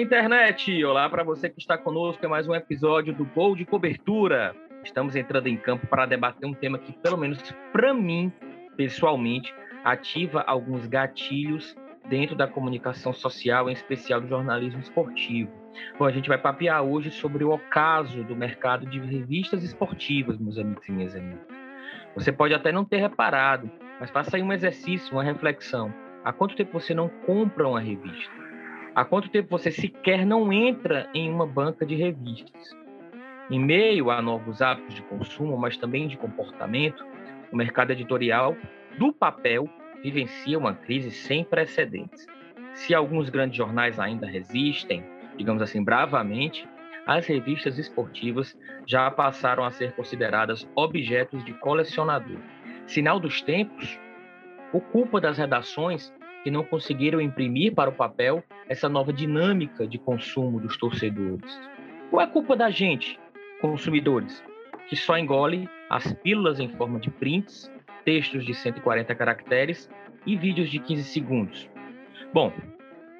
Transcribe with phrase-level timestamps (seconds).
[0.00, 0.84] internet!
[0.84, 4.52] Olá para você que está conosco em mais um episódio do Gol de Cobertura.
[4.82, 7.38] Estamos entrando em campo para debater um tema que, pelo menos
[7.72, 8.32] para mim,
[8.76, 9.54] pessoalmente,
[9.84, 11.76] ativa alguns gatilhos
[12.08, 15.50] dentro da comunicação social, em especial do jornalismo esportivo.
[15.98, 20.58] Bom, a gente vai papear hoje sobre o ocaso do mercado de revistas esportivas, meus
[20.58, 21.46] amigos e minhas amigas.
[22.14, 25.92] Você pode até não ter reparado, mas faça aí um exercício, uma reflexão.
[26.24, 28.32] Há quanto tempo você não compra uma revista?
[28.94, 32.76] Há quanto tempo você sequer não entra em uma banca de revistas?
[33.50, 37.06] Em meio a novos hábitos de consumo, mas também de comportamento,
[37.52, 38.56] o mercado editorial
[38.98, 39.68] do papel
[40.02, 42.26] vivencia uma crise sem precedentes.
[42.74, 45.04] Se alguns grandes jornais ainda resistem,
[45.36, 46.68] digamos assim, bravamente,
[47.06, 52.38] as revistas esportivas já passaram a ser consideradas objetos de colecionador.
[52.86, 53.98] Sinal dos tempos,
[54.72, 59.98] o culpa das redações que não conseguiram imprimir para o papel essa nova dinâmica de
[59.98, 61.60] consumo dos torcedores?
[62.10, 63.18] Ou é culpa da gente,
[63.60, 64.42] consumidores,
[64.88, 67.70] que só engole as pílulas em forma de prints,
[68.08, 69.90] textos de 140 caracteres
[70.24, 71.68] e vídeos de 15 segundos?
[72.32, 72.50] Bom,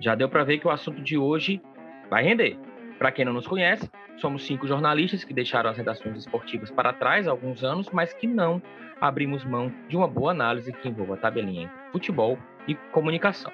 [0.01, 1.61] já deu para ver que o assunto de hoje
[2.09, 2.57] vai render.
[2.99, 7.29] Para quem não nos conhece, somos cinco jornalistas que deixaram as redações esportivas para trás
[7.29, 8.63] há alguns anos, mas que não
[8.99, 13.53] abrimos mão de uma boa análise que envolva a tabelinha entre futebol e comunicação.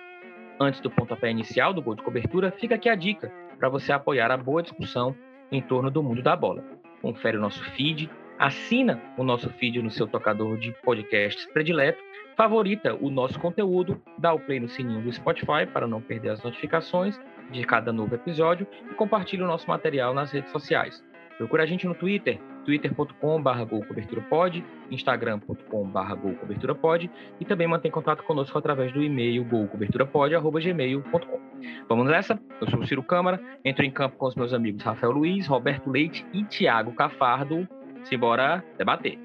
[0.60, 4.30] Antes do pontapé inicial do gol de cobertura, fica aqui a dica para você apoiar
[4.30, 5.16] a boa discussão
[5.50, 6.62] em torno do mundo da bola.
[7.02, 12.02] Confere o nosso feed, assina o nosso feed no seu tocador de podcasts predileto,
[12.36, 16.42] favorita o nosso conteúdo, dá o play no sininho do Spotify para não perder as
[16.42, 21.02] notificações de cada novo episódio e compartilhe o nosso material nas redes sociais.
[21.36, 27.10] Procure a gente no Twitter, twitter.com.br golcoberturapod, instagram.com.br golcoberturapod
[27.40, 31.40] e também mantém contato conosco através do e-mail golcoberturapod.gmail.com.
[31.88, 32.40] Vamos nessa?
[32.60, 35.90] Eu sou o Ciro Câmara, entro em campo com os meus amigos Rafael Luiz, Roberto
[35.90, 37.68] Leite e Tiago Cafardo.
[38.04, 39.18] Simbora debater.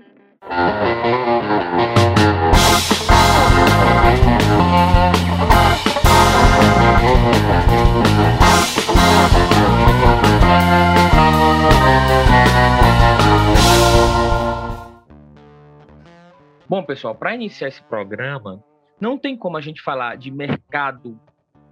[16.68, 18.64] Bom, pessoal, para iniciar esse programa,
[19.02, 21.20] não tem como a gente falar de mercado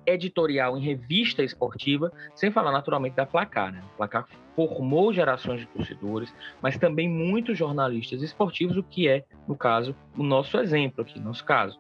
[0.08, 3.74] editorial em revista esportiva sem falar naturalmente da Placar.
[3.74, 3.82] Né?
[3.84, 4.26] A Placar
[4.56, 10.24] formou gerações de torcedores, mas também muitos jornalistas esportivos, o que é, no caso, o
[10.24, 11.78] nosso exemplo aqui, nosso caso.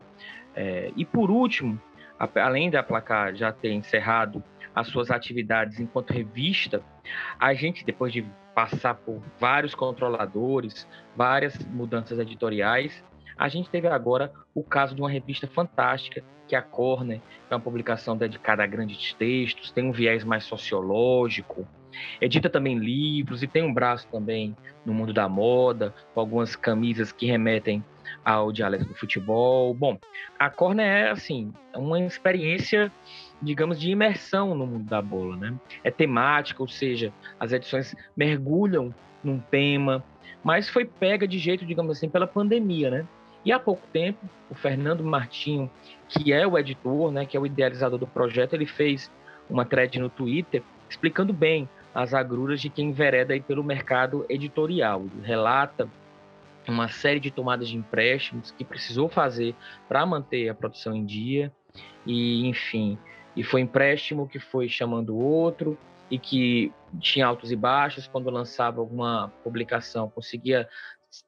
[0.53, 1.81] É, e por último,
[2.35, 4.43] além da Placar já ter encerrado
[4.75, 6.83] as suas atividades enquanto revista,
[7.39, 8.23] a gente, depois de
[8.53, 13.03] passar por vários controladores, várias mudanças editoriais,
[13.37, 17.53] a gente teve agora o caso de uma revista fantástica, que é a Corner, que
[17.53, 21.67] é uma publicação dedicada a grandes textos, tem um viés mais sociológico,
[22.21, 24.55] edita também livros e tem um braço também
[24.85, 27.83] no mundo da moda, com algumas camisas que remetem
[28.23, 29.73] ao dialeto do futebol.
[29.73, 29.97] Bom,
[30.39, 32.91] a Corner é assim, uma experiência,
[33.41, 35.53] digamos, de imersão no mundo da bola, né?
[35.83, 38.93] É temática, ou seja, as edições mergulham
[39.23, 40.03] num tema,
[40.43, 43.07] mas foi pega de jeito, digamos assim, pela pandemia, né?
[43.47, 44.19] E há pouco tempo,
[44.49, 45.71] o Fernando Martinho,
[46.09, 49.09] que é o editor, né, que é o idealizador do projeto, ele fez
[49.49, 55.05] uma thread no Twitter explicando bem as agruras de quem envereda aí pelo mercado editorial.
[55.13, 55.89] Ele relata
[56.67, 59.55] uma série de tomadas de empréstimos que precisou fazer
[59.87, 61.49] para manter a produção em dia
[62.05, 62.99] e enfim
[63.33, 65.77] e foi empréstimo que foi chamando outro
[66.11, 70.67] e que tinha altos e baixos quando lançava alguma publicação conseguia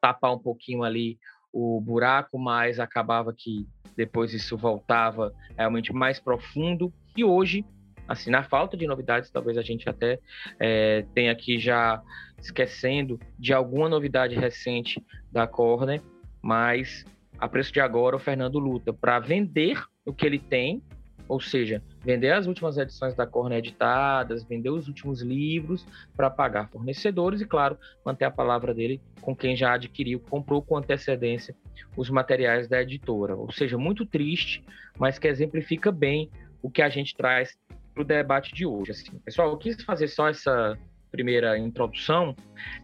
[0.01, 1.17] tapar um pouquinho ali
[1.51, 6.93] o buraco, mas acabava que depois isso voltava realmente mais profundo.
[7.15, 7.65] E hoje,
[8.07, 10.19] assim, na falta de novidades, talvez a gente até
[10.59, 12.01] é, tenha aqui já
[12.39, 16.01] esquecendo de alguma novidade recente da Corner,
[16.41, 17.05] mas
[17.37, 20.81] a preço de agora o Fernando luta para vender o que ele tem
[21.29, 25.85] ou seja, vender as últimas edições da Corner editadas, vender os últimos livros
[26.17, 30.75] para pagar fornecedores e, claro, manter a palavra dele com quem já adquiriu, comprou com
[30.75, 31.55] antecedência
[31.95, 33.35] os materiais da editora.
[33.35, 34.65] Ou seja, muito triste,
[34.97, 36.31] mas que exemplifica bem
[36.63, 37.55] o que a gente traz
[37.93, 38.91] para o debate de hoje.
[38.91, 40.75] Assim, pessoal, eu quis fazer só essa
[41.11, 42.35] primeira introdução,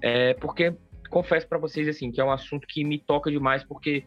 [0.02, 0.76] é, porque
[1.10, 4.04] confesso para vocês assim que é um assunto que me toca demais, porque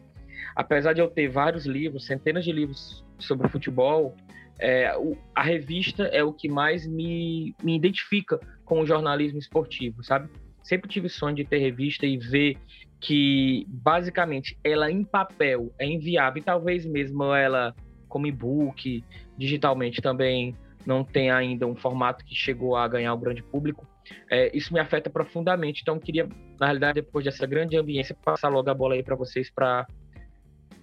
[0.55, 4.15] apesar de eu ter vários livros, centenas de livros sobre futebol,
[4.59, 4.91] é,
[5.33, 10.29] a revista é o que mais me, me identifica com o jornalismo esportivo, sabe?
[10.61, 12.57] Sempre tive sonho de ter revista e ver
[12.99, 17.73] que, basicamente, ela em papel é inviável e talvez mesmo ela,
[18.09, 19.03] como e-book,
[19.37, 20.53] digitalmente também
[20.85, 23.87] não tem ainda um formato que chegou a ganhar o grande público.
[24.29, 25.81] É, isso me afeta profundamente.
[25.81, 26.27] Então, queria,
[26.59, 29.87] na realidade, depois dessa grande ambiência, passar logo a bola aí para vocês para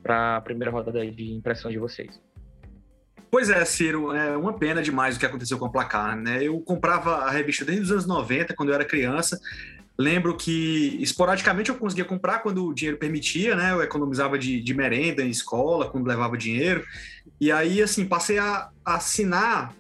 [0.04, 2.20] a primeira rodada de impressão de vocês.
[3.30, 6.42] Pois é, Ciro, é uma pena demais o que aconteceu com o placar, né?
[6.42, 9.38] Eu comprava a revista desde os anos 90, quando eu era criança.
[9.98, 13.72] Lembro que esporadicamente eu conseguia comprar quando o dinheiro permitia, né?
[13.72, 16.84] Eu economizava de, de merenda em escola, quando levava dinheiro.
[17.40, 19.74] E aí, assim, passei a assinar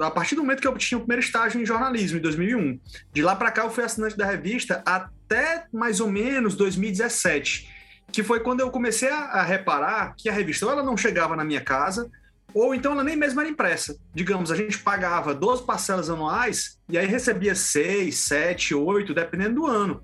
[0.00, 2.80] a partir do momento que eu tinha o primeiro estágio em jornalismo, em 2001.
[3.12, 7.68] De lá para cá, eu fui assinante da revista até mais ou menos 2017,
[8.10, 11.44] que foi quando eu comecei a, a reparar que a revista ela não chegava na
[11.44, 12.10] minha casa,
[12.54, 13.96] ou então ela nem mesmo era impressa.
[14.14, 19.66] Digamos, a gente pagava 12 parcelas anuais e aí recebia 6, 7, 8, dependendo do
[19.66, 20.02] ano.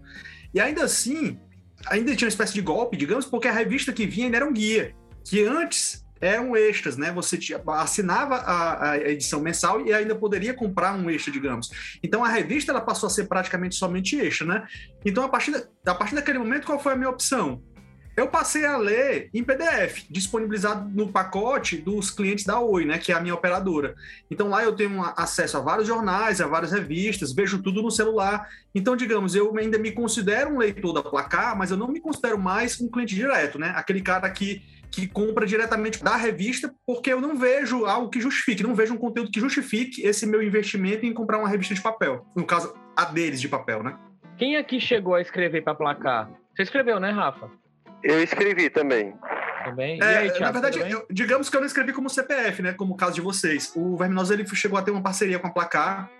[0.52, 1.38] E ainda assim,
[1.86, 4.52] ainda tinha uma espécie de golpe, digamos, porque a revista que vinha ainda era um
[4.52, 4.94] guia,
[5.24, 7.10] que antes eram extras, né?
[7.12, 11.70] Você assinava a, a, edição mensal e ainda poderia comprar um extra, digamos.
[12.02, 14.66] Então a revista ela passou a ser praticamente somente extra, né?
[15.04, 17.62] Então a partir, da, a partir daquele momento, qual foi a minha opção?
[18.16, 23.12] Eu passei a ler em PDF, disponibilizado no pacote dos clientes da Oi, né, que
[23.12, 23.94] é a minha operadora.
[24.30, 28.48] Então lá eu tenho acesso a vários jornais, a várias revistas, vejo tudo no celular.
[28.74, 32.38] Então, digamos, eu ainda me considero um leitor da Placar, mas eu não me considero
[32.38, 33.72] mais um cliente direto, né?
[33.74, 38.62] Aquele cara que que compra diretamente da revista, porque eu não vejo algo que justifique,
[38.62, 42.26] não vejo um conteúdo que justifique esse meu investimento em comprar uma revista de papel.
[42.34, 43.96] No caso, a deles de papel, né?
[44.36, 46.30] Quem aqui chegou a escrever para placar?
[46.56, 47.59] Você escreveu, né, Rafa?
[48.02, 49.14] Eu escrevi também.
[49.64, 50.00] Também?
[50.00, 52.72] É, aí, Thiago, na verdade, eu, digamos que eu não escrevi como CPF, né?
[52.72, 53.72] Como o caso de vocês.
[53.76, 56.10] O Verminosa ele chegou a ter uma parceria com a Placar,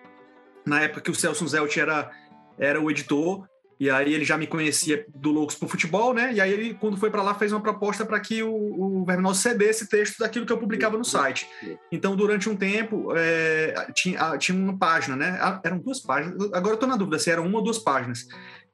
[0.65, 2.11] na época que o Celso Zelt era,
[2.59, 3.49] era o editor,
[3.81, 6.35] e aí ele já me conhecia do Loucos pro Futebol, né?
[6.35, 9.41] E aí ele, quando foi para lá, fez uma proposta para que o, o Verminosa
[9.41, 11.49] cedesse texto daquilo que eu publicava no site.
[11.91, 15.39] Então, durante um tempo, é, tinha, tinha uma página, né?
[15.41, 16.53] Ah, eram duas páginas.
[16.53, 18.27] Agora eu tô na dúvida se eram uma ou duas páginas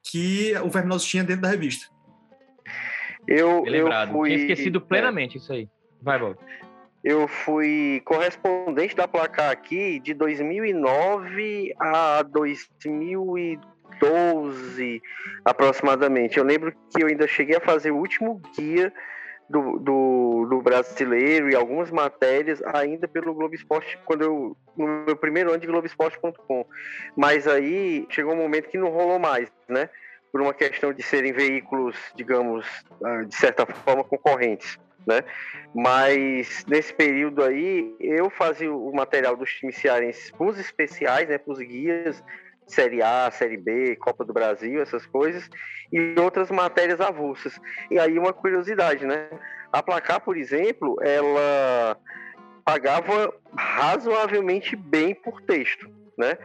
[0.02, 1.86] que o Verminosa tinha dentro da revista.
[3.26, 4.30] Eu, eu fui...
[4.30, 5.40] Tinha esquecido plenamente é.
[5.40, 5.68] isso aí.
[6.00, 6.38] Vai, Bob.
[7.02, 15.02] Eu fui correspondente da placar aqui de 2009 a 2012,
[15.44, 16.38] aproximadamente.
[16.38, 18.92] Eu lembro que eu ainda cheguei a fazer o último guia
[19.48, 25.16] do, do, do, brasileiro e algumas matérias ainda pelo Globo Esporte, quando eu, no meu
[25.16, 26.66] primeiro ano de Globoesporte.com.
[27.16, 29.88] Mas aí chegou um momento que não rolou mais, né?
[30.32, 32.66] Por uma questão de serem veículos, digamos,
[33.02, 35.22] ah, de certa forma concorrentes, né?
[35.74, 41.38] Mas nesse período aí, eu fazia o material dos times cearenses para os especiais, né,
[41.38, 42.22] para os guias,
[42.66, 45.48] Série A, Série B, Copa do Brasil, essas coisas,
[45.92, 47.58] e outras matérias avulsas.
[47.90, 49.28] E aí uma curiosidade, né?
[49.72, 51.96] A Placar, por exemplo, ela
[52.64, 56.38] pagava razoavelmente bem por texto, né?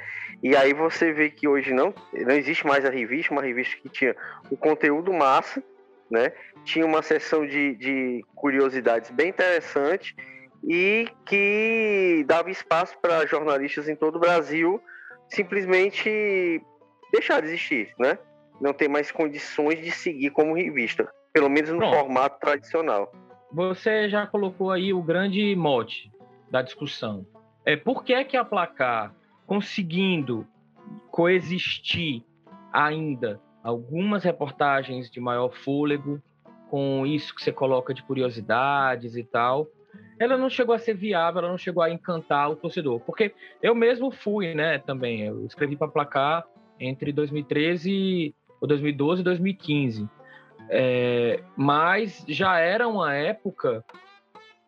[0.44, 3.90] E aí você vê que hoje não, não existe mais a revista, uma revista que
[3.90, 4.16] tinha
[4.50, 5.64] o conteúdo massa,
[6.10, 6.34] né?
[6.64, 10.16] Tinha uma seção de, de curiosidades bem interessante
[10.68, 14.82] e que dava espaço para jornalistas em todo o Brasil
[15.30, 16.62] simplesmente
[17.12, 18.18] deixar de existir, né?
[18.60, 21.96] Não ter mais condições de seguir como revista, pelo menos no Pronto.
[21.96, 23.12] formato tradicional.
[23.52, 26.12] Você já colocou aí o grande mote
[26.50, 27.26] da discussão.
[27.66, 29.14] É por que, é que a Placar
[29.52, 30.48] conseguindo
[31.12, 32.24] coexistir
[32.72, 36.22] ainda algumas reportagens de maior fôlego
[36.70, 39.68] com isso que você coloca de curiosidades e tal,
[40.18, 43.76] ela não chegou a ser viável, ela não chegou a encantar o torcedor, porque eu
[43.76, 46.46] mesmo fui, né, também, eu escrevi para placar
[46.80, 50.10] entre 2013 ou 2012 e 2015,
[50.70, 53.84] é, mas já era uma época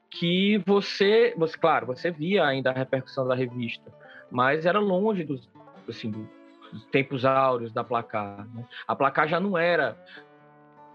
[0.09, 4.02] que você, você, claro, você via ainda a repercussão da revista,
[4.33, 5.47] mas era longe dos,
[5.87, 8.47] assim, dos tempos áureos da placar.
[8.47, 8.65] Né?
[8.87, 9.95] A placar já não era,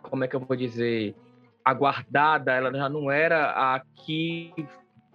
[0.03, 1.15] como é que eu vou dizer,
[1.65, 4.53] aguardada, ela já não era a que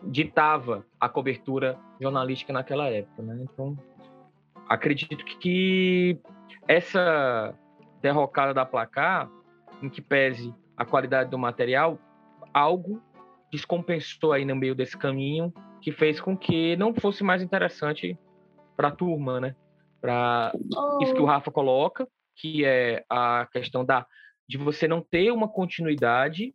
[0.02, 3.22] ditava a cobertura jornalística naquela época.
[3.22, 3.40] Né?
[3.42, 3.78] Então,
[4.70, 6.18] acredito que
[6.66, 7.54] essa
[8.02, 9.30] derrocada da placar,
[9.82, 12.00] em que pese a qualidade do material,
[12.54, 13.04] algo
[13.52, 15.54] descompensou aí no meio desse caminho
[15.84, 18.18] que fez com que não fosse mais interessante
[18.76, 19.56] para a turma, né?
[20.00, 21.04] Para oh.
[21.04, 24.06] isso que o Rafa coloca, que é a questão da
[24.48, 26.54] de você não ter uma continuidade,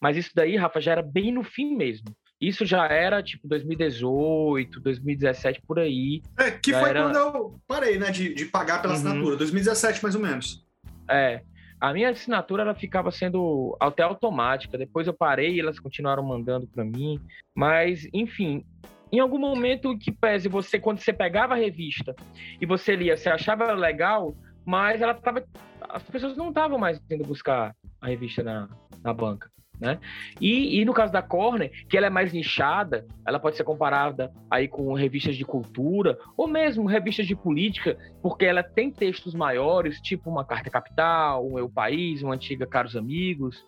[0.00, 2.06] mas isso daí, Rafa, já era bem no fim mesmo.
[2.40, 6.22] Isso já era tipo 2018, 2017, por aí.
[6.38, 7.04] É, que foi era...
[7.04, 9.00] quando eu parei, né, de, de pagar pela Uhum.
[9.00, 10.66] assinatura, 2017 mais ou menos.
[11.08, 11.42] É.
[11.80, 14.78] A minha assinatura ela ficava sendo até automática.
[14.78, 17.20] Depois eu parei elas continuaram mandando para mim.
[17.54, 18.64] Mas, enfim,
[19.12, 22.14] em algum momento que pese você, quando você pegava a revista
[22.60, 25.44] e você lia, você achava legal, mas ela tava.
[25.88, 28.68] As pessoas não estavam mais indo buscar a revista na,
[29.02, 29.50] na banca.
[29.80, 29.98] Né?
[30.40, 34.32] E, e no caso da Corner, que ela é mais nichada, ela pode ser comparada
[34.50, 40.00] aí com revistas de cultura ou mesmo revistas de política, porque ela tem textos maiores,
[40.00, 43.64] tipo uma Carta Capital, um Eu País, uma antiga Caros Amigos.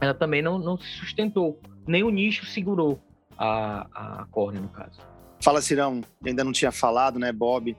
[0.00, 3.00] Ela também não, não se sustentou, nem o nicho segurou
[3.36, 5.00] a, a Corner, no caso.
[5.40, 7.76] Fala, Cirão, ainda não tinha falado, né, Bob,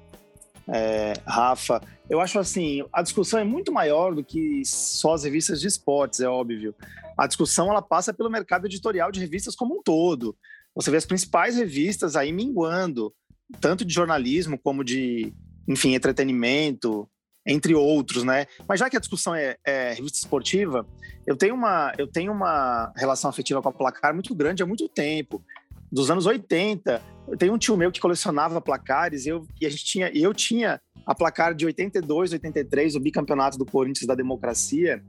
[0.74, 1.82] é, Rafa.
[2.10, 6.20] Eu acho assim, a discussão é muito maior do que só as revistas de esportes,
[6.20, 6.76] é óbvio.
[7.18, 10.36] A discussão ela passa pelo mercado editorial de revistas como um todo.
[10.76, 13.14] Você vê as principais revistas aí minguando,
[13.60, 15.34] tanto de jornalismo como de,
[15.68, 17.10] enfim, entretenimento,
[17.46, 18.46] entre outros, né?
[18.68, 20.86] Mas já que a discussão é, é, revista esportiva,
[21.26, 24.88] eu tenho uma eu tenho uma relação afetiva com a Placar muito grande há muito
[24.88, 25.44] tempo,
[25.92, 27.02] dos anos 80.
[27.28, 30.82] Eu tenho um tio meu que colecionava placares eu, e a gente tinha eu tinha
[31.06, 35.04] a placar de 82, 83, o bicampeonato do Corinthians da Democracia,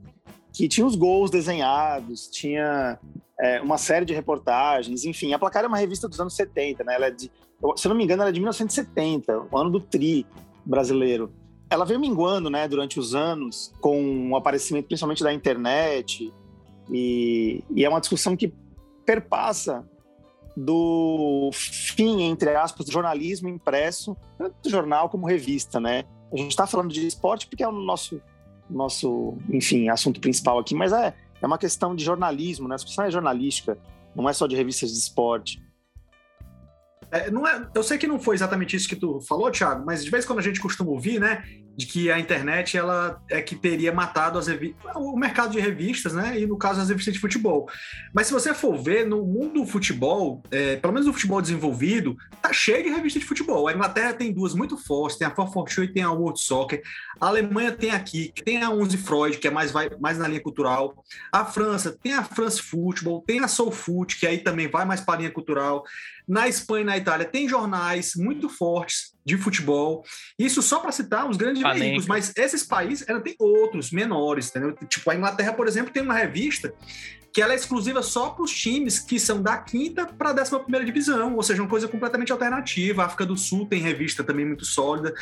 [0.53, 2.99] que tinha os gols desenhados, tinha
[3.39, 5.33] é, uma série de reportagens, enfim.
[5.33, 6.95] A placar é uma revista dos anos 70, né?
[6.95, 7.31] Ela é de,
[7.75, 10.25] se eu não me engano, ela é de 1970, o ano do tri
[10.65, 11.31] brasileiro
[11.71, 16.31] ela veio minguando, né, durante os anos, com o aparecimento principalmente da internet,
[16.91, 18.53] e, e, é uma discussão que
[19.05, 19.87] perpassa
[20.55, 26.03] do fim, entre aspas, do jornalismo impresso, tanto jornal como revista, né?
[26.31, 28.21] A gente está falando de esporte porque é o nosso,
[28.69, 32.75] nosso, enfim, assunto principal aqui, mas é, é uma questão de jornalismo, né?
[32.75, 33.77] A discussão é jornalística,
[34.15, 35.61] não é só de revistas de esporte.
[37.11, 40.03] É, não é, eu sei que não foi exatamente isso que tu falou, Thiago, mas
[40.03, 41.43] de vez em quando a gente costuma ouvir, né,
[41.75, 44.47] de que a internet ela é que teria matado as
[44.95, 47.69] o mercado de revistas, né, e no caso as revistas de futebol.
[48.13, 52.15] Mas se você for ver no mundo do futebol, é, pelo menos no futebol desenvolvido,
[52.41, 53.67] tá cheio de revistas de futebol.
[53.67, 56.81] A Inglaterra tem duas muito fortes, tem a 442 e tem a World Soccer.
[57.19, 60.41] A Alemanha tem aqui, tem a 11 Freud, que é mais vai mais na linha
[60.41, 61.03] cultural.
[61.31, 65.01] A França tem a France Football, tem a Soul Foot, que aí também vai mais
[65.01, 65.83] para a linha cultural.
[66.27, 70.03] Na Espanha na Itália tem jornais muito fortes de futebol.
[70.37, 71.79] Isso só para citar os grandes Panenka.
[71.79, 74.75] veículos, mas esses países ainda tem outros menores, entendeu?
[74.87, 76.73] Tipo, a Inglaterra, por exemplo, tem uma revista
[77.33, 80.59] que ela é exclusiva só para os times que são da quinta para a décima
[80.59, 83.03] primeira divisão, ou seja, uma coisa completamente alternativa.
[83.03, 85.13] A África do Sul tem revista também muito sólida.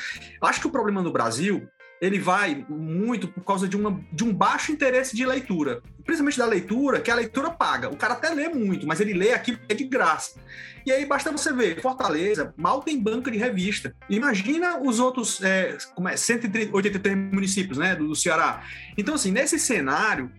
[0.42, 1.68] Acho que o problema no Brasil
[2.02, 5.82] ele vai muito por causa de, uma, de um baixo interesse de leitura.
[6.06, 7.90] Principalmente da leitura, que a leitura paga.
[7.90, 10.40] O cara até lê muito, mas ele lê aquilo que é de graça.
[10.86, 13.94] E aí basta você ver, Fortaleza mal tem banca de revista.
[14.10, 18.64] Imagina os outros é, como é, 183 municípios né, do, do Ceará.
[18.98, 20.32] Então, assim, nesse cenário,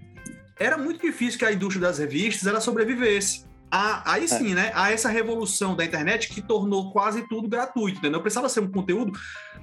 [0.59, 3.45] era muito difícil que a indústria das revistas ela sobrevivesse.
[3.71, 4.73] A, aí sim, né?
[4.75, 8.21] A essa revolução da internet que tornou quase tudo gratuito, entendeu?
[8.21, 9.13] Precisava ser um conteúdo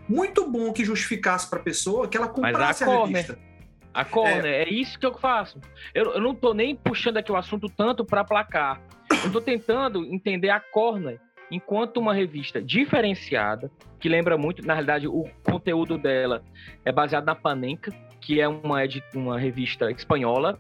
[0.08, 3.40] muito bom que justificasse para a pessoa que ela comprasse a, a, Corner, revista.
[3.94, 4.64] A Corner, é.
[4.64, 5.60] é isso que eu faço.
[5.94, 8.82] Eu, eu não tô nem puxando aqui o assunto tanto para placar.
[9.26, 11.20] Eu tô tentando entender a Corner
[11.52, 16.44] enquanto uma revista diferenciada, que lembra muito, na realidade, o conteúdo dela
[16.86, 18.80] é baseado na Panenka, que é uma,
[19.14, 20.60] uma revista espanhola,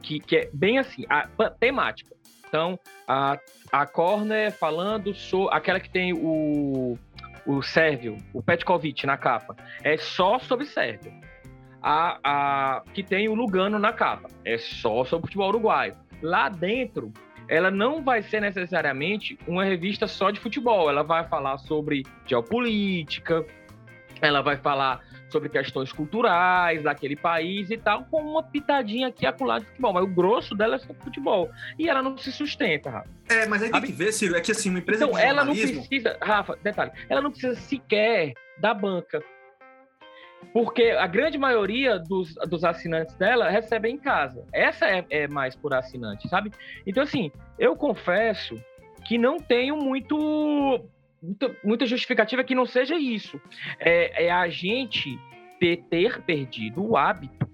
[0.00, 2.14] que, que é bem assim, a, temática.
[2.52, 2.78] Então,
[3.08, 3.38] a,
[3.72, 6.98] a Corner falando sobre aquela que tem o,
[7.46, 11.10] o Sérvio, o Petkovic na capa, é só sobre Sérvio.
[11.82, 15.96] A, a que tem o Lugano na capa, é só sobre futebol uruguaio.
[16.20, 17.10] Lá dentro,
[17.48, 23.46] ela não vai ser necessariamente uma revista só de futebol, ela vai falar sobre geopolítica,
[24.20, 25.00] ela vai falar
[25.32, 29.92] sobre questões culturais daquele país e tal, com uma pitadinha aqui acolá de futebol.
[29.94, 31.50] Mas o grosso dela é sobre futebol.
[31.78, 33.08] E ela não se sustenta, Rafa.
[33.28, 35.44] É, mas aí tem que ver, Ciro, é que assim, uma empresa Então, de ela
[35.44, 39.22] não precisa, Rafa, detalhe, ela não precisa sequer da banca.
[40.52, 44.44] Porque a grande maioria dos, dos assinantes dela recebe em casa.
[44.52, 46.50] Essa é, é mais por assinante, sabe?
[46.86, 48.60] Então, assim, eu confesso
[49.06, 50.84] que não tenho muito
[51.22, 53.40] muita, muita justificativa que não seja isso.
[53.78, 55.18] É, é a gente
[55.60, 57.48] ter, ter perdido o hábito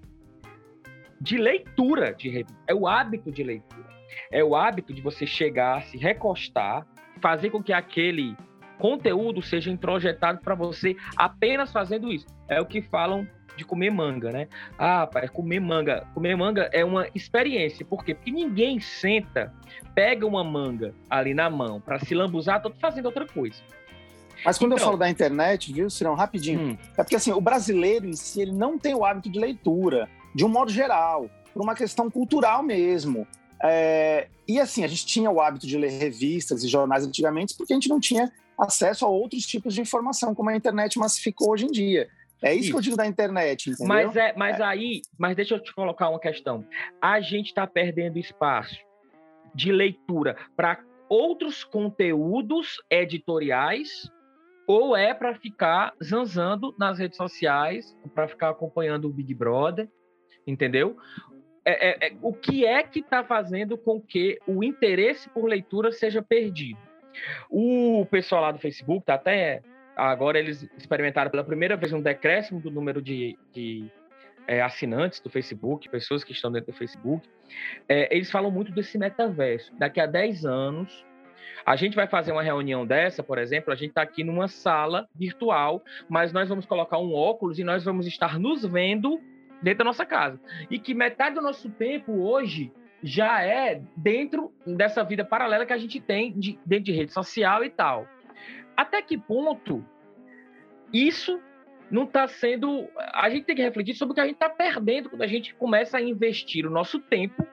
[1.21, 2.57] de leitura de revista.
[2.67, 3.89] É o hábito de leitura.
[4.31, 6.87] É o hábito de você chegar, se recostar,
[7.21, 8.35] fazer com que aquele
[8.79, 12.25] conteúdo seja introjetado para você apenas fazendo isso.
[12.47, 14.47] É o que falam de comer manga, né?
[14.77, 16.07] Ah, pai, comer manga.
[16.13, 17.85] Comer manga é uma experiência.
[17.85, 18.15] Por quê?
[18.15, 19.53] Porque ninguém senta,
[19.93, 23.61] pega uma manga ali na mão para se lambuzar, tô fazendo outra coisa.
[24.45, 26.77] Mas quando então, eu falo da internet, viu, Cirão, rapidinho, hum.
[26.97, 30.45] é porque assim, o brasileiro em si, ele não tem o hábito de leitura, de
[30.45, 33.27] um modo geral, por uma questão cultural mesmo.
[33.61, 37.73] É, e assim, a gente tinha o hábito de ler revistas e jornais antigamente porque
[37.73, 41.65] a gente não tinha acesso a outros tipos de informação, como a internet massificou hoje
[41.65, 42.09] em dia.
[42.41, 43.87] É isso, isso, que eu digo da internet, entendeu?
[43.87, 44.63] Mas, é, mas é.
[44.63, 46.65] aí, mas deixa eu te colocar uma questão.
[47.01, 48.77] A gente está perdendo espaço
[49.53, 54.09] de leitura para outros conteúdos editoriais
[54.67, 59.89] ou é para ficar zanzando nas redes sociais, para ficar acompanhando o Big Brother,
[60.45, 60.95] entendeu?
[61.65, 65.91] É, é, é, o que é que está fazendo com que o interesse por leitura
[65.91, 66.79] seja perdido?
[67.49, 69.61] O pessoal lá do Facebook tá até
[69.99, 73.91] Agora eles experimentaram pela primeira vez um decréscimo do número de, de
[74.47, 77.27] é, assinantes do Facebook, pessoas que estão dentro do Facebook.
[77.87, 79.75] É, eles falam muito desse metaverso.
[79.77, 81.05] Daqui a 10 anos,
[81.65, 85.05] a gente vai fazer uma reunião dessa, por exemplo, a gente está aqui numa sala
[85.13, 89.19] virtual, mas nós vamos colocar um óculos e nós vamos estar nos vendo
[89.61, 90.39] dentro da nossa casa.
[90.71, 95.77] E que metade do nosso tempo hoje já é dentro dessa vida paralela que a
[95.77, 98.07] gente tem de, dentro de rede social e tal
[98.79, 99.85] até que ponto
[100.93, 101.41] isso
[101.91, 102.87] não está sendo.
[103.13, 105.53] A gente tem que refletir sobre o que a gente está perdendo quando a gente
[105.55, 107.45] começa a investir o nosso tempo,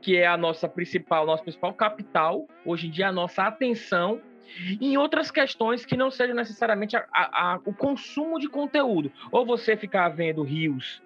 [0.00, 4.20] que é a nossa principal, nosso principal capital, hoje em dia a nossa atenção,
[4.80, 9.10] em outras questões que não sejam necessariamente a, a, a, o consumo de conteúdo.
[9.32, 11.02] Ou você ficar vendo rios,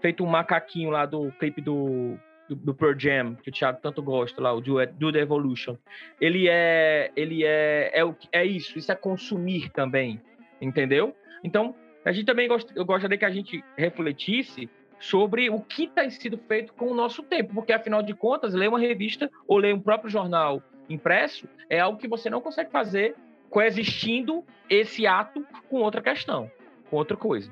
[0.00, 4.02] feito um macaquinho lá do clipe do do, do Pearl Jam, que o Thiago tanto
[4.02, 5.76] gosta lá, o Do, Do The Evolution,
[6.20, 10.20] ele é, ele é, é, é isso, isso é consumir também,
[10.60, 11.14] entendeu?
[11.42, 11.74] Então,
[12.04, 16.38] a gente também gost, eu gostaria que a gente refletisse sobre o que tem sido
[16.38, 19.80] feito com o nosso tempo, porque afinal de contas, ler uma revista ou ler um
[19.80, 23.14] próprio jornal impresso é algo que você não consegue fazer
[23.50, 26.50] coexistindo esse ato com outra questão,
[26.90, 27.50] com outra coisa.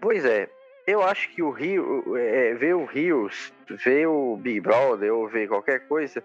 [0.00, 0.48] Pois é,
[0.86, 3.52] eu acho que o Rio, é, ver o Rios,
[3.84, 6.22] ver o Big Brother ou ver qualquer coisa,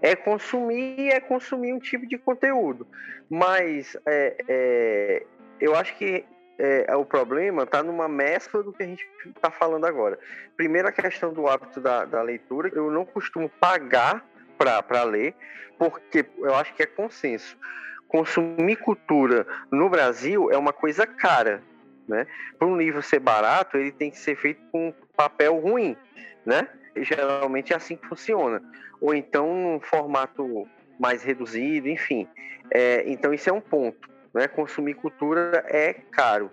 [0.00, 2.86] é consumir, é consumir um tipo de conteúdo.
[3.28, 5.26] Mas é, é,
[5.60, 6.24] eu acho que
[6.58, 10.18] é, o problema está numa mescla do que a gente está falando agora.
[10.56, 12.70] Primeiro, a questão do hábito da, da leitura.
[12.72, 14.24] Eu não costumo pagar
[14.56, 15.34] para ler,
[15.78, 17.58] porque eu acho que é consenso.
[18.08, 21.62] Consumir cultura no Brasil é uma coisa cara
[22.08, 22.26] né?
[22.58, 25.96] Para um livro ser barato, ele tem que ser feito com papel ruim,
[26.44, 26.68] né?
[26.94, 28.62] E geralmente é assim que funciona.
[29.00, 30.66] Ou então num formato
[30.98, 32.28] mais reduzido, enfim.
[32.70, 34.48] É, então isso é um ponto, né?
[34.48, 36.50] Consumir cultura é caro.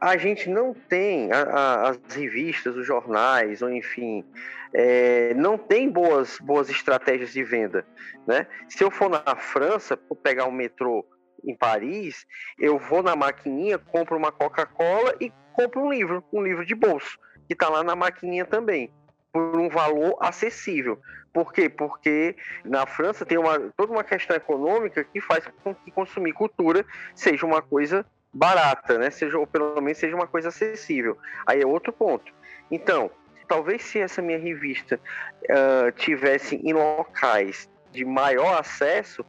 [0.00, 4.24] A gente não tem a, a, as revistas, os jornais, ou enfim,
[4.72, 7.86] é, não tem boas, boas estratégias de venda,
[8.26, 8.46] né?
[8.66, 11.04] Se eu for na França, por pegar o metrô
[11.46, 12.26] em Paris,
[12.58, 17.18] eu vou na maquininha, compro uma Coca-Cola e compro um livro, um livro de bolso,
[17.46, 18.90] que está lá na maquininha também,
[19.32, 20.98] por um valor acessível.
[21.32, 21.68] Por quê?
[21.68, 26.86] Porque na França tem uma, toda uma questão econômica que faz com que consumir cultura
[27.14, 29.10] seja uma coisa barata, né?
[29.10, 31.18] Seja, ou pelo menos seja uma coisa acessível.
[31.46, 32.32] Aí é outro ponto.
[32.70, 33.10] Então,
[33.48, 35.00] talvez se essa minha revista
[35.44, 39.24] uh, tivesse em locais de maior acesso,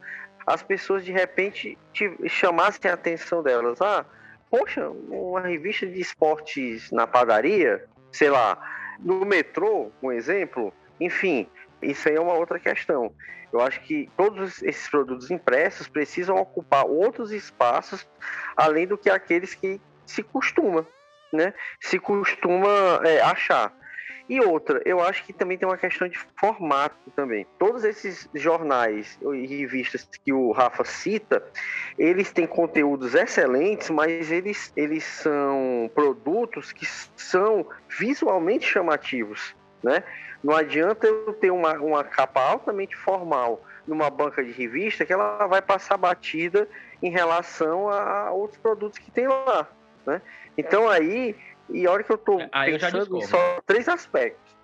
[0.45, 1.77] as pessoas de repente
[2.27, 3.81] chamassem a atenção delas.
[3.81, 4.05] Ah,
[4.49, 8.58] poxa, uma revista de esportes na padaria, sei lá,
[8.99, 10.73] no metrô, um exemplo.
[10.99, 11.47] Enfim,
[11.81, 13.13] isso aí é uma outra questão.
[13.51, 18.08] Eu acho que todos esses produtos impressos precisam ocupar outros espaços
[18.55, 20.86] além do que aqueles que se costuma,
[21.31, 21.53] né?
[21.79, 23.73] Se costuma é, achar.
[24.27, 27.45] E outra, eu acho que também tem uma questão de formato também.
[27.59, 31.43] Todos esses jornais e revistas que o Rafa cita,
[31.97, 40.03] eles têm conteúdos excelentes, mas eles, eles são produtos que são visualmente chamativos, né?
[40.43, 45.45] Não adianta eu ter uma, uma capa altamente formal numa banca de revista que ela
[45.45, 46.67] vai passar batida
[47.01, 49.67] em relação a outros produtos que tem lá,
[50.05, 50.21] né?
[50.57, 51.35] Então aí
[51.69, 54.56] e a hora que eu tô Aí pensando eu em só três aspectos.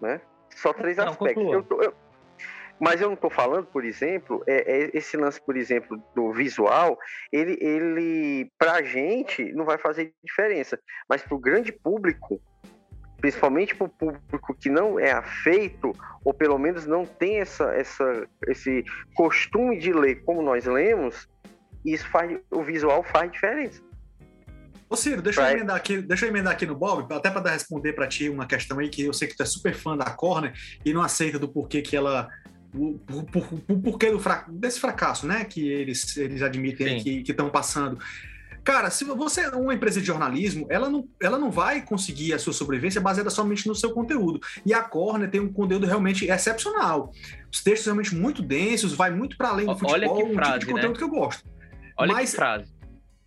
[0.00, 0.20] Né?
[0.50, 1.52] Só três não, aspectos.
[1.52, 1.94] Eu tô, eu,
[2.82, 6.98] mas eu não estou falando, por exemplo, é, é, esse lance, por exemplo, do visual,
[7.30, 10.76] ele, ele para gente não vai fazer diferença,
[11.08, 12.40] mas para o grande público,
[13.20, 15.92] principalmente para o público que não é afeito,
[16.24, 18.84] ou pelo menos não tem essa, essa, esse
[19.14, 21.28] costume de ler como nós lemos,
[21.84, 23.80] isso faz, o visual faz diferença.
[24.92, 27.94] Ô Ciro, deixa eu, emendar aqui, deixa eu emendar aqui no Bob, até para responder
[27.94, 30.52] para ti uma questão aí que eu sei que tu é super fã da Corner
[30.84, 32.28] e não aceita do porquê que ela
[32.74, 35.46] o, por, por, porquê do desse fracasso, né?
[35.46, 37.22] Que eles, eles admitem Sim.
[37.22, 37.98] que estão passando.
[38.62, 42.38] Cara, se você é uma empresa de jornalismo, ela não, ela não vai conseguir a
[42.38, 44.40] sua sobrevivência baseada somente no seu conteúdo.
[44.64, 47.12] E a Corner tem um conteúdo realmente excepcional.
[47.50, 50.58] Os textos realmente muito densos, vai muito para além do futebol, Olha que frase, um
[50.58, 50.98] tipo de conteúdo né?
[50.98, 51.44] que eu gosto.
[51.96, 52.81] Olha Mas, que frase.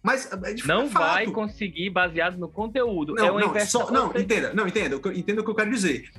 [0.06, 3.16] Mas é não vai conseguir baseado no conteúdo.
[3.16, 6.12] Não, é não, só, não entenda, não entenda, entenda o que eu quero dizer.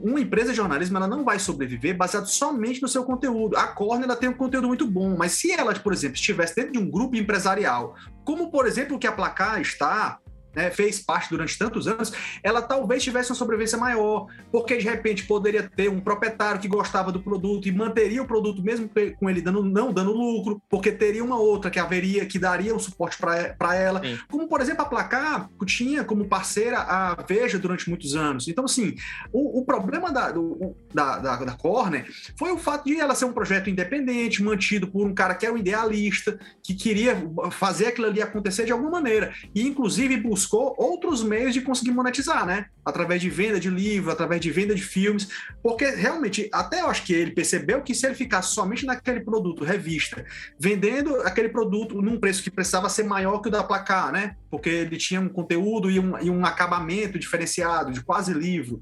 [0.00, 3.56] Uma empresa de jornalismo ela não vai sobreviver baseado somente no seu conteúdo.
[3.56, 6.70] A Corner ela tem um conteúdo muito bom, mas se ela, por exemplo, estivesse dentro
[6.70, 10.20] de um grupo empresarial, como por exemplo o que a Placar está,
[10.54, 12.12] né, fez parte durante tantos anos,
[12.42, 17.10] ela talvez tivesse uma sobrevivência maior, porque de repente poderia ter um proprietário que gostava
[17.10, 21.24] do produto e manteria o produto mesmo com ele dando, não dando lucro, porque teria
[21.24, 24.00] uma outra que haveria, que daria um suporte para ela.
[24.02, 24.18] Sim.
[24.28, 28.48] Como, por exemplo, a Placar tinha como parceira a Veja durante muitos anos.
[28.48, 28.94] Então, assim,
[29.32, 33.24] o, o problema da, do, da, da, da Corner foi o fato de ela ser
[33.24, 37.16] um projeto independente, mantido por um cara que era um idealista, que queria
[37.50, 39.32] fazer aquilo ali acontecer de alguma maneira.
[39.54, 42.66] E, inclusive, buscar buscou outros meios de conseguir monetizar, né?
[42.84, 45.28] Através de venda de livro, através de venda de filmes,
[45.62, 49.64] porque realmente, até eu acho que ele percebeu que se ele ficasse somente naquele produto,
[49.64, 50.24] revista,
[50.58, 54.36] vendendo aquele produto num preço que precisava ser maior que o da placar, né?
[54.50, 58.80] Porque ele tinha um conteúdo e um, e um acabamento diferenciado, de quase livro.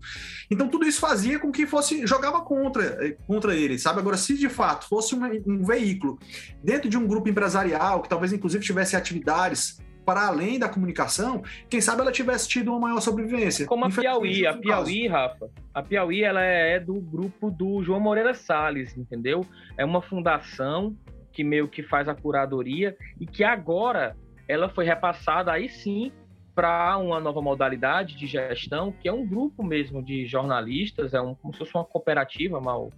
[0.50, 4.00] Então, tudo isso fazia com que fosse, jogava contra, contra ele, sabe?
[4.00, 6.18] Agora, se de fato fosse um, um veículo
[6.64, 9.78] dentro de um grupo empresarial, que talvez inclusive tivesse atividades
[10.10, 13.64] para além da comunicação, quem sabe ela tivesse tido uma maior sobrevivência.
[13.64, 18.34] Como a Piauí, a Piauí, Rafa, a Piauí ela é do grupo do João Moreira
[18.34, 19.46] Salles, entendeu?
[19.78, 20.96] É uma fundação
[21.32, 24.16] que meio que faz a curadoria e que agora
[24.48, 26.10] ela foi repassada aí sim
[26.56, 31.36] para uma nova modalidade de gestão, que é um grupo mesmo de jornalistas, é um,
[31.36, 32.90] como se fosse uma cooperativa, mal,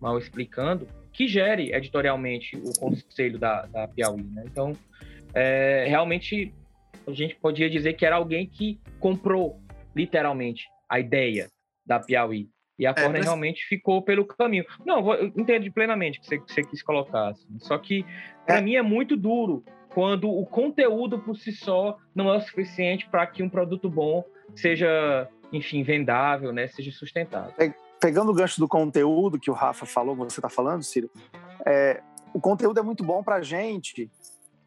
[0.00, 4.22] mal explicando, que gere editorialmente o conselho da, da Piauí.
[4.22, 4.44] Né?
[4.46, 4.72] Então,
[5.34, 6.54] é, realmente
[7.12, 9.60] a gente podia dizer que era alguém que comprou
[9.94, 11.48] literalmente a ideia
[11.84, 12.48] da Piauí.
[12.78, 13.24] E a é, Corner mas...
[13.26, 14.64] realmente ficou pelo caminho.
[14.86, 17.28] Não, eu entendo plenamente o que você, que você quis colocar.
[17.28, 17.58] Assim.
[17.58, 18.06] Só que,
[18.46, 18.62] para é.
[18.62, 23.26] mim, é muito duro quando o conteúdo por si só não é o suficiente para
[23.26, 26.68] que um produto bom seja, enfim, vendável, né?
[26.68, 27.52] seja sustentável.
[28.00, 31.10] Pegando o gancho do conteúdo que o Rafa falou, você está falando, Ciro,
[31.66, 32.00] é,
[32.32, 34.10] o conteúdo é muito bom para a gente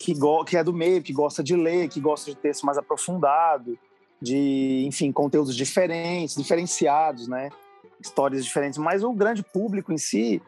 [0.03, 0.13] que,
[0.45, 3.79] que é do meio, que gosta de ler, que gosta de texto mais aprofundado,
[4.21, 7.49] de, enfim, conteúdos diferentes, diferenciados, né?
[8.01, 8.77] Histórias diferentes.
[8.77, 10.41] Mas o grande público em si,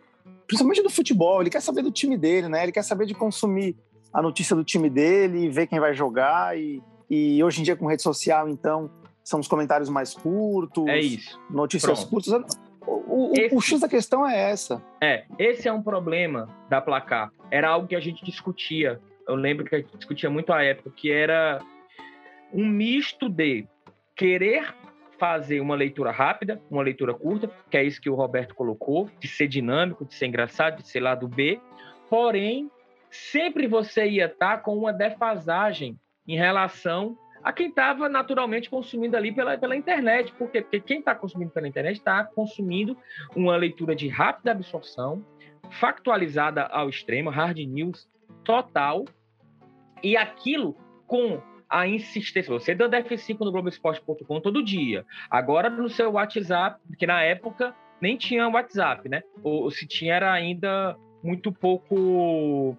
[0.45, 2.63] principalmente do futebol, ele quer saber do time dele, né?
[2.63, 3.77] Ele quer saber de consumir
[4.11, 6.57] a notícia do time dele, ver quem vai jogar.
[6.57, 8.89] E, e hoje em dia, com rede social, então,
[9.23, 10.85] são os comentários mais curtos.
[10.87, 11.39] É isso.
[11.49, 12.09] Notícias Pronto.
[12.09, 12.57] curtas.
[12.85, 14.83] O, o, esse, o X da questão é essa.
[15.01, 17.31] É, esse é um problema da placar.
[17.49, 20.91] Era algo que a gente discutia eu lembro que a gente discutia muito à época,
[20.95, 21.59] que era
[22.53, 23.67] um misto de
[24.15, 24.73] querer
[25.17, 29.27] fazer uma leitura rápida, uma leitura curta, que é isso que o Roberto colocou, de
[29.27, 31.59] ser dinâmico, de ser engraçado, de ser lado B,
[32.09, 32.69] porém,
[33.09, 39.31] sempre você ia estar com uma defasagem em relação a quem estava naturalmente consumindo ali
[39.31, 40.33] pela, pela internet.
[40.33, 40.61] Por quê?
[40.61, 42.97] Porque quem está consumindo pela internet está consumindo
[43.35, 45.23] uma leitura de rápida absorção,
[45.69, 48.07] factualizada ao extremo, hard news
[48.43, 49.05] total,
[50.03, 50.75] e aquilo
[51.07, 52.51] com a insistência.
[52.51, 55.05] Você dando F5 no Globoesporte.com todo dia.
[55.29, 59.23] Agora no seu WhatsApp, porque na época nem tinha WhatsApp, né?
[59.43, 62.77] Ou se tinha era ainda muito pouco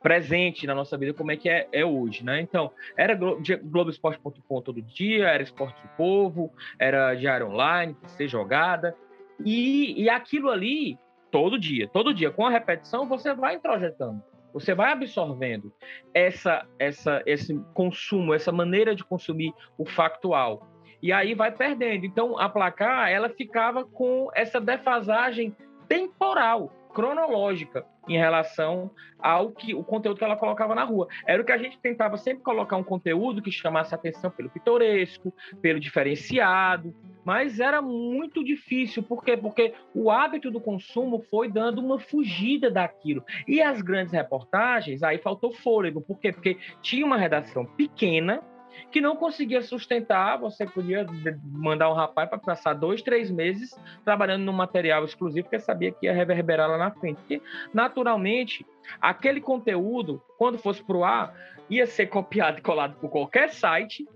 [0.00, 2.40] presente na nossa vida, como é que é, é hoje, né?
[2.40, 8.96] Então, era Globoesporte.com todo dia, era Esporte do Povo, era Diário Online, ser jogada,
[9.44, 10.96] e, e aquilo ali,
[11.30, 14.22] todo dia, todo dia, com a repetição, você vai introjetando.
[14.52, 15.72] Você vai absorvendo
[16.14, 20.66] essa, essa, esse consumo, essa maneira de consumir o factual.
[21.02, 22.04] E aí vai perdendo.
[22.04, 25.54] Então, a placar, ela ficava com essa defasagem
[25.88, 31.06] temporal, cronológica, em relação ao que o conteúdo que ela colocava na rua.
[31.26, 35.32] Era o que a gente tentava sempre colocar um conteúdo que chamasse atenção pelo pitoresco,
[35.60, 36.94] pelo diferenciado,
[37.28, 39.02] mas era muito difícil.
[39.02, 39.36] Por quê?
[39.36, 43.22] Porque o hábito do consumo foi dando uma fugida daquilo.
[43.46, 46.00] E as grandes reportagens, aí faltou fôlego.
[46.00, 46.32] Por quê?
[46.32, 48.42] Porque tinha uma redação pequena,
[48.90, 50.38] que não conseguia sustentar.
[50.38, 51.06] Você podia
[51.44, 56.06] mandar um rapaz para passar dois, três meses trabalhando no material exclusivo, porque sabia que
[56.06, 57.18] ia reverberar lá na frente.
[57.18, 57.42] Porque,
[57.74, 58.64] naturalmente,
[59.02, 61.34] aquele conteúdo, quando fosse para o ar,
[61.68, 64.08] ia ser copiado e colado por qualquer site,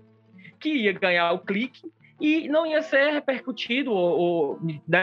[0.59, 4.59] que ia ganhar o clique e não ia ser repercutido ou, ou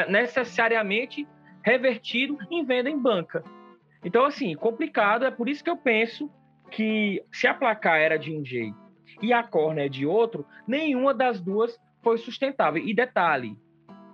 [0.08, 1.26] necessariamente
[1.64, 3.44] revertido em venda em banca.
[4.04, 5.24] Então, assim, complicado.
[5.24, 6.30] É por isso que eu penso
[6.70, 8.78] que se a placar era de um jeito
[9.20, 12.82] e a córnea é de outro, nenhuma das duas foi sustentável.
[12.82, 13.56] E detalhe,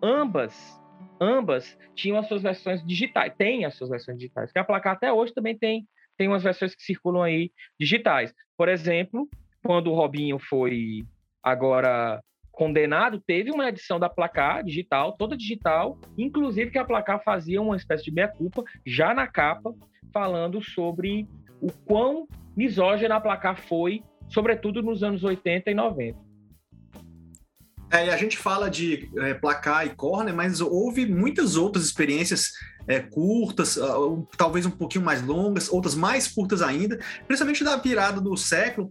[0.03, 0.81] ambas,
[1.21, 5.13] ambas tinham as suas versões digitais, tem as suas versões digitais, que a placar até
[5.13, 8.35] hoje também tem, tem umas versões que circulam aí digitais.
[8.57, 9.29] Por exemplo,
[9.63, 11.05] quando o Robinho foi
[11.43, 12.21] agora
[12.57, 17.77] condenado, teve uma edição da placar digital, toda digital, inclusive que a placar fazia uma
[17.77, 19.75] espécie de meia-culpa, já na capa,
[20.11, 21.29] falando sobre
[21.61, 26.19] o quão misógina a placar foi, sobretudo nos anos 80 e 90.
[27.93, 32.53] É, a gente fala de é, placar e corner, mas houve muitas outras experiências
[32.89, 38.21] é, curtas, uh, talvez um pouquinho mais longas, outras mais curtas ainda, principalmente da virada
[38.21, 38.91] do século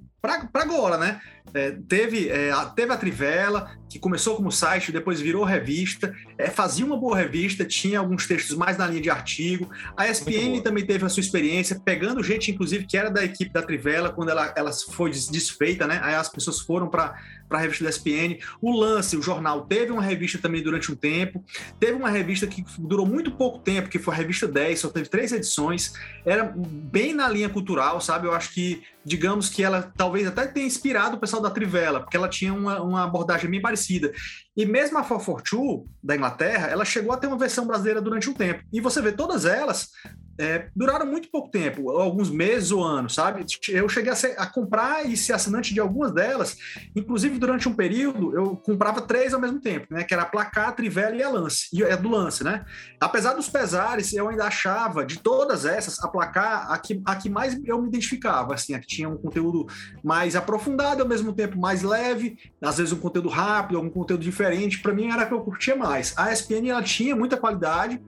[0.51, 1.21] para agora, né?
[1.53, 6.85] É, teve, é, teve a Trivela, que começou como site, depois virou revista, é, fazia
[6.85, 9.69] uma boa revista, tinha alguns textos mais na linha de artigo.
[9.95, 13.61] A ESPN também teve a sua experiência, pegando gente, inclusive, que era da equipe da
[13.61, 16.01] Trivela, quando ela, ela foi desfeita, né?
[16.03, 17.15] Aí as pessoas foram para
[17.49, 18.37] a revista da ESPN.
[18.61, 21.41] O Lance, o jornal, teve uma revista também durante um tempo.
[21.79, 25.07] Teve uma revista que durou muito pouco tempo, que foi a revista 10, só teve
[25.07, 25.93] três edições.
[26.25, 28.27] Era bem na linha cultural, sabe?
[28.27, 32.17] Eu acho que, digamos que ela talvez até tenha inspirado o pessoal da Trivela, porque
[32.17, 34.11] ela tinha uma, uma abordagem bem parecida parecida.
[34.55, 38.33] E mesmo a 442 da Inglaterra, ela chegou a ter uma versão brasileira durante um
[38.33, 38.63] tempo.
[38.71, 39.89] E você vê todas elas
[40.37, 43.45] é, duraram muito pouco tempo, alguns meses ou anos, sabe?
[43.69, 46.57] Eu cheguei a, ser, a, comprar e ser assinante de algumas delas,
[46.95, 50.03] inclusive durante um período eu comprava três ao mesmo tempo, né?
[50.03, 52.65] Que era a Placar, a Trivela e a Lance, e é do Lance, né?
[52.99, 57.29] Apesar dos pesares, eu ainda achava de todas essas a Placar a que, a que
[57.29, 59.67] mais eu me identificava, assim, a que tinha um conteúdo
[60.03, 64.44] mais aprofundado, ao mesmo tempo mais leve, às vezes um conteúdo rápido, algum conteúdo diferente.
[64.79, 66.13] Para mim era a que eu curtia mais.
[66.17, 68.01] A ESPN ela tinha muita qualidade,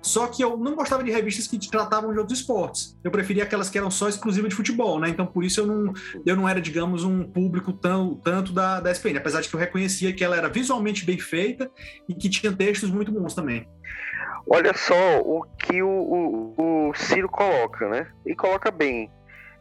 [0.00, 2.98] só que eu não gostava de revistas que tratavam de outros esportes.
[3.02, 5.08] Eu preferia aquelas que eram só exclusivas de futebol, né?
[5.08, 5.92] Então, por isso eu não,
[6.24, 9.60] eu não era, digamos, um público tão, tanto da, da SPN, apesar de que eu
[9.60, 11.70] reconhecia que ela era visualmente bem feita
[12.08, 13.68] e que tinha textos muito bons também.
[14.46, 18.08] Olha só o que o, o, o Ciro coloca, né?
[18.26, 19.10] E coloca bem.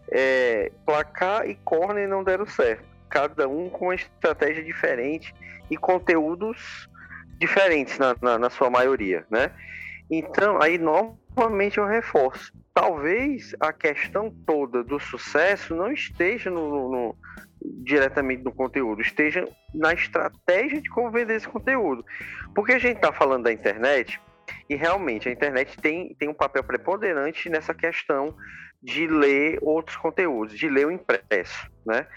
[0.10, 2.84] É, placar e corner não deram certo.
[3.10, 5.34] Cada um com uma estratégia diferente
[5.72, 6.90] e conteúdos
[7.40, 9.52] diferentes na, na, na sua maioria, né?
[10.12, 12.52] Então, aí novamente eu reforço.
[12.74, 17.16] Talvez a questão toda do sucesso não esteja no, no,
[17.84, 22.06] diretamente no conteúdo, esteja na estratégia de como vender esse conteúdo.
[22.54, 24.20] Porque a gente está falando da internet
[24.70, 28.36] e realmente a internet tem, tem um papel preponderante nessa questão
[28.84, 32.08] de ler outros conteúdos, de ler o impresso, né?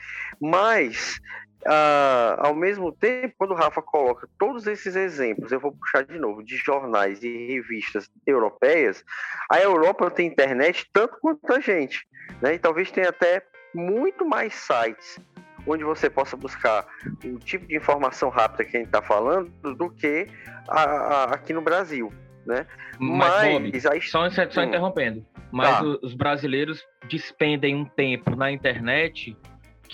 [0.41, 1.21] Mas
[1.67, 6.19] ah, ao mesmo tempo, quando o Rafa coloca todos esses exemplos, eu vou puxar de
[6.19, 9.05] novo, de jornais e revistas europeias,
[9.51, 12.07] a Europa tem internet tanto quanto a gente,
[12.41, 12.55] né?
[12.55, 13.43] E talvez tenha até
[13.75, 15.19] muito mais sites
[15.67, 16.87] onde você possa buscar
[17.25, 20.27] o tipo de informação rápida que a gente está falando do que
[20.69, 22.13] a, a, aqui no Brasil,
[22.47, 22.67] né?
[22.99, 24.65] Mas, mas Bob, só, só hum.
[24.65, 25.85] interrompendo, mas tá.
[26.03, 29.37] os brasileiros despendem um tempo na internet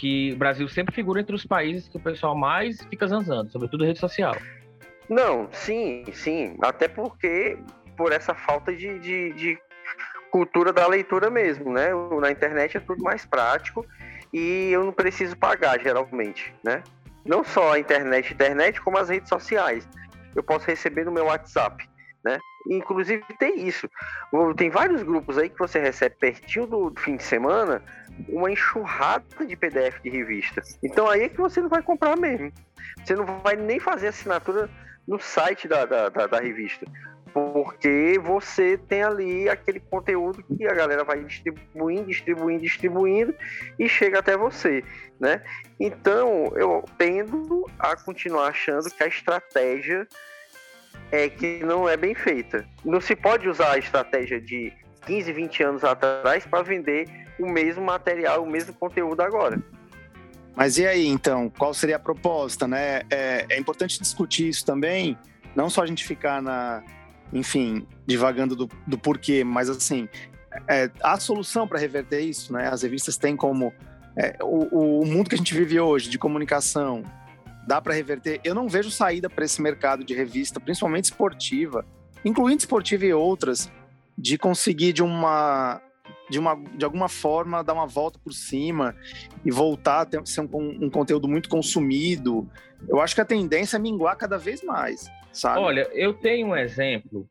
[0.00, 3.84] que o Brasil sempre figura entre os países que o pessoal mais fica zanzando, sobretudo
[3.84, 4.34] rede social.
[5.10, 6.56] Não, sim, sim.
[6.62, 7.58] Até porque
[7.98, 9.58] por essa falta de, de, de
[10.30, 11.90] cultura da leitura mesmo, né?
[12.18, 13.84] Na internet é tudo mais prático
[14.32, 16.82] e eu não preciso pagar geralmente, né?
[17.22, 19.86] Não só a internet, internet, como as redes sociais.
[20.34, 21.86] Eu posso receber no meu WhatsApp?
[22.68, 23.88] Inclusive tem isso.
[24.56, 27.82] Tem vários grupos aí que você recebe pertinho do fim de semana
[28.28, 30.62] uma enxurrada de PDF de revista.
[30.82, 32.52] Então aí é que você não vai comprar mesmo.
[33.04, 34.68] Você não vai nem fazer assinatura
[35.06, 36.86] no site da, da, da, da revista.
[37.32, 43.34] Porque você tem ali aquele conteúdo que a galera vai distribuindo, distribuindo, distribuindo
[43.78, 44.82] e chega até você,
[45.18, 45.40] né?
[45.78, 50.08] Então, eu tendo a continuar achando que a estratégia
[51.10, 52.66] é que não é bem feita.
[52.84, 54.72] Não se pode usar a estratégia de
[55.06, 59.60] 15, 20 anos atrás para vender o mesmo material, o mesmo conteúdo agora.
[60.54, 63.02] Mas e aí, então, qual seria a proposta, né?
[63.10, 65.16] É, é importante discutir isso também,
[65.54, 66.82] não só a gente ficar na,
[67.32, 70.08] enfim, divagando do, do porquê, mas assim,
[70.68, 72.68] é, a solução para reverter isso, né?
[72.68, 73.72] As revistas têm como
[74.16, 77.02] é, o, o mundo que a gente vive hoje de comunicação
[77.70, 78.40] dá para reverter?
[78.42, 81.86] Eu não vejo saída para esse mercado de revista, principalmente esportiva,
[82.24, 83.70] incluindo esportiva e outras,
[84.18, 85.80] de conseguir de uma
[86.28, 88.96] de, uma, de alguma forma dar uma volta por cima
[89.44, 92.48] e voltar a ter, ser um, um, conteúdo muito consumido.
[92.88, 95.60] Eu acho que a tendência é minguar cada vez mais, sabe?
[95.60, 97.28] Olha, eu tenho um exemplo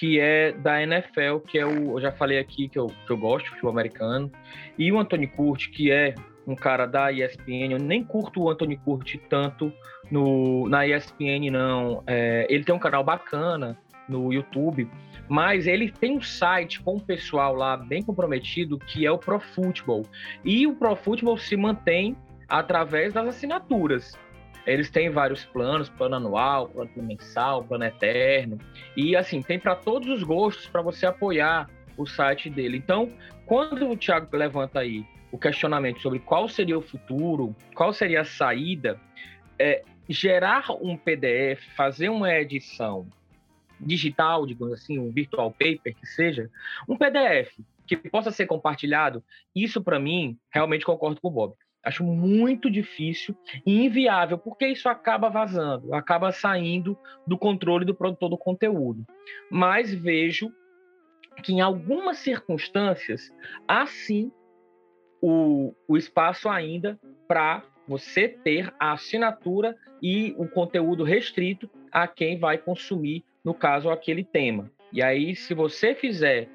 [0.00, 1.96] que é da NFL, que é o.
[1.96, 4.32] Eu já falei aqui que eu, que eu gosto futebol americano,
[4.76, 6.14] e o Anthony Curti, que é
[6.46, 7.72] um cara da ESPN.
[7.72, 9.72] Eu nem curto o Anthony Curti tanto
[10.10, 12.02] no, na ESPN, não.
[12.06, 13.76] É, ele tem um canal bacana
[14.08, 14.88] no YouTube,
[15.28, 19.40] mas ele tem um site com um pessoal lá bem comprometido que é o Pro
[19.40, 20.02] Football.
[20.44, 22.16] E o Pro Football se mantém
[22.48, 24.16] através das assinaturas.
[24.64, 28.58] Eles têm vários planos, plano anual, plano mensal, plano eterno.
[28.96, 32.76] E assim, tem para todos os gostos para você apoiar o site dele.
[32.76, 33.10] Então,
[33.46, 38.24] quando o Thiago levanta aí o questionamento sobre qual seria o futuro, qual seria a
[38.24, 39.00] saída,
[39.58, 43.06] é, gerar um PDF, fazer uma edição
[43.78, 46.50] digital, digamos assim, um virtual paper que seja,
[46.88, 47.52] um PDF
[47.86, 49.22] que possa ser compartilhado,
[49.54, 51.54] isso para mim, realmente concordo com o Bob.
[51.84, 58.28] Acho muito difícil e inviável, porque isso acaba vazando, acaba saindo do controle do produtor
[58.28, 59.06] do conteúdo.
[59.48, 60.52] Mas vejo
[61.44, 63.32] que em algumas circunstâncias
[63.68, 64.32] há sim
[65.28, 72.38] o, o espaço ainda para você ter a assinatura e o conteúdo restrito a quem
[72.38, 74.70] vai consumir, no caso, aquele tema.
[74.92, 76.48] E aí, se você fizer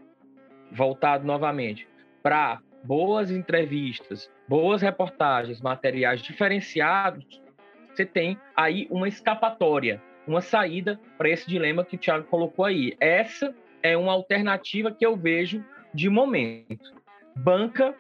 [0.72, 1.86] voltado novamente
[2.24, 7.42] para boas entrevistas, boas reportagens, materiais diferenciados,
[7.90, 12.96] você tem aí uma escapatória, uma saída para esse dilema que o Thiago colocou aí.
[13.02, 13.54] Essa
[13.84, 15.62] é uma alternativa que eu vejo
[15.94, 16.94] de momento.
[17.36, 17.94] Banca,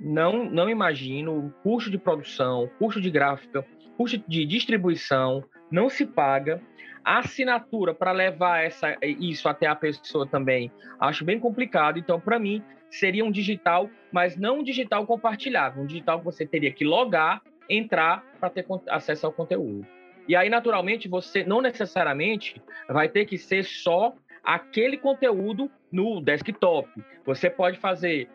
[0.00, 3.64] não, não imagino o custo de produção, custo de gráfica,
[3.96, 6.60] custo de distribuição, não se paga.
[7.04, 11.98] A assinatura para levar essa, isso até a pessoa também, acho bem complicado.
[11.98, 16.46] Então, para mim, seria um digital, mas não um digital compartilhável, um digital que você
[16.46, 19.86] teria que logar, entrar para ter acesso ao conteúdo.
[20.28, 26.88] E aí, naturalmente, você não necessariamente vai ter que ser só aquele conteúdo no desktop.
[27.24, 28.28] Você pode fazer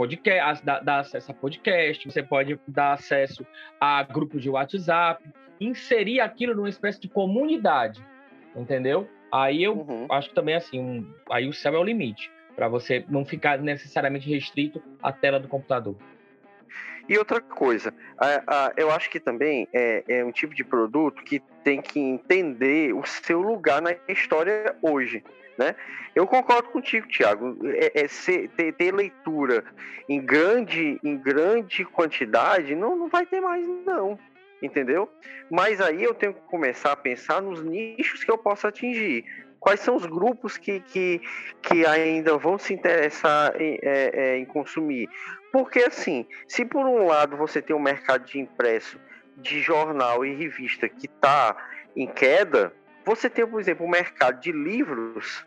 [0.00, 3.46] podcast, dar, dar acesso a podcast, você pode dar acesso
[3.78, 5.22] a grupos de WhatsApp,
[5.60, 8.02] inserir aquilo numa espécie de comunidade,
[8.56, 9.06] entendeu?
[9.30, 10.06] Aí eu uhum.
[10.10, 13.58] acho que também assim, um, aí o céu é o limite para você não ficar
[13.58, 15.94] necessariamente restrito à tela do computador.
[17.06, 17.92] E outra coisa,
[18.78, 23.04] eu acho que também é, é, um tipo de produto que tem que entender o
[23.04, 25.22] seu lugar na história hoje.
[25.60, 25.76] Né?
[26.14, 27.58] Eu concordo contigo, Tiago.
[27.66, 29.62] É, é ser, ter, ter, leitura
[30.08, 34.18] em grande, em grande quantidade não, não vai ter mais, não.
[34.62, 35.06] Entendeu?
[35.50, 39.26] Mas aí eu tenho que começar a pensar nos nichos que eu posso atingir
[39.58, 41.20] quais são os grupos que, que,
[41.60, 45.10] que ainda vão se interessar em, é, é, em consumir.
[45.52, 48.98] Porque, assim, se por um lado você tem um mercado de impresso,
[49.36, 51.54] de jornal e revista que está
[51.94, 52.72] em queda,
[53.04, 55.44] você tem, por exemplo, um mercado de livros,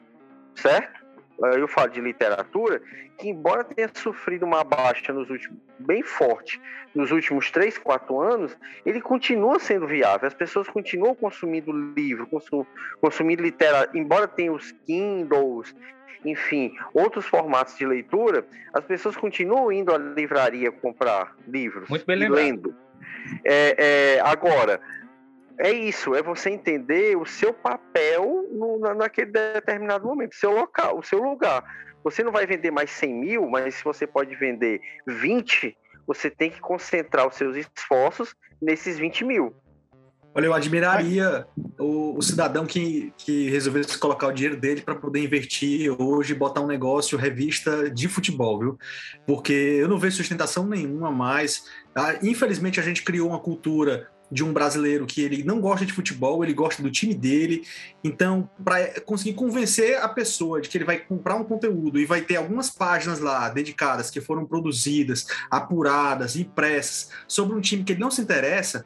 [0.56, 1.04] certo?
[1.58, 2.82] eu falo de literatura,
[3.18, 6.62] que embora tenha sofrido uma baixa nos últimos, bem forte
[6.94, 10.28] nos últimos 3, 4 anos, ele continua sendo viável.
[10.28, 12.66] As pessoas continuam consumindo livro, consum,
[13.02, 15.76] consumindo literatura, embora tenha os Kindles,
[16.24, 22.22] enfim, outros formatos de leitura, as pessoas continuam indo à livraria comprar livros Muito bem
[22.22, 22.76] e lendo.
[23.44, 24.80] É, é, agora,
[25.60, 31.00] é isso, é você entender o seu papel no, na, naquele determinado momento, seu local,
[31.00, 31.64] o seu lugar.
[32.04, 36.50] Você não vai vender mais 100 mil, mas se você pode vender 20, você tem
[36.50, 39.56] que concentrar os seus esforços nesses 20 mil.
[40.36, 41.46] Olha, eu admiraria
[41.80, 46.62] o, o, cidadão que, que resolvesse colocar o dinheiro dele para poder investir hoje, botar
[46.62, 48.80] um negócio, revista de futebol, viu?
[49.28, 51.66] Porque eu não vejo sustentação nenhuma mais.
[51.96, 55.94] Ah, infelizmente, a gente criou uma cultura de um brasileiro que ele não gosta de
[55.94, 57.64] futebol, ele gosta do time dele.
[58.04, 62.22] Então, para conseguir convencer a pessoa de que ele vai comprar um conteúdo e vai
[62.22, 68.02] ter algumas páginas lá dedicadas que foram produzidas, apuradas, impressas sobre um time que ele
[68.02, 68.86] não se interessa,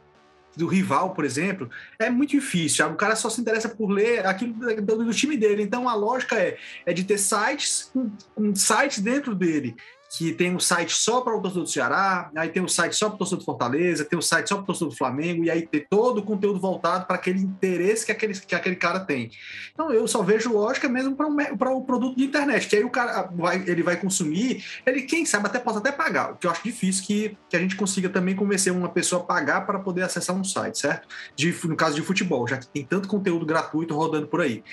[0.58, 1.69] do rival, por exemplo,
[2.00, 2.86] é muito difícil.
[2.88, 5.62] O cara só se interessa por ler aquilo do, time dele.
[5.62, 9.75] Então a lógica é, é de ter sites com, sites dentro dele
[10.10, 13.08] que tem um site só para o torcedor do Ceará, aí tem um site só
[13.08, 15.52] para o torcedor do Fortaleza, tem um site só para o torcedor do Flamengo, e
[15.52, 19.32] aí tem todo o conteúdo voltado para aquele interesse que aquele, que aquele cara tem.
[19.74, 23.30] Então eu só vejo lógica mesmo para o produto de internet, que aí o cara
[23.34, 26.64] vai, ele vai consumir, ele, quem sabe, até pode até pagar, o que eu acho
[26.64, 30.36] difícil que, que a gente consiga também convencer uma pessoa a pagar para poder acessar
[30.36, 31.08] um site, certo?
[31.36, 34.64] De, no caso de futebol, já que tem tanto conteúdo gratuito rodando por aí.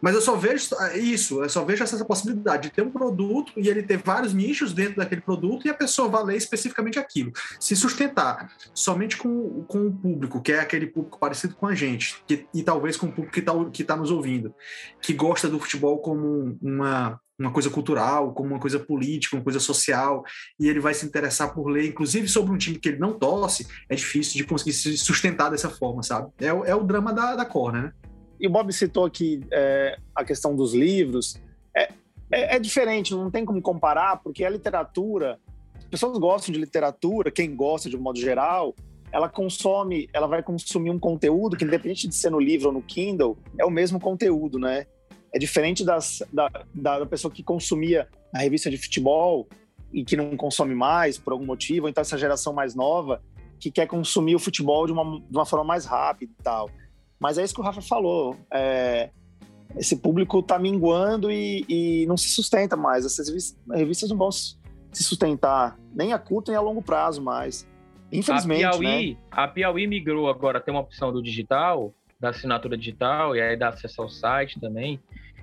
[0.00, 3.68] Mas eu só vejo isso, eu só vejo essa possibilidade de ter um produto e
[3.68, 7.32] ele ter vários nichos dentro daquele produto e a pessoa valer especificamente aquilo.
[7.58, 12.22] Se sustentar somente com, com o público, que é aquele público parecido com a gente,
[12.26, 14.54] que, e talvez com o público que está que tá nos ouvindo,
[15.00, 19.60] que gosta do futebol como uma, uma coisa cultural, como uma coisa política, uma coisa
[19.60, 20.24] social,
[20.58, 23.66] e ele vai se interessar por ler, inclusive sobre um time que ele não torce,
[23.88, 26.30] é difícil de conseguir se sustentar dessa forma, sabe?
[26.38, 27.92] É, é o drama da, da corna, né?
[28.40, 31.40] E o Bob citou aqui é, a questão dos livros.
[31.74, 31.90] É,
[32.30, 35.38] é, é, diferente, não tem como comparar, porque a literatura,
[35.76, 38.74] as pessoas gostam de literatura, quem gosta de um modo geral,
[39.10, 42.82] ela consome, ela vai consumir um conteúdo que, independente de ser no livro ou no
[42.82, 44.86] Kindle, é o mesmo conteúdo, né?
[45.32, 49.48] É diferente das, da, da pessoa que consumia a revista de futebol
[49.92, 53.22] e que não consome mais por algum motivo, então essa geração mais nova
[53.58, 56.70] que quer consumir o futebol de uma, de uma forma mais rápida e tal.
[57.20, 58.36] Mas é isso que o Rafa falou.
[58.52, 59.10] É,
[59.76, 63.04] esse público está minguando e, e, não se sustenta mais.
[63.04, 64.56] Essas revistas não vão se
[64.92, 67.68] sustentar nem a curto nem a longo prazo mais.
[68.12, 68.64] Infelizmente.
[68.64, 69.16] A Piauí, né?
[69.30, 73.68] a Piauí migrou agora, tem uma opção do digital, da assinatura digital, e aí dá
[73.68, 75.00] acesso ao site também.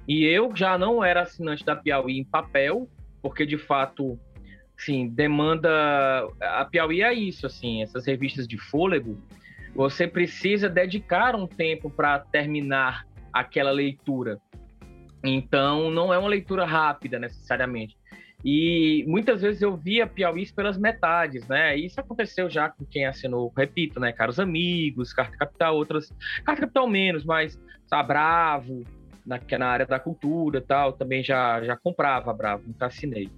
[0.07, 2.87] E eu já não era assinante da Piauí em papel,
[3.21, 4.19] porque de fato,
[4.77, 5.69] sim, demanda.
[6.41, 9.17] A Piauí é isso, assim, essas revistas de fôlego
[9.75, 14.39] você precisa dedicar um tempo para terminar aquela leitura.
[15.23, 17.97] Então, não é uma leitura rápida necessariamente.
[18.43, 21.75] E muitas vezes eu via Piauí pelas metades, né?
[21.75, 24.13] Isso aconteceu já com quem assinou, repito, né?
[24.13, 26.09] Caros Amigos, Carta Capital, outras.
[26.45, 28.83] Carta Capital menos, mas sabe, Bravo,
[29.25, 33.29] na, é na área da cultura tal, também já, já comprava Bravo, nunca assinei.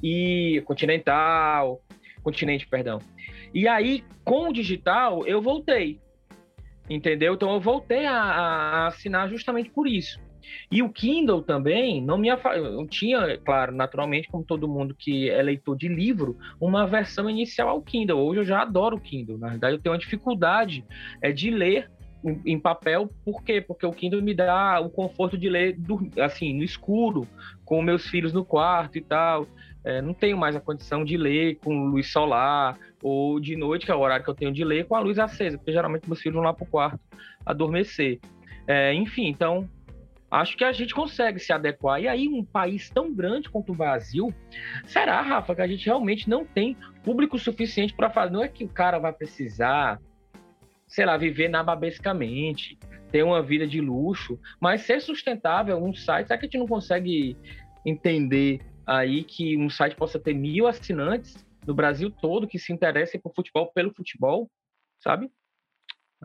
[0.00, 1.80] E Continental,
[2.22, 3.00] Continente, perdão.
[3.52, 6.00] E aí, com o digital, eu voltei.
[6.88, 7.34] Entendeu?
[7.34, 10.20] Então eu voltei a, a assinar justamente por isso.
[10.70, 12.28] E o Kindle também não me
[12.88, 17.82] tinha, claro, naturalmente, como todo mundo que é leitor de livro, uma versão inicial ao
[17.82, 18.18] Kindle.
[18.18, 19.38] Hoje eu já adoro o Kindle.
[19.38, 20.84] Na verdade, eu tenho uma dificuldade
[21.20, 21.90] é, de ler
[22.46, 23.60] em papel, por quê?
[23.60, 25.76] Porque o Kindle me dá o conforto de ler
[26.20, 27.26] assim, no escuro,
[27.64, 29.46] com meus filhos no quarto e tal.
[29.84, 33.90] É, não tenho mais a condição de ler com luz solar ou de noite, que
[33.90, 36.20] é o horário que eu tenho de ler, com a luz acesa, porque geralmente meus
[36.20, 37.00] filhos vão lá para o quarto
[37.44, 38.20] adormecer.
[38.66, 39.68] É, enfim, então
[40.30, 42.00] acho que a gente consegue se adequar.
[42.00, 44.32] E aí, um país tão grande quanto o Brasil,
[44.86, 48.32] será, Rafa, que a gente realmente não tem público suficiente para fazer?
[48.32, 50.00] Não é que o cara vai precisar,
[50.86, 52.78] sei lá, viver nababescamente,
[53.10, 56.66] ter uma vida de luxo, mas ser sustentável, um site, será que a gente não
[56.66, 57.36] consegue
[57.84, 63.20] entender aí que um site possa ter mil assinantes no Brasil todo que se interessem
[63.20, 64.50] por futebol pelo futebol,
[65.02, 65.30] sabe?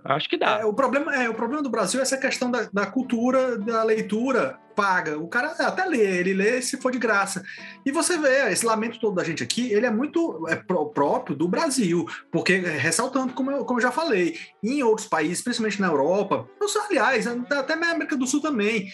[0.03, 0.60] Acho que dá.
[0.60, 3.84] É, o, problema, é, o problema do Brasil é essa questão da, da cultura da
[3.84, 5.18] leitura paga.
[5.18, 7.43] O cara até lê, ele lê se for de graça.
[7.86, 11.47] E você vê, esse lamento todo da gente aqui, ele é muito é, próprio do
[11.47, 15.88] Brasil, porque, é, ressaltando, como eu, como eu já falei, em outros países, principalmente na
[15.88, 16.47] Europa,
[16.88, 18.88] aliás, até na América do Sul também,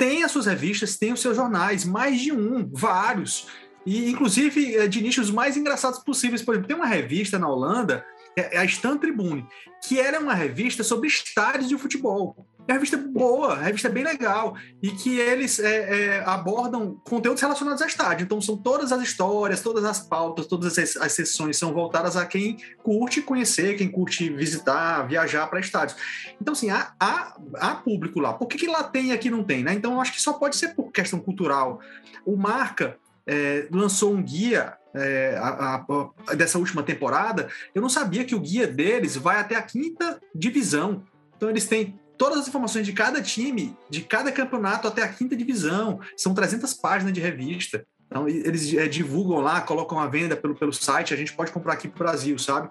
[0.00, 3.46] tem as suas revistas, tem os seus jornais, mais de um, vários.
[3.84, 6.40] E, inclusive, é, de nichos mais engraçados possíveis.
[6.40, 8.02] Por exemplo, tem uma revista na Holanda,
[8.34, 9.46] é, é a Stan Tribune,
[9.86, 12.48] que era uma revista sobre estádios de futebol.
[12.70, 17.42] É uma revista boa, uma revista bem legal, e que eles é, é, abordam conteúdos
[17.42, 18.22] relacionados a estádio.
[18.22, 22.24] Então, são todas as histórias, todas as pautas, todas as, as sessões são voltadas a
[22.24, 25.98] quem curte conhecer, quem curte visitar, viajar para estádios.
[26.40, 28.34] Então, assim, há, há, há, público lá.
[28.34, 29.64] Por que, que lá tem e aqui não tem?
[29.64, 29.74] Né?
[29.74, 31.80] Então, acho que só pode ser por questão cultural.
[32.24, 32.96] O Marca
[33.26, 35.84] é, lançou um guia é, a,
[36.28, 40.20] a, dessa última temporada, eu não sabia que o guia deles vai até a quinta
[40.32, 41.02] divisão.
[41.36, 45.34] Então eles têm todas as informações de cada time, de cada campeonato até a quinta
[45.34, 45.98] divisão.
[46.14, 47.86] São 300 páginas de revista.
[48.06, 51.72] Então eles é, divulgam lá, colocam a venda pelo, pelo site, a gente pode comprar
[51.72, 52.68] aqui para o Brasil, sabe?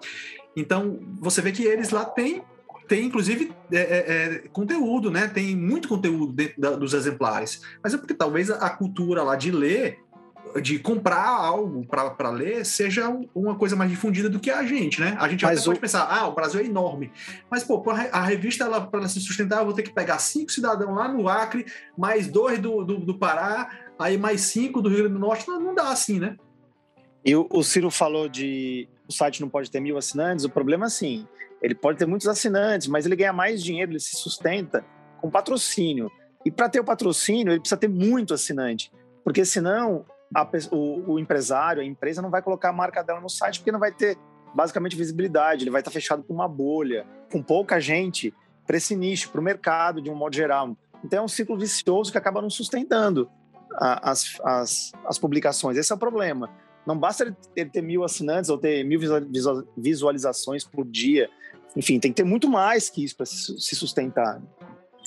[0.56, 2.44] Então você vê que eles lá têm
[2.86, 5.26] tem inclusive é, é, conteúdo, né?
[5.26, 7.60] Tem muito conteúdo dentro da, dos exemplares.
[7.82, 9.98] Mas é porque talvez a cultura lá de ler
[10.60, 15.16] de comprar algo para ler seja uma coisa mais difundida do que a gente, né?
[15.18, 15.70] A gente Mas até o...
[15.70, 17.12] pode pensar, ah, o Brasil é enorme.
[17.50, 21.08] Mas, pô, a revista, para se sustentar, eu vou ter que pegar cinco cidadãos lá
[21.08, 25.20] no Acre, mais dois do, do, do Pará, aí mais cinco do Rio Grande do
[25.20, 25.46] Norte.
[25.46, 26.36] Não, não dá assim, né?
[27.24, 30.44] E o, o Ciro falou de o site não pode ter mil assinantes.
[30.44, 31.26] O problema é assim,
[31.60, 34.84] ele pode ter muitos assinantes, mas ele ganha mais dinheiro, ele se sustenta
[35.20, 36.10] com patrocínio.
[36.44, 38.90] E para ter o patrocínio, ele precisa ter muito assinante,
[39.22, 43.28] porque senão a, o, o, empresário, a empresa não vai colocar a marca dela no
[43.28, 44.16] site, porque não vai ter
[44.54, 48.34] basicamente visibilidade, ele vai estar fechado com uma bolha, com pouca gente
[48.66, 50.76] para esse nicho, para o mercado de um modo geral.
[51.04, 53.28] Então é um ciclo vicioso que acaba não sustentando
[53.74, 55.76] a, as, as, as publicações.
[55.76, 56.50] Esse é o problema.
[56.86, 59.00] Não basta ele, ele ter mil assinantes ou ter mil
[59.76, 61.28] visualizações por dia.
[61.76, 64.40] Enfim, tem que ter muito mais que isso para se sustentar,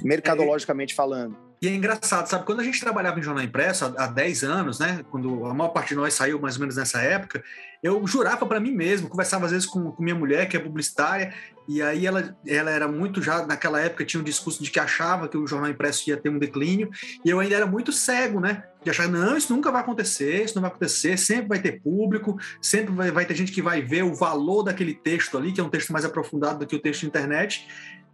[0.02, 1.36] mercadologicamente falando.
[1.64, 2.44] E é engraçado, sabe?
[2.44, 5.00] Quando a gente trabalhava em jornal impresso há, há 10 anos, né?
[5.10, 7.42] Quando a maior parte de nós saiu mais ou menos nessa época,
[7.82, 11.34] eu jurava para mim mesmo, conversava às vezes com, com, minha mulher, que é publicitária,
[11.66, 15.30] e aí ela, ela era muito já, naquela época, tinha um discurso de que achava
[15.30, 16.90] que o jornal impresso ia ter um declínio,
[17.24, 18.66] e eu ainda era muito cego, né?
[18.84, 22.38] De achar, não, isso nunca vai acontecer, isso não vai acontecer, sempre vai ter público,
[22.62, 25.64] sempre vai, vai ter gente que vai ver o valor daquele texto ali, que é
[25.64, 27.66] um texto mais aprofundado do que o texto de internet.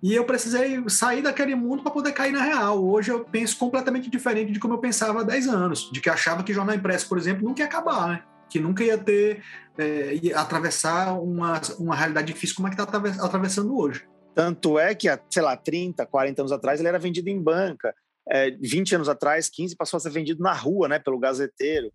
[0.01, 2.83] E eu precisei sair daquele mundo para poder cair na real.
[2.83, 6.41] Hoje eu penso completamente diferente de como eu pensava há 10 anos, de que achava
[6.43, 8.23] que jornal impresso, por exemplo, nunca ia acabar, né?
[8.49, 9.43] Que nunca ia ter,
[9.77, 14.07] é, ia atravessar uma, uma realidade difícil como é que está atravessando hoje.
[14.33, 17.93] Tanto é que, sei lá, 30, 40 anos atrás, ele era vendido em banca.
[18.31, 21.91] É, 20 anos atrás, 15, passou a ser vendido na rua, né, pelo gazeteiro.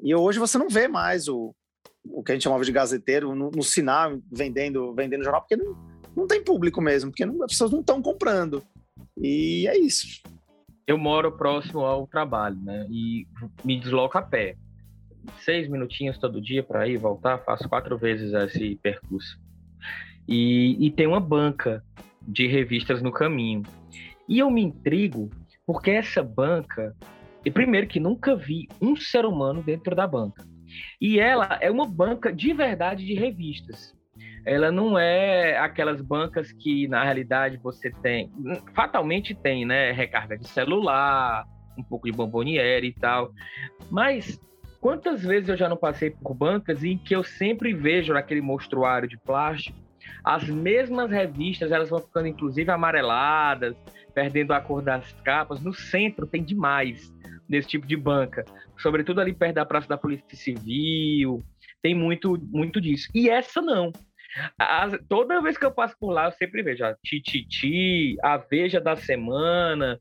[0.00, 1.52] E hoje você não vê mais o,
[2.04, 5.76] o que a gente chamava de gazeteiro no, no sinal vendendo, vendendo jornal, porque não,
[6.18, 8.62] não tem público mesmo, porque não, as pessoas não estão comprando.
[9.16, 10.20] E é isso.
[10.86, 12.86] Eu moro próximo ao trabalho, né?
[12.90, 13.26] E
[13.64, 14.56] me desloco a pé.
[15.40, 19.38] Seis minutinhos todo dia para ir e voltar, faço quatro vezes esse percurso.
[20.26, 21.84] E, e tem uma banca
[22.22, 23.62] de revistas no caminho.
[24.28, 25.30] E eu me intrigo
[25.66, 26.96] porque essa banca,
[27.44, 30.46] e primeiro que nunca vi um ser humano dentro da banca.
[31.00, 33.97] E ela é uma banca de verdade de revistas
[34.48, 38.32] ela não é aquelas bancas que na realidade você tem,
[38.74, 41.44] fatalmente tem, né, recarga de celular,
[41.78, 43.30] um pouco de bomboniere e tal.
[43.90, 44.40] Mas
[44.80, 49.06] quantas vezes eu já não passei por bancas em que eu sempre vejo naquele mostruário
[49.06, 49.76] de plástico
[50.24, 53.76] as mesmas revistas, elas vão ficando inclusive amareladas,
[54.14, 55.60] perdendo a cor das capas.
[55.60, 57.12] No centro tem demais
[57.46, 58.46] desse tipo de banca,
[58.78, 61.42] sobretudo ali perto da Praça da Polícia Civil,
[61.82, 63.08] tem muito muito disso.
[63.14, 63.92] E essa não.
[65.08, 68.96] Toda vez que eu passo por lá, eu sempre vejo a Tititi, a Veja da
[68.96, 70.00] Semana,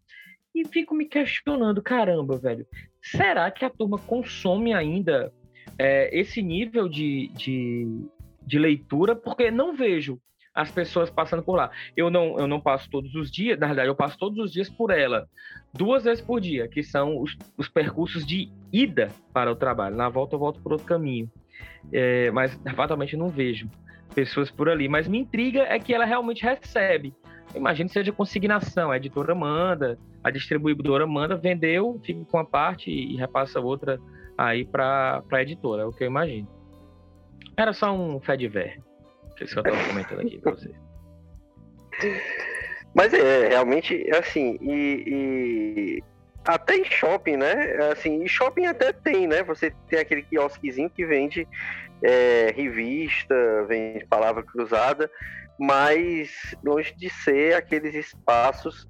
[0.54, 2.66] e fico me questionando, caramba, velho,
[3.02, 5.32] será que a turma consome ainda
[5.78, 7.88] é, esse nível de, de,
[8.42, 9.16] de leitura?
[9.16, 10.20] Porque não vejo
[10.54, 11.70] as pessoas passando por lá.
[11.96, 14.68] Eu não, eu não passo todos os dias, na verdade, eu passo todos os dias
[14.68, 15.30] por ela,
[15.72, 19.96] duas vezes por dia, que são os, os percursos de ida para o trabalho.
[19.96, 21.32] Na volta eu volto por outro caminho.
[21.92, 23.70] É, mas fatalmente não vejo
[24.14, 24.88] pessoas por ali.
[24.88, 27.14] Mas me intriga é que ela realmente recebe.
[27.56, 33.16] Imagino seja consignação, a editora manda, a distribuidora manda, vendeu, fica com uma parte e
[33.16, 34.00] repassa outra
[34.38, 36.48] aí para a editora, é o que eu imagino.
[37.56, 38.80] Era só um fé de ver.
[39.40, 40.76] Eu estava comentando aqui para vocês.
[42.94, 46.04] Mas é, realmente, assim, e, e,
[46.46, 47.54] até em shopping, né?
[47.92, 49.44] Assim, shopping até tem, né?
[49.44, 51.48] Você tem aquele quiosquezinho que vende
[52.02, 53.36] é, revista,
[53.68, 55.10] vem palavra cruzada,
[55.60, 58.88] mas longe de ser aqueles espaços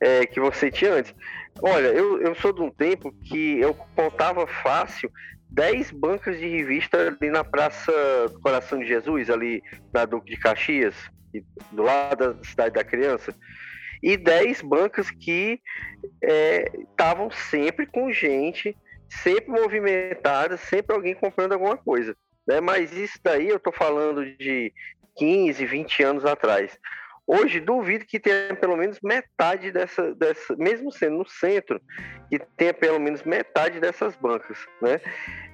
[0.00, 1.14] é, que você tinha antes.
[1.62, 5.10] Olha, eu, eu sou de um tempo que eu contava fácil
[5.50, 7.92] 10 bancas de revista ali na Praça
[8.28, 10.94] do Coração de Jesus, ali na Duque de Caxias,
[11.70, 13.32] do lado da Cidade da Criança,
[14.02, 15.60] e 10 bancas que
[16.90, 18.76] estavam é, sempre com gente,
[19.08, 22.16] sempre movimentadas, sempre alguém comprando alguma coisa.
[22.46, 22.60] Né?
[22.60, 24.72] Mas isso daí eu estou falando de
[25.16, 26.78] 15, 20 anos atrás.
[27.26, 31.80] Hoje, duvido que tenha pelo menos metade dessa, dessa, mesmo sendo no centro,
[32.28, 35.00] que tenha pelo menos metade dessas bancas, né?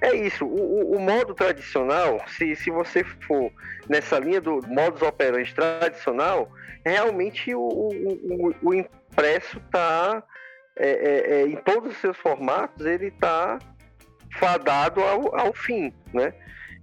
[0.01, 3.49] É isso, o, o modo tradicional, se, se você for
[3.87, 6.51] nessa linha do modus operandi tradicional,
[6.85, 10.21] realmente o, o, o impresso está,
[10.75, 13.59] é, é, é, em todos os seus formatos, ele está
[14.33, 16.33] fadado ao, ao fim, né?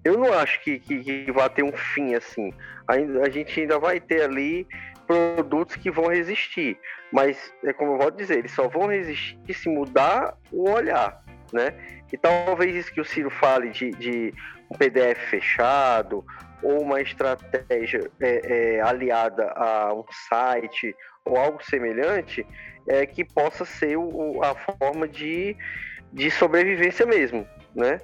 [0.08, 2.52] Eu não acho que, que, que vai ter um fim assim.
[2.88, 4.66] Ainda, a gente ainda vai ter ali
[5.06, 6.78] produtos que vão resistir.
[7.12, 11.74] Mas, é como eu vou dizer, eles só vão resistir se mudar o olhar, né?
[12.10, 14.34] E talvez isso que o Ciro fale de, de
[14.70, 16.24] um PDF fechado
[16.62, 22.46] ou uma estratégia é, é, aliada a um site ou algo semelhante,
[22.86, 25.54] é que possa ser o, a forma de,
[26.12, 27.98] de sobrevivência mesmo, né?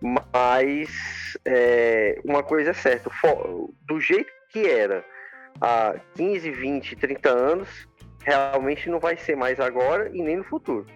[0.00, 3.10] Mas é, uma coisa é certa,
[3.86, 5.04] do jeito que era
[5.60, 7.68] há 15, 20, 30 anos,
[8.22, 10.86] realmente não vai ser mais agora e nem no futuro.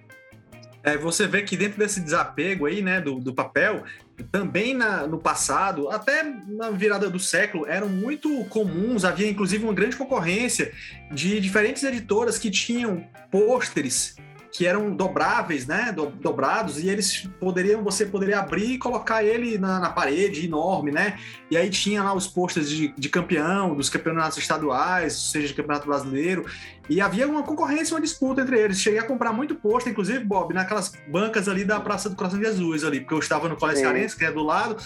[0.82, 3.84] É, você vê que dentro desse desapego aí, né, do, do papel,
[4.30, 9.72] também na, no passado, até na virada do século, eram muito comuns, havia inclusive uma
[9.72, 10.72] grande concorrência
[11.10, 14.16] de diferentes editoras que tinham pôsteres
[14.54, 19.58] que eram dobráveis, né, do, dobrados, e eles poderiam, você poderia abrir e colocar ele
[19.58, 21.18] na, na parede enorme, né,
[21.50, 25.88] e aí tinha lá os posters de, de, campeão, dos campeonatos estaduais, seja de campeonato
[25.88, 26.46] brasileiro,
[26.88, 28.78] e havia uma concorrência, uma disputa entre eles.
[28.78, 32.44] Cheguei a comprar muito pôster, inclusive, Bob, naquelas bancas ali da Praça do Coração de
[32.44, 34.76] Jesus ali, porque eu estava no Colégio Cearense, que é do lado,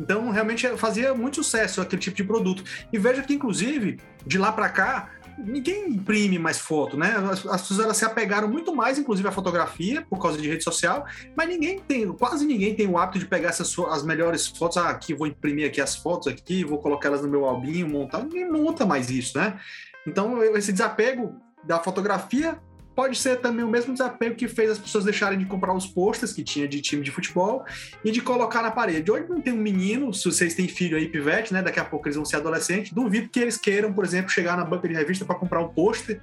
[0.00, 2.64] então realmente fazia muito sucesso aquele tipo de produto.
[2.90, 7.14] E veja que, inclusive, de lá para cá, ninguém imprime mais foto, né?
[7.30, 10.64] As, as pessoas elas se apegaram muito mais, inclusive, à fotografia, por causa de rede
[10.64, 14.76] social, mas ninguém tem, quase ninguém tem o hábito de pegar essas, as melhores fotos,
[14.76, 18.22] ah, aqui vou imprimir aqui as fotos aqui, vou colocar elas no meu albinho, montar,
[18.22, 19.58] ninguém monta mais isso, né?
[20.06, 21.34] Então, esse desapego
[21.64, 22.58] da fotografia
[22.98, 26.32] pode ser também o mesmo desapego que fez as pessoas deixarem de comprar os posters
[26.32, 27.64] que tinha de time de futebol
[28.04, 29.08] e de colocar na parede.
[29.08, 31.62] Hoje não tem um menino, se vocês têm filho aí, pivete, né?
[31.62, 32.92] Daqui a pouco eles vão ser adolescentes.
[32.92, 36.20] Duvido que eles queiram, por exemplo, chegar na banca de revista para comprar um pôster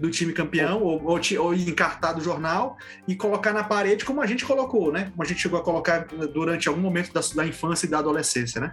[0.00, 4.26] do time campeão ou, ou, ou encartar do jornal e colocar na parede como a
[4.26, 5.10] gente colocou, né?
[5.12, 8.60] Como a gente chegou a colocar durante algum momento da, da infância e da adolescência,
[8.60, 8.72] né?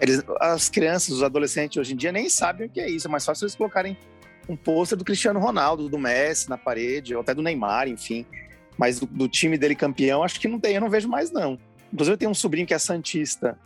[0.00, 3.10] Eles, as crianças, os adolescentes hoje em dia nem sabem o que é isso, é
[3.10, 3.98] mais fácil eles colocarem
[4.48, 8.24] um pôster do Cristiano Ronaldo, do Messi na parede, ou até do Neymar, enfim.
[8.78, 11.58] Mas do, do, time dele campeão, acho que não tem, eu não vejo mais, não.
[11.92, 13.58] Inclusive, eu tenho um sobrinho que é Santista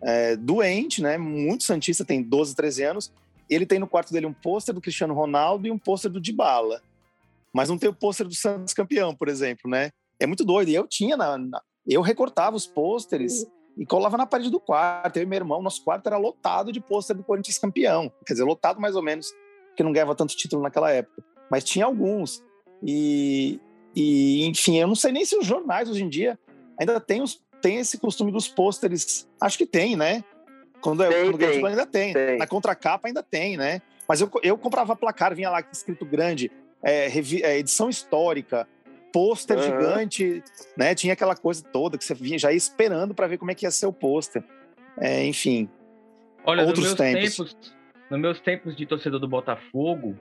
[0.00, 1.18] é, doente, né?
[1.18, 3.12] Muito Santista, tem 12, 13 anos.
[3.48, 6.80] Ele tem no quarto dele um pôster do Cristiano Ronaldo e um pôster do Dybala.
[7.52, 9.90] Mas não tem o pôster do Santos campeão, por exemplo, né?
[10.18, 10.68] É muito doido.
[10.70, 13.44] E eu tinha, na, na eu recortava os pôsteres
[13.76, 15.16] e colava na parede do quarto.
[15.16, 18.10] Eu e meu irmão, nosso quarto era lotado de pôster do Corinthians campeão.
[18.26, 19.32] Quer dizer, lotado mais ou menos
[19.72, 21.22] porque não ganhava tanto título naquela época.
[21.50, 22.44] Mas tinha alguns.
[22.82, 23.58] E,
[23.94, 26.38] e, enfim, eu não sei nem se os jornais hoje em dia
[26.78, 29.28] ainda tem, os, tem esse costume dos pôsteres.
[29.40, 30.22] Acho que tem, né?
[30.80, 32.12] Quando, tem, quando tem, ainda tem.
[32.12, 32.38] tem.
[32.38, 33.80] Na contracapa ainda tem, né?
[34.06, 36.50] Mas eu, eu comprava placar, vinha lá escrito grande,
[36.82, 38.68] é, revi, é, edição histórica,
[39.12, 39.62] pôster uhum.
[39.62, 40.42] gigante,
[40.76, 40.94] né?
[40.94, 43.64] Tinha aquela coisa toda que você vinha já ia esperando para ver como é que
[43.64, 44.42] ia ser o pôster.
[44.98, 45.68] É, enfim.
[46.44, 47.36] Olha, outros tempos.
[47.36, 47.81] tempos
[48.12, 50.14] nos meus tempos de torcedor do Botafogo,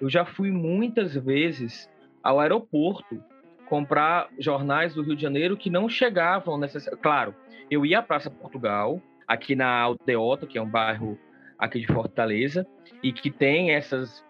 [0.00, 1.88] eu já fui muitas vezes
[2.20, 3.22] ao aeroporto
[3.66, 7.02] comprar jornais do Rio de Janeiro que não chegavam necessariamente.
[7.04, 7.34] Claro,
[7.70, 11.16] eu ia à Praça Portugal, aqui na Aldeota, que é um bairro
[11.56, 12.66] aqui de Fortaleza,
[13.00, 14.24] e que tem essas.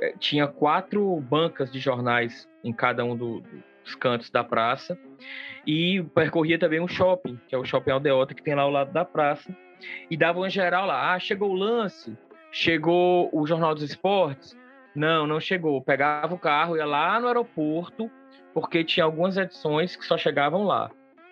[0.00, 3.42] Eh, tinha quatro bancas de jornais em cada um do,
[3.84, 4.98] dos cantos da praça,
[5.66, 8.90] e percorria também um shopping, que é o Shopping Aldeota, que tem lá ao lado
[8.90, 9.54] da praça,
[10.10, 11.12] e dava uma geral lá.
[11.12, 12.16] Ah, chegou o lance,
[12.56, 14.56] Chegou o Jornal dos Esportes?
[14.94, 15.82] Não, não chegou.
[15.82, 18.08] Pegava o carro, ia lá no aeroporto,
[18.54, 20.88] porque tinha algumas edições que só chegavam lá.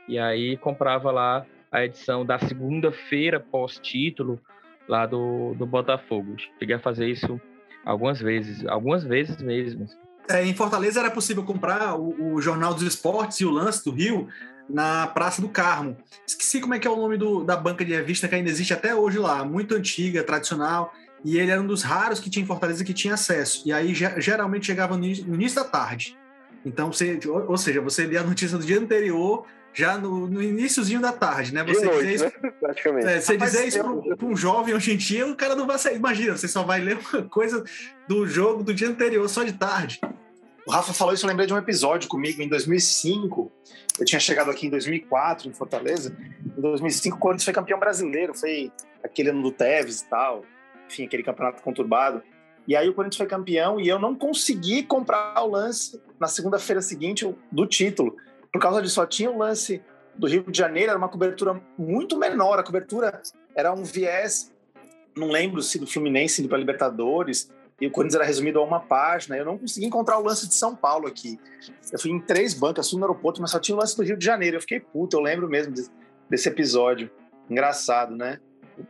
[0.08, 4.40] E aí comprava lá a edição da segunda-feira pós-título
[4.88, 6.34] lá do, do Botafogo.
[6.58, 7.40] Cheguei a fazer isso
[7.84, 9.86] algumas vezes, algumas vezes mesmo.
[10.28, 13.92] É, em Fortaleza era possível comprar o, o, Jornal dos Esportes e o Lance do
[13.92, 14.26] Rio
[14.68, 15.96] na Praça do Carmo.
[16.26, 18.74] Esqueci como é que é o nome do, da banca de revista que ainda existe
[18.74, 20.92] até hoje lá, muito antiga, tradicional
[21.24, 23.62] e ele era um dos raros que tinha em Fortaleza que tinha acesso.
[23.64, 26.16] E aí geralmente chegava no início da tarde.
[26.64, 29.44] Então, você, ou seja, você lia a notícia do dia anterior,
[29.74, 31.64] já no, no iníciozinho da tarde, né?
[31.64, 32.52] Você noite, dizer isso, né?
[32.60, 33.06] Praticamente.
[33.06, 33.78] É, você dizer isso
[34.16, 35.96] para um jovem hoje em dia, o cara não vai sair.
[35.96, 37.64] Imagina, você só vai ler uma coisa
[38.06, 40.00] do jogo do dia anterior, só de tarde.
[40.64, 43.50] O Rafa falou isso, eu lembrei de um episódio comigo em 2005.
[43.98, 46.16] Eu tinha chegado aqui em 2004, em Fortaleza.
[46.56, 48.32] Em 2005, o Corinthians foi campeão brasileiro.
[48.32, 48.70] Foi
[49.02, 50.44] aquele ano do Tevez e tal
[50.92, 52.22] enfim, aquele campeonato conturbado.
[52.68, 56.80] E aí o Corinthians foi campeão e eu não consegui comprar o lance na segunda-feira
[56.80, 58.16] seguinte do título.
[58.52, 59.82] Por causa disso, só tinha o lance
[60.14, 62.58] do Rio de Janeiro, era uma cobertura muito menor.
[62.58, 63.20] A cobertura
[63.56, 64.52] era um viés,
[65.16, 68.78] não lembro se do Fluminense indo para Libertadores, e o Corinthians era resumido a uma
[68.78, 69.36] página.
[69.36, 71.40] Eu não consegui encontrar o lance de São Paulo aqui.
[71.90, 74.16] Eu fui em três bancas, fui no aeroporto, mas só tinha o lance do Rio
[74.16, 74.58] de Janeiro.
[74.58, 75.74] Eu fiquei puto, eu lembro mesmo
[76.30, 77.10] desse episódio.
[77.50, 78.38] Engraçado, né?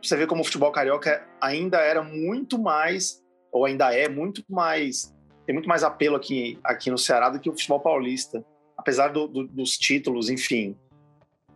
[0.01, 3.21] Você vê como o futebol carioca ainda era muito mais,
[3.51, 5.13] ou ainda é muito mais,
[5.45, 8.43] tem muito mais apelo aqui, aqui no Ceará do que o futebol paulista,
[8.77, 10.75] apesar do, do, dos títulos, enfim,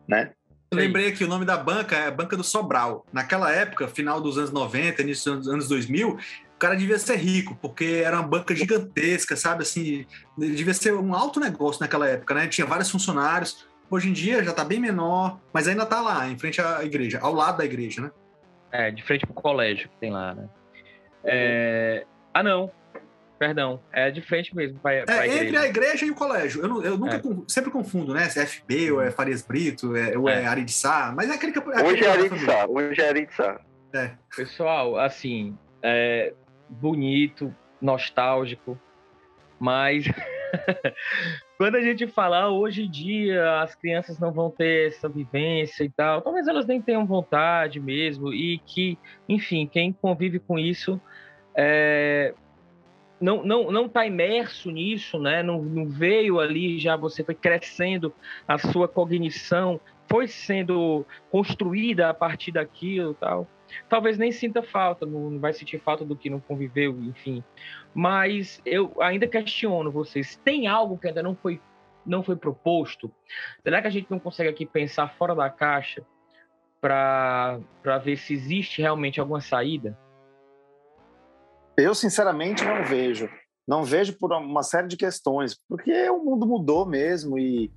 [0.07, 0.31] né?
[0.69, 3.05] Eu lembrei aqui o nome da banca é a Banca do Sobral.
[3.13, 7.57] Naquela época, final dos anos 90, início dos anos 2000, o cara devia ser rico,
[7.61, 9.63] porque era uma banca gigantesca, sabe?
[9.63, 10.05] Assim,
[10.37, 12.47] devia ser um alto negócio naquela época, né?
[12.47, 16.37] Tinha vários funcionários, hoje em dia já está bem menor, mas ainda está lá, em
[16.37, 18.11] frente à igreja, ao lado da igreja, né?
[18.71, 20.49] É, de frente pro colégio que tem lá, né?
[21.23, 22.05] É...
[22.33, 22.71] Ah, não.
[23.39, 24.79] Perdão, é de frente mesmo.
[24.79, 26.61] Pra, pra é, entre a igreja e o colégio.
[26.61, 27.21] Eu, eu nunca é.
[27.47, 28.27] sempre confundo, né?
[28.29, 31.51] Se é FB, ou é Farias Brito, é, ou é, é Aridiçá, mas é aquele
[31.51, 31.59] que.
[31.59, 33.57] É hoje é Aridiçá, hoje é.
[33.93, 34.11] É.
[34.35, 36.33] Pessoal, assim, é
[36.67, 38.79] bonito, nostálgico,
[39.59, 40.05] mas
[41.57, 45.89] quando a gente falar hoje em dia as crianças não vão ter essa vivência e
[45.89, 50.99] tal, talvez elas nem tenham vontade mesmo, e que, enfim, quem convive com isso
[51.55, 52.33] é,
[53.19, 55.41] não não não está imerso nisso, né?
[55.41, 58.13] Não, não, veio ali já você foi crescendo
[58.47, 59.79] a sua cognição,
[60.09, 63.47] foi sendo construída a partir daquilo, tal.
[63.89, 67.43] Talvez nem sinta falta, não, não vai sentir falta do que não conviveu, enfim.
[67.93, 70.35] Mas eu ainda questiono vocês.
[70.43, 71.61] Tem algo que ainda não foi
[72.07, 73.11] não foi proposto?
[73.61, 76.05] Será que a gente não consegue aqui pensar fora da caixa
[76.79, 77.59] para
[78.03, 79.97] ver se existe realmente alguma saída?
[81.77, 83.29] Eu, sinceramente, não vejo.
[83.67, 87.69] Não vejo por uma série de questões, porque o mundo mudou mesmo e,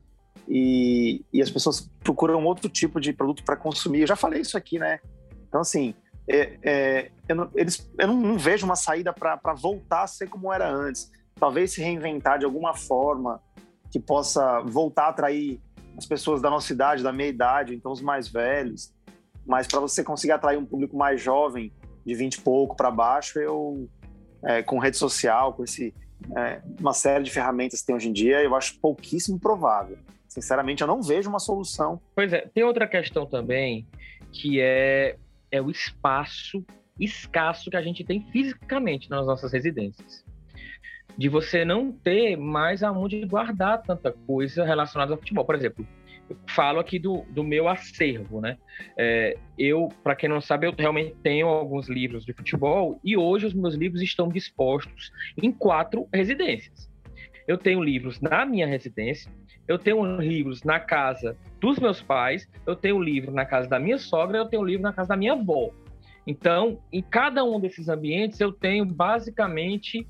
[0.48, 4.02] e, e as pessoas procuram outro tipo de produto para consumir.
[4.02, 5.00] Eu já falei isso aqui, né?
[5.50, 5.94] Então, assim,
[6.28, 10.28] é, é, eu, não, eles, eu não, não vejo uma saída para voltar a ser
[10.28, 11.10] como era antes.
[11.34, 13.42] Talvez se reinventar de alguma forma
[13.90, 15.60] que possa voltar a atrair
[15.98, 18.94] as pessoas da nossa idade, da meia idade, então os mais velhos.
[19.44, 21.72] Mas para você conseguir atrair um público mais jovem,
[22.06, 23.88] de 20 e pouco para baixo, eu,
[24.44, 25.92] é, com rede social, com esse,
[26.36, 29.98] é, uma série de ferramentas que tem hoje em dia, eu acho pouquíssimo provável.
[30.28, 32.00] Sinceramente, eu não vejo uma solução.
[32.14, 33.86] Pois é, tem outra questão também,
[34.32, 35.16] que é,
[35.50, 36.64] é o espaço
[36.98, 40.24] escasso que a gente tem fisicamente nas nossas residências.
[41.16, 45.44] De você não ter mais aonde guardar tanta coisa relacionada ao futebol.
[45.44, 45.86] Por exemplo,
[46.46, 48.56] falo aqui do, do meu acervo, né?
[48.96, 53.46] É, eu, para quem não sabe, eu realmente tenho alguns livros de futebol e hoje
[53.46, 55.10] os meus livros estão dispostos
[55.42, 56.90] em quatro residências.
[57.48, 59.30] Eu tenho livros na minha residência,
[59.70, 63.98] eu tenho livros na casa dos meus pais, eu tenho livro na casa da minha
[63.98, 65.70] sogra, eu tenho livro na casa da minha avó.
[66.26, 70.04] Então, em cada um desses ambientes, eu tenho basicamente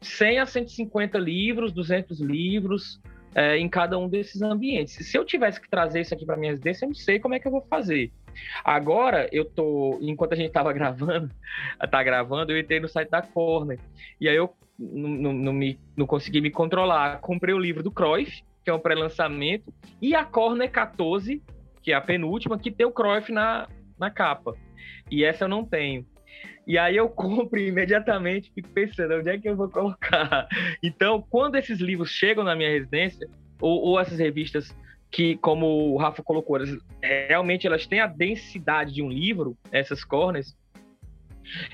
[0.00, 3.00] 100 a 150 livros, 200 livros,
[3.32, 5.06] é, em cada um desses ambientes.
[5.06, 7.38] Se eu tivesse que trazer isso aqui para minha residência, eu não sei como é
[7.38, 8.10] que eu vou fazer.
[8.64, 11.30] Agora, eu tô, enquanto a gente estava gravando,
[11.88, 13.78] tá gravando, eu entrei no site da Corner.
[14.20, 17.20] E aí eu não, não, me, não consegui me controlar.
[17.20, 21.42] Comprei o livro do Cruyff, que é um pré-lançamento, e a Corner 14,
[21.82, 23.68] que é a penúltima, que tem o Cruyff na,
[23.98, 24.54] na capa.
[25.10, 26.06] E essa eu não tenho.
[26.66, 30.46] E aí eu compro imediatamente, fico pensando onde é que eu vou colocar.
[30.80, 33.28] Então, quando esses livros chegam na minha residência,
[33.60, 34.74] ou, ou essas revistas
[35.10, 40.04] que, como o Rafa colocou, elas, realmente elas têm a densidade de um livro, essas
[40.04, 40.56] corners,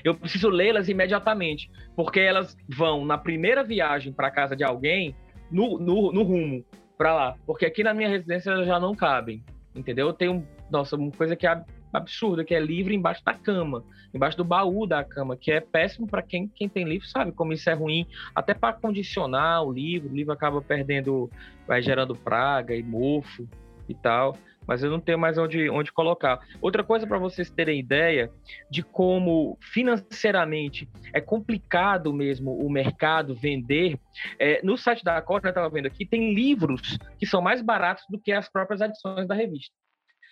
[0.03, 5.15] eu preciso lê-las imediatamente, porque elas vão na primeira viagem para casa de alguém,
[5.51, 6.65] no, no, no rumo
[6.97, 9.43] para lá, porque aqui na minha residência elas já não cabem,
[9.75, 10.07] entendeu?
[10.07, 13.83] Eu tenho, nossa, uma coisa que é absurda, que é livro embaixo da cama,
[14.13, 17.53] embaixo do baú da cama, que é péssimo para quem, quem tem livro, sabe como
[17.53, 21.29] isso é ruim, até para condicionar o livro, o livro acaba perdendo,
[21.67, 23.47] vai gerando praga e mofo
[23.87, 24.37] e tal,
[24.67, 26.39] mas eu não tenho mais onde, onde colocar.
[26.61, 28.31] Outra coisa para vocês terem ideia
[28.69, 33.97] de como financeiramente é complicado mesmo o mercado vender,
[34.39, 38.05] é, no site da Cota, eu estava vendo aqui, tem livros que são mais baratos
[38.09, 39.73] do que as próprias edições da revista.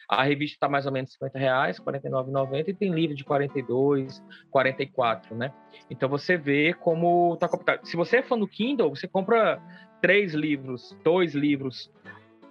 [0.08, 5.36] A revista está mais ou menos 50 reais, 49,90 e tem livro de 42, 44,
[5.36, 5.52] né?
[5.90, 7.86] Então você vê como tá complicado.
[7.86, 9.60] Se você é fã do Kindle, você compra
[10.02, 11.92] três livros, dois livros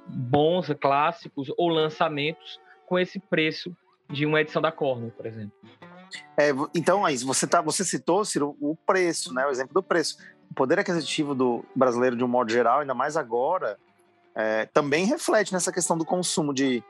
[0.06, 3.74] bons, clássicos ou lançamentos com esse preço
[4.10, 5.52] de uma edição da Cornell, por exemplo.
[6.36, 9.46] É, então, aí, você, tá, você citou, Ciro, o preço, né?
[9.46, 10.18] O exemplo do preço.
[10.50, 13.78] O poder aquisitivo do brasileiro, de um modo geral, ainda mais agora,
[14.34, 16.82] é, também reflete nessa questão do consumo de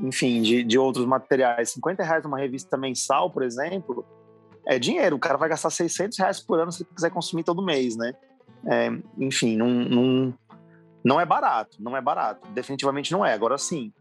[0.00, 1.70] enfim, de, de outros materiais.
[1.70, 4.04] 50 reais numa revista mensal, por exemplo,
[4.64, 5.16] é dinheiro.
[5.16, 8.14] O cara vai gastar 600 reais por ano se quiser consumir todo mês, né?
[8.66, 10.34] É, enfim, não,
[11.04, 12.48] não é barato, não é barato.
[12.50, 13.32] Definitivamente não é.
[13.32, 13.92] Agora sim.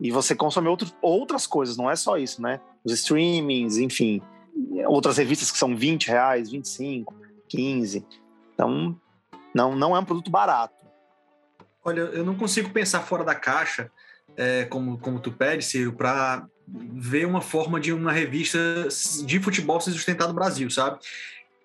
[0.00, 2.60] E você consome outro, outras coisas, não é só isso, né?
[2.84, 4.20] Os streamings, enfim,
[4.86, 7.14] outras revistas que são 20 reais, 25,
[7.48, 8.04] 15.
[8.54, 8.98] Então,
[9.54, 10.84] não, não é um produto barato.
[11.84, 13.90] Olha, eu não consigo pensar fora da caixa
[14.36, 18.58] é, como, como tu pede, Ciro, para ver uma forma de uma revista
[19.24, 20.98] de futebol se sustentar no Brasil, sabe?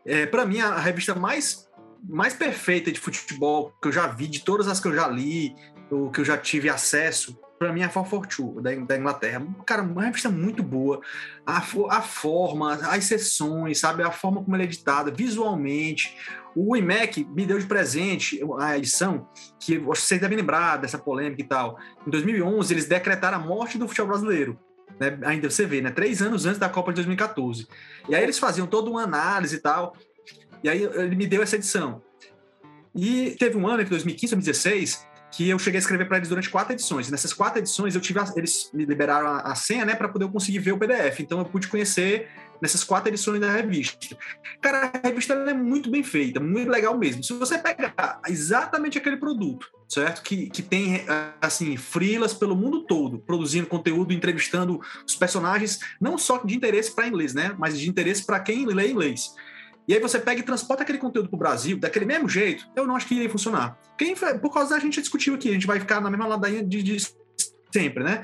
[0.06, 1.69] É, para mim, a revista mais
[2.08, 5.56] mais perfeita de futebol que eu já vi, de todas as que eu já li,
[5.91, 9.45] o que eu já tive acesso, para mim é a 442, da, da Inglaterra.
[9.66, 11.02] Cara, uma revista muito boa.
[11.45, 14.02] A, a forma, as sessões, sabe?
[14.02, 16.16] A forma como ela é editada, visualmente.
[16.56, 19.28] O IMEC me deu de presente a edição,
[19.60, 21.78] que vocês devem lembrar dessa polêmica e tal.
[22.08, 24.58] Em 2011, eles decretaram a morte do futebol brasileiro.
[24.97, 25.20] Né?
[25.24, 25.91] Ainda você vê, né?
[25.91, 27.68] Três anos antes da Copa de 2014.
[28.08, 29.95] E aí eles faziam toda uma análise e tal.
[30.64, 32.01] E aí ele me deu essa edição.
[32.95, 36.49] E teve um ano, em 2015, 2016, que eu cheguei a escrever para eles durante
[36.49, 37.10] quatro edições.
[37.10, 40.26] nessas quatro edições, eu tive a, eles me liberaram a, a senha, né, para poder
[40.26, 41.20] eu conseguir ver o PDF.
[41.20, 42.28] Então eu pude conhecer
[42.62, 44.18] nessas quatro edições da revista.
[44.62, 47.24] Cara, a revista é muito bem feita, muito legal mesmo.
[47.24, 50.22] Se você pegar exatamente aquele produto, certo?
[50.22, 51.05] Que, que tem,
[51.41, 57.07] assim, frilas pelo mundo todo, produzindo conteúdo, entrevistando os personagens, não só de interesse para
[57.07, 57.55] inglês, né?
[57.57, 59.34] Mas de interesse para quem lê inglês.
[59.90, 62.86] E aí você pega e transporta aquele conteúdo para o Brasil, daquele mesmo jeito, eu
[62.86, 63.76] não acho que iria funcionar.
[63.98, 66.84] Quem, por causa da gente discutiu aqui, a gente vai ficar na mesma ladainha de,
[66.84, 66.98] de
[67.74, 68.24] sempre, né?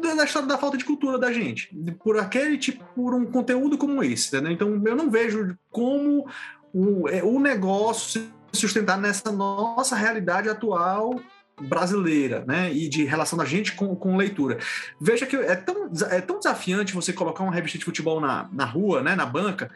[0.00, 1.68] da da falta de cultura da gente,
[2.02, 4.50] por aquele tipo, por um conteúdo como esse, né?
[4.50, 6.26] Então eu não vejo como
[6.72, 11.20] o, é, o negócio se sustentar nessa nossa realidade atual
[11.60, 12.72] brasileira, né?
[12.72, 14.58] E de relação da gente com, com leitura.
[15.00, 18.64] Veja que é tão, é tão desafiante você colocar uma revista de futebol na, na
[18.64, 19.14] rua, né?
[19.14, 19.70] Na banca,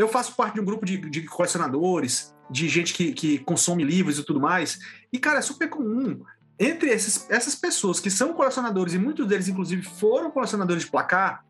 [0.00, 4.18] eu faço parte de um grupo de, de colecionadores, de gente que, que consome livros
[4.18, 4.78] e tudo mais.
[5.12, 6.22] E, cara, é super comum.
[6.58, 11.44] Entre esses, essas pessoas que são colecionadores, e muitos deles, inclusive, foram colecionadores de placar,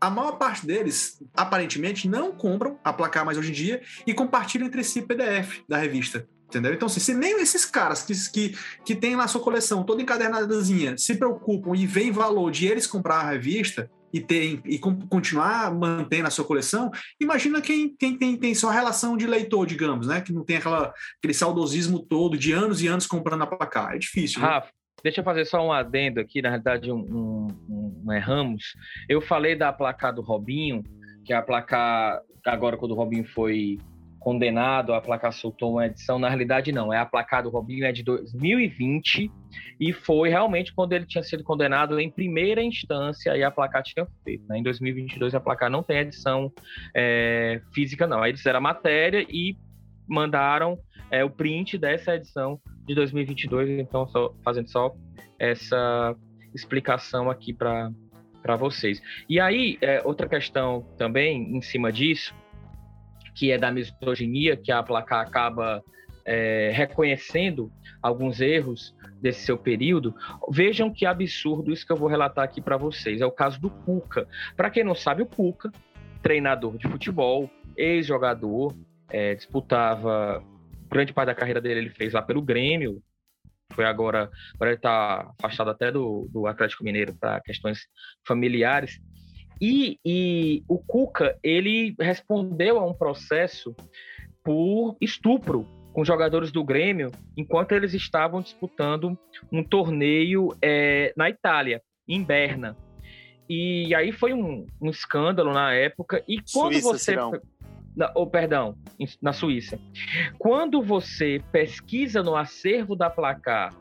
[0.00, 4.66] a maior parte deles, aparentemente, não compram a placar mais hoje em dia e compartilham
[4.66, 6.28] entre si PDF da revista.
[6.46, 6.72] Entendeu?
[6.72, 10.96] Então, assim, se nem esses caras que, que, que têm lá sua coleção toda encadernadazinha
[10.96, 16.28] se preocupam e veem valor de eles comprar a revista, e, ter, e continuar mantendo
[16.28, 16.90] a sua coleção,
[17.20, 20.20] imagina quem, quem tem, tem só relação de leitor, digamos, né?
[20.20, 23.94] Que não tem aquela, aquele saudosismo todo de anos e anos comprando a placar.
[23.94, 24.40] É difícil.
[24.40, 24.72] Rafa, né?
[25.02, 26.98] deixa eu fazer só um adendo aqui, na realidade, um,
[27.68, 28.74] um, um erramos.
[29.08, 30.82] Eu falei da placar do Robinho,
[31.24, 33.78] que é a placar, agora quando o Robinho foi
[34.28, 37.92] condenado, a placa soltou uma edição, na realidade não, é a placa do Robinho é
[37.92, 39.32] de 2020
[39.80, 44.06] e foi realmente quando ele tinha sido condenado em primeira instância e a placa tinha
[44.22, 44.46] feito.
[44.46, 44.58] Né?
[44.58, 46.52] Em 2022 a placa não tem edição
[46.94, 49.56] é, física não, aí eles fizeram a matéria e
[50.06, 50.78] mandaram
[51.10, 54.94] é, o print dessa edição de 2022, então só, fazendo só
[55.38, 56.14] essa
[56.54, 59.00] explicação aqui para vocês.
[59.26, 62.34] E aí, é, outra questão também em cima disso,
[63.38, 65.80] que é da misoginia, que a placar acaba
[66.24, 67.70] é, reconhecendo
[68.02, 70.12] alguns erros desse seu período,
[70.50, 73.20] vejam que absurdo isso que eu vou relatar aqui para vocês.
[73.20, 74.26] É o caso do Cuca.
[74.56, 75.70] Para quem não sabe, o Cuca,
[76.20, 78.74] treinador de futebol, ex-jogador,
[79.08, 80.42] é, disputava
[80.90, 83.00] grande parte da carreira dele, ele fez lá pelo Grêmio.
[83.72, 87.86] Foi agora, agora ele está afastado até do, do Atlético Mineiro para questões
[88.26, 88.98] familiares.
[89.60, 93.74] E, e o Cuca, ele respondeu a um processo
[94.44, 99.18] por estupro com jogadores do Grêmio enquanto eles estavam disputando
[99.50, 102.76] um torneio é, na Itália, em Berna.
[103.48, 106.22] E aí foi um, um escândalo na época.
[106.28, 107.16] E quando Suíça, você.
[107.96, 108.76] Na, oh, perdão,
[109.20, 109.80] na Suíça.
[110.38, 113.74] Quando você pesquisa no acervo da placar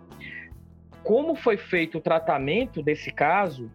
[1.07, 3.71] como foi feito o tratamento desse caso,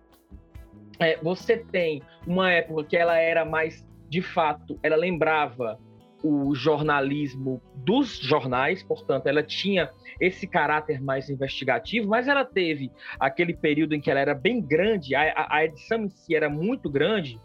[0.99, 5.78] é, você tem uma época que ela era mais, de fato, ela lembrava
[6.22, 9.90] o jornalismo dos jornais, portanto, ela tinha
[10.20, 15.14] esse caráter mais investigativo, mas ela teve aquele período em que ela era bem grande,
[15.16, 17.40] a, a edição em si era muito grande,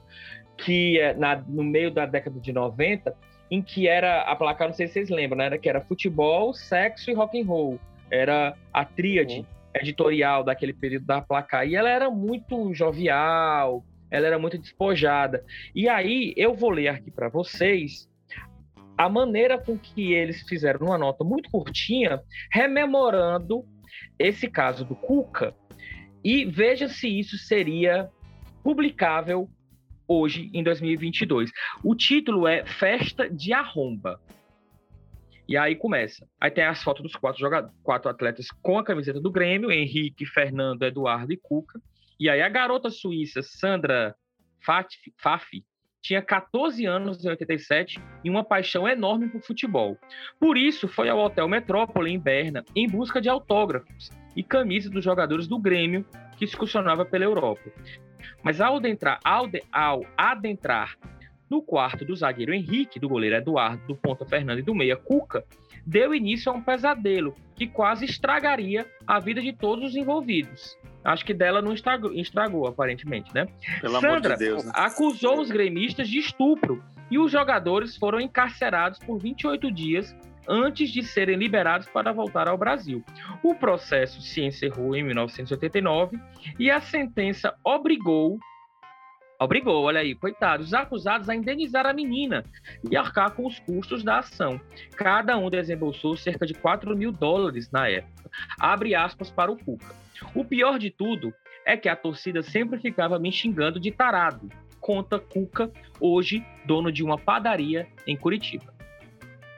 [0.58, 3.16] que é na, no meio da década de 90,
[3.50, 5.46] em que era a placar, não sei se vocês lembram, né?
[5.46, 7.80] Era que era futebol, sexo e rock and roll.
[8.12, 9.40] Era a tríade.
[9.40, 11.68] Uhum editorial daquele período da placar.
[11.68, 15.44] E ela era muito jovial, ela era muito despojada.
[15.76, 18.10] E aí eu vou ler aqui para vocês
[18.98, 22.20] a maneira com que eles fizeram uma nota muito curtinha,
[22.52, 23.64] rememorando
[24.18, 25.56] esse caso do Cuca,
[26.24, 28.10] e veja se isso seria
[28.64, 29.48] publicável
[30.08, 31.52] hoje, em 2022.
[31.84, 34.20] O título é Festa de Arromba.
[35.48, 36.28] E aí começa.
[36.40, 40.26] Aí tem as fotos dos quatro jogadores, quatro atletas com a camiseta do Grêmio, Henrique,
[40.26, 41.80] Fernando, Eduardo e Cuca.
[42.20, 44.16] E aí a garota suíça Sandra
[44.60, 45.64] Fafi
[46.02, 49.98] tinha 14 anos em 87 e uma paixão enorme por futebol.
[50.40, 55.04] Por isso, foi ao Hotel Metrópole em Berna em busca de autógrafos e camisas dos
[55.04, 56.06] jogadores do Grêmio
[56.38, 57.70] que excursionava pela Europa.
[58.44, 60.98] Mas ao adentrar, ao, de, ao adentrar
[61.50, 65.44] no quarto do zagueiro Henrique, do goleiro Eduardo, do ponta Fernando e do meia Cuca,
[65.86, 70.78] deu início a um pesadelo que quase estragaria a vida de todos os envolvidos.
[71.04, 73.48] Acho que dela não estragou, estragou aparentemente, né?
[73.80, 74.72] Pelo Sandra amor de Deus, né?
[74.76, 80.16] acusou os gremistas de estupro e os jogadores foram encarcerados por 28 dias
[80.48, 83.04] antes de serem liberados para voltar ao Brasil.
[83.44, 86.18] O processo se encerrou em 1989
[86.58, 88.38] e a sentença obrigou
[89.40, 92.44] obrigou, olha aí, coitados, os acusados a indenizar a menina
[92.90, 94.60] e arcar com os custos da ação.
[94.96, 98.30] Cada um desembolsou cerca de 4 mil dólares na época.
[98.60, 99.96] Abre aspas para o Cuca.
[100.34, 101.34] O pior de tudo
[101.66, 104.50] é que a torcida sempre ficava me xingando de tarado.
[104.80, 108.77] Conta Cuca, hoje dono de uma padaria em Curitiba.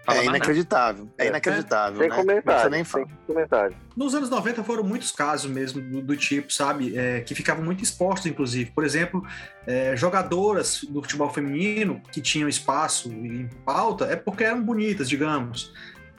[0.09, 1.09] Fala É mais inacreditável.
[1.17, 1.99] É inacreditável.
[1.99, 2.15] Sem né?
[2.15, 2.61] comentário.
[2.63, 3.75] Você nem sem comentário.
[3.95, 6.97] Nos anos 90 foram muitos casos mesmo do, do tipo, sabe?
[6.97, 8.71] É, que ficavam muito expostos, inclusive.
[8.71, 9.25] Por exemplo,
[9.67, 15.73] é, jogadoras do futebol feminino que tinham espaço em pauta é porque eram bonitas, digamos.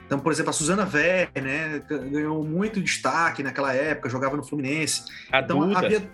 [0.05, 5.03] Então, por exemplo, a Suzana Ver, né, ganhou muito destaque naquela época, jogava no Fluminense.
[5.31, 5.79] A Então Duda.
[5.79, 6.09] havia,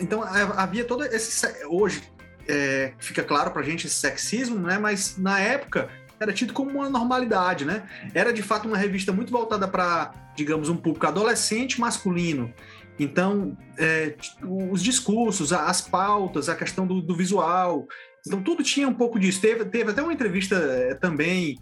[0.00, 2.02] então havia todo esse se- hoje
[2.48, 4.78] é, fica claro pra gente esse sexismo, né?
[4.78, 5.88] Mas na época
[6.18, 7.82] era tido como uma normalidade, né?
[8.14, 12.52] Era de fato uma revista muito voltada para, digamos, um público adolescente masculino.
[12.98, 14.14] Então, é,
[14.70, 17.86] os discursos, as pautas, a questão do, do visual,
[18.26, 19.40] então tudo tinha um pouco disso.
[19.40, 21.58] Teve, teve até uma entrevista é, também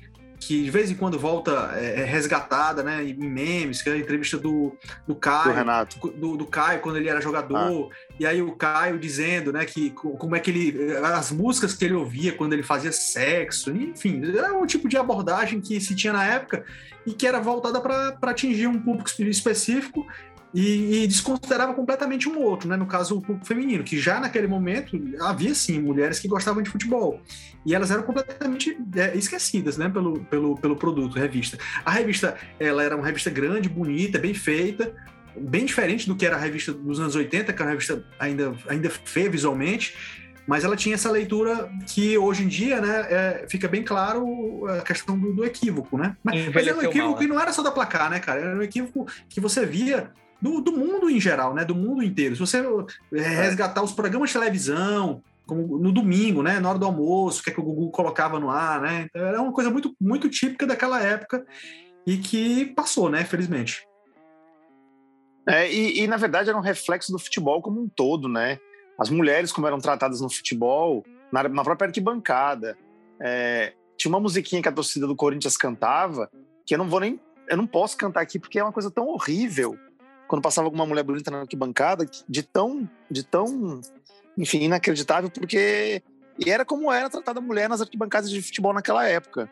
[0.46, 4.36] que de vez em quando volta é, resgatada, né, em memes, que é a entrevista
[4.36, 4.76] do,
[5.06, 6.08] do Caio, Do Renato.
[6.10, 10.16] do, do Caio quando ele era jogador, e aí o Caio dizendo, né, que co-
[10.16, 14.52] como é que ele as músicas que ele ouvia quando ele fazia sexo, enfim, era
[14.52, 16.64] um tipo de abordagem que se tinha na época
[17.06, 20.06] e que era voltada para atingir um público espe- específico
[20.54, 22.76] e, e desconsiderava completamente um outro, né?
[22.76, 26.70] No caso, o público feminino, que já naquele momento havia sim mulheres que gostavam de
[26.70, 27.20] futebol
[27.64, 29.88] e elas eram completamente é, esquecidas, né?
[29.88, 31.56] Pelo, pelo, pelo produto, revista.
[31.84, 34.94] A revista, ela era uma revista grande, bonita, bem feita,
[35.36, 38.54] bem diferente do que era a revista dos anos 80, que era uma revista ainda,
[38.68, 39.96] ainda feia visualmente,
[40.46, 44.82] mas ela tinha essa leitura que hoje em dia, né, é, fica bem claro a
[44.82, 46.16] questão do, do equívoco, né?
[46.22, 47.18] Mas, mas era um equívoco mal, né?
[47.18, 48.40] que não era só da placar, né, cara?
[48.40, 50.10] Era um equívoco que você via
[50.42, 51.64] do, do mundo em geral, né?
[51.64, 52.34] Do mundo inteiro.
[52.34, 52.58] Se você
[53.14, 56.58] é, resgatar os programas de televisão, como no domingo, né?
[56.58, 59.06] Na hora do almoço, o que, é que o Gugu colocava no ar, né?
[59.08, 61.46] Então, era uma coisa muito, muito típica daquela época
[62.04, 63.24] e que passou, né?
[63.24, 63.86] Felizmente.
[65.48, 68.58] É, e, e, na verdade era um reflexo do futebol como um todo, né?
[68.98, 72.76] As mulheres como eram tratadas no futebol, na, na própria arquibancada.
[73.20, 76.28] É, tinha uma musiquinha que a torcida do Corinthians cantava,
[76.66, 77.20] que eu não vou nem.
[77.48, 79.76] Eu não posso cantar aqui porque é uma coisa tão horrível.
[80.32, 83.82] Quando passava alguma mulher bonita na arquibancada, de tão, de tão,
[84.34, 86.02] enfim, inacreditável, porque
[86.38, 89.46] e era como era tratada a mulher nas arquibancadas de futebol naquela época.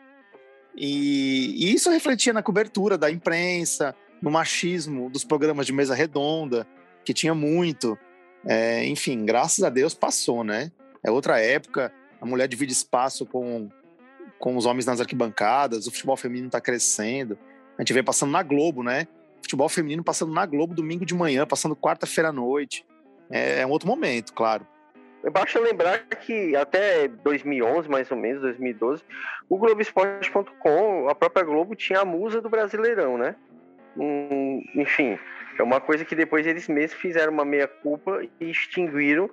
[0.75, 6.65] E, e isso refletia na cobertura da imprensa, no machismo dos programas de mesa redonda,
[7.05, 7.95] que tinha muito.
[8.43, 10.71] É, enfim, graças a Deus passou, né?
[11.03, 13.69] É outra época, a mulher divide espaço com,
[14.39, 17.37] com os homens nas arquibancadas, o futebol feminino está crescendo.
[17.77, 19.07] A gente vê passando na Globo, né?
[19.41, 22.85] Futebol feminino passando na Globo domingo de manhã, passando quarta-feira à noite.
[23.29, 24.65] É, é um outro momento, claro.
[25.31, 29.03] Basta lembrar que até 2011, mais ou menos, 2012,
[29.47, 33.35] o Globoesporte.com, a própria Globo tinha a musa do Brasileirão, né?
[33.95, 35.19] Hum, enfim,
[35.59, 39.29] é uma coisa que depois eles mesmos fizeram uma meia-culpa e extinguiram,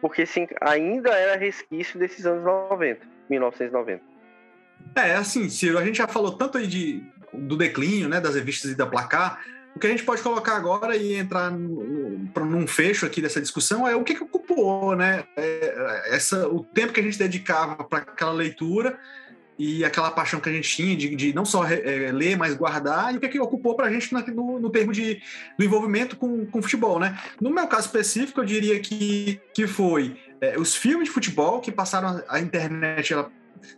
[0.00, 3.00] porque sim, ainda era resquício desses anos 90,
[3.30, 4.02] 1990.
[4.94, 7.02] É, assim, Ciro, a gente já falou tanto aí de,
[7.32, 9.40] do declínio, né, das revistas e da placar,
[9.74, 11.52] o que a gente pode colocar agora e entrar
[12.34, 15.24] para num fecho aqui dessa discussão é o que, que ocupou, né?
[15.36, 18.98] É, essa, o tempo que a gente dedicava para aquela leitura
[19.56, 23.12] e aquela paixão que a gente tinha de, de não só é, ler, mas guardar,
[23.12, 25.20] e o que, que ocupou para a gente no, no, termo de,
[25.58, 27.18] do envolvimento com, com futebol, né?
[27.40, 31.70] No meu caso específico, eu diria que, que foi é, os filmes de futebol que
[31.70, 33.30] passaram a internet, ela,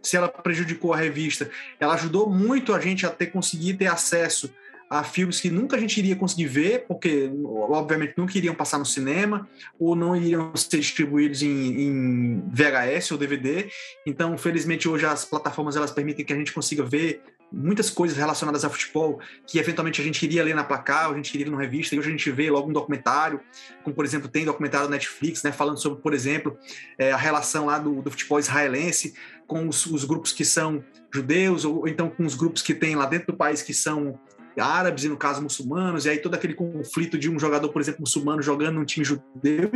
[0.03, 4.53] se ela prejudicou a revista, ela ajudou muito a gente a ter conseguir ter acesso
[4.93, 7.31] a filmes que nunca a gente iria conseguir ver, porque
[7.71, 9.49] obviamente nunca iriam passar no cinema,
[9.79, 13.71] ou não iriam ser distribuídos em, em, VHS ou DVD.
[14.07, 18.65] Então, felizmente, hoje as plataformas elas permitem que a gente consiga ver muitas coisas relacionadas
[18.65, 21.61] a futebol que eventualmente a gente iria ler na placar, a gente iria ler na
[21.61, 23.41] revista, e hoje a gente vê logo um documentário,
[23.83, 26.57] como por exemplo tem documentário da Netflix, né, falando sobre, por exemplo,
[26.99, 29.15] é, a relação lá do, do futebol israelense
[29.47, 30.83] com os, os grupos que são
[31.13, 34.19] judeus, ou então com os grupos que tem lá dentro do país que são
[34.61, 38.01] árabes e no caso muçulmanos, e aí todo aquele conflito de um jogador, por exemplo,
[38.01, 39.71] muçulmano jogando num time judeu,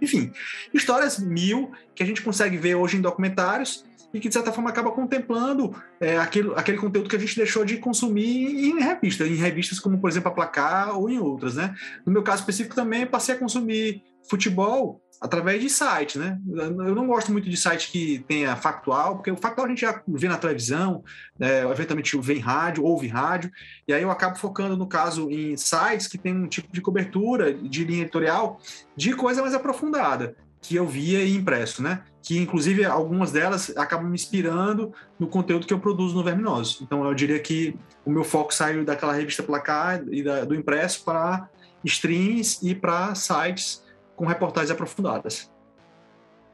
[0.00, 0.32] enfim,
[0.72, 4.70] histórias mil que a gente consegue ver hoje em documentários e que, de certa forma,
[4.70, 9.34] acaba contemplando é, aquele, aquele conteúdo que a gente deixou de consumir em revistas, em
[9.34, 11.74] revistas como, por exemplo, a Placar ou em outras, né?
[12.04, 16.38] No meu caso específico também, passei a consumir futebol através de site, né?
[16.52, 20.02] Eu não gosto muito de site que tenha factual, porque o factual a gente já
[20.06, 21.04] vê na televisão,
[21.38, 21.62] né?
[21.70, 23.50] eventualmente vê em rádio, ouve rádio,
[23.86, 27.54] e aí eu acabo focando, no caso, em sites que tem um tipo de cobertura
[27.54, 28.60] de linha editorial
[28.96, 32.02] de coisa mais aprofundada que eu via e impresso, né?
[32.22, 36.80] Que inclusive algumas delas acabam me inspirando no conteúdo que eu produzo no Verminosos.
[36.80, 41.04] Então eu diria que o meu foco saiu daquela revista Placar e da, do impresso
[41.04, 41.48] para
[41.84, 45.50] streams e para sites com reportagens aprofundadas.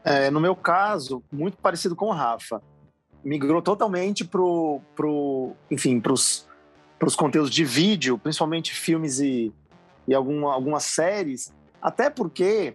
[0.04, 2.62] É, no meu caso, muito parecido com o Rafa,
[3.22, 6.46] migrou totalmente pro, pro enfim, para os
[7.16, 9.52] conteúdos de vídeo, principalmente filmes e,
[10.06, 11.52] e alguma, algumas séries,
[11.82, 12.74] até porque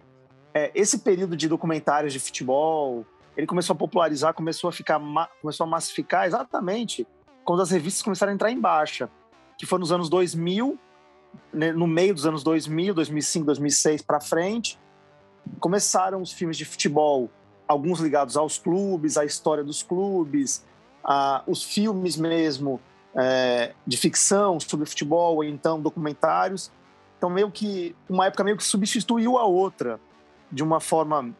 [0.54, 3.04] é, esse período de documentários de futebol,
[3.36, 5.00] ele começou a popularizar, começou a ficar,
[5.42, 7.06] começou a massificar exatamente
[7.44, 9.10] quando as revistas começaram a entrar em baixa,
[9.58, 10.78] que foi nos anos 2000,
[11.52, 14.78] né, no meio dos anos 2000, 2005, 2006 para frente,
[15.58, 17.28] começaram os filmes de futebol,
[17.66, 20.64] alguns ligados aos clubes, à história dos clubes,
[21.02, 22.80] a, os filmes mesmo
[23.14, 26.70] é, de ficção sobre futebol, ou então documentários.
[27.18, 30.00] Então, meio que uma época meio que substituiu a outra
[30.54, 31.34] de uma forma,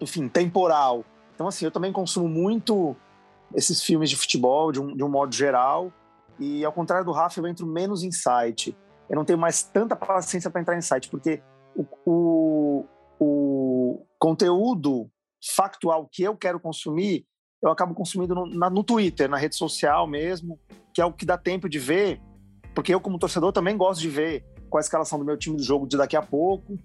[0.00, 1.04] enfim, temporal.
[1.34, 2.94] Então, assim, eu também consumo muito
[3.54, 5.90] esses filmes de futebol, de um, de um modo geral,
[6.38, 8.76] e ao contrário do Rafa, eu entro menos em site.
[9.08, 11.42] Eu não tenho mais tanta paciência para entrar em site, porque
[11.74, 12.86] o, o,
[13.18, 15.10] o, conteúdo
[15.54, 17.26] factual que eu quero consumir,
[17.62, 20.58] eu acabo consumindo no, na, no Twitter, na rede social mesmo,
[20.94, 22.20] que é o que dá tempo de ver,
[22.74, 25.62] porque eu, como torcedor, também gosto de ver qual a escalação do meu time do
[25.62, 26.78] jogo de daqui a pouco,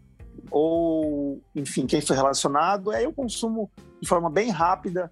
[0.51, 3.69] ou, enfim, quem foi relacionado, aí eu consumo
[4.01, 5.11] de forma bem rápida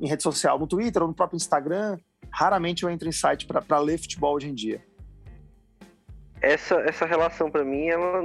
[0.00, 1.98] em rede social, no Twitter ou no próprio Instagram.
[2.30, 4.80] Raramente eu entro em site para ler futebol hoje em dia.
[6.40, 8.22] Essa, essa relação, para mim, ela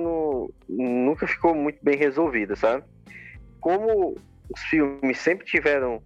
[0.70, 2.84] nunca ficou muito bem resolvida, sabe?
[3.60, 4.16] Como
[4.54, 6.02] os filmes sempre tiveram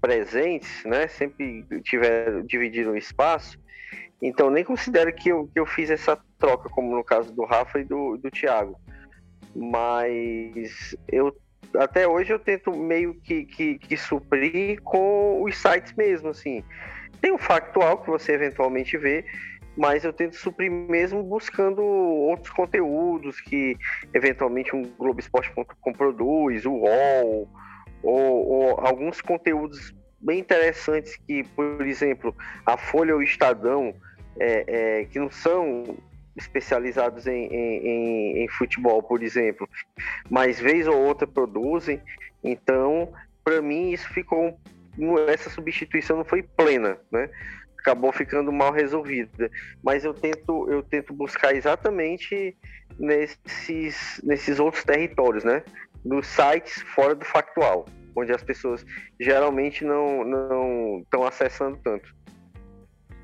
[0.00, 1.06] presentes, né?
[1.08, 3.58] Sempre tiveram, dividiram espaço,
[4.22, 7.78] então nem considero que eu, que eu fiz essa troca, como no caso do Rafa
[7.78, 8.78] e do, do Thiago
[9.58, 11.36] mas eu
[11.76, 16.64] até hoje eu tento meio que, que, que, suprir com os sites mesmo, assim.
[17.20, 19.24] Tem o factual que você eventualmente vê,
[19.76, 23.76] mas eu tento suprir mesmo buscando outros conteúdos que
[24.14, 27.48] eventualmente um Globoesporte.com produz, o UOL,
[28.02, 32.34] ou, ou, alguns conteúdos bem interessantes que, por exemplo,
[32.64, 33.94] a Folha ou o Estadão,
[34.40, 35.84] é, é, que não são
[36.38, 39.68] especializados em, em, em, futebol, por exemplo,
[40.30, 42.00] mas vez ou outra produzem.
[42.42, 43.12] Então,
[43.44, 44.58] para mim, isso ficou.
[45.28, 47.28] Essa substituição não foi plena, né?
[47.78, 49.50] Acabou ficando mal resolvida.
[49.82, 52.56] Mas eu tento, eu tento buscar exatamente
[52.98, 55.62] nesses, nesses outros territórios, né?
[56.04, 58.84] Nos sites fora do factual, onde as pessoas
[59.20, 62.17] geralmente não estão acessando tanto.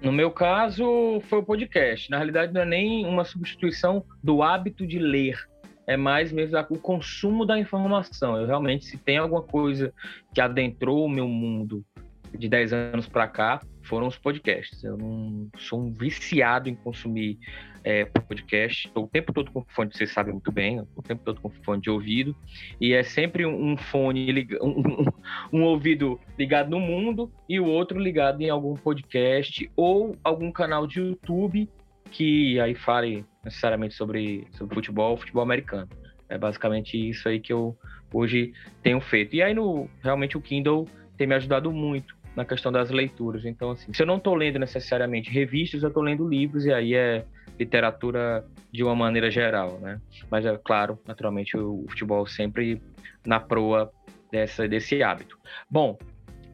[0.05, 2.11] No meu caso, foi o podcast.
[2.11, 5.49] Na realidade, não é nem uma substituição do hábito de ler.
[5.87, 8.37] É mais mesmo o consumo da informação.
[8.37, 9.95] Eu realmente, se tem alguma coisa
[10.35, 11.83] que adentrou o meu mundo
[12.39, 14.82] de 10 anos para cá, foram os podcasts.
[14.82, 17.39] Eu não sou um viciado em consumir
[17.82, 18.89] é, podcast.
[18.89, 21.82] Estou o tempo todo com fone, vocês sabem muito bem, o tempo todo com fone
[21.82, 22.35] de ouvido.
[22.80, 25.05] E é sempre um fone, um,
[25.53, 30.87] um ouvido ligado no mundo e o outro ligado em algum podcast ou algum canal
[30.87, 31.68] de YouTube
[32.11, 35.89] que aí fale necessariamente sobre, sobre futebol, futebol americano.
[36.28, 37.76] É basicamente isso aí que eu
[38.12, 39.35] hoje tenho feito.
[39.35, 43.45] E aí, no, realmente, o Kindle tem me ajudado muito na questão das leituras.
[43.45, 46.95] Então, assim, se eu não estou lendo necessariamente revistas, eu estou lendo livros, e aí
[46.95, 47.24] é
[47.59, 50.01] literatura de uma maneira geral, né?
[50.30, 52.82] Mas é claro, naturalmente o, futebol sempre
[53.24, 53.93] na proa
[54.30, 55.39] dessa, desse hábito.
[55.70, 55.96] Bom,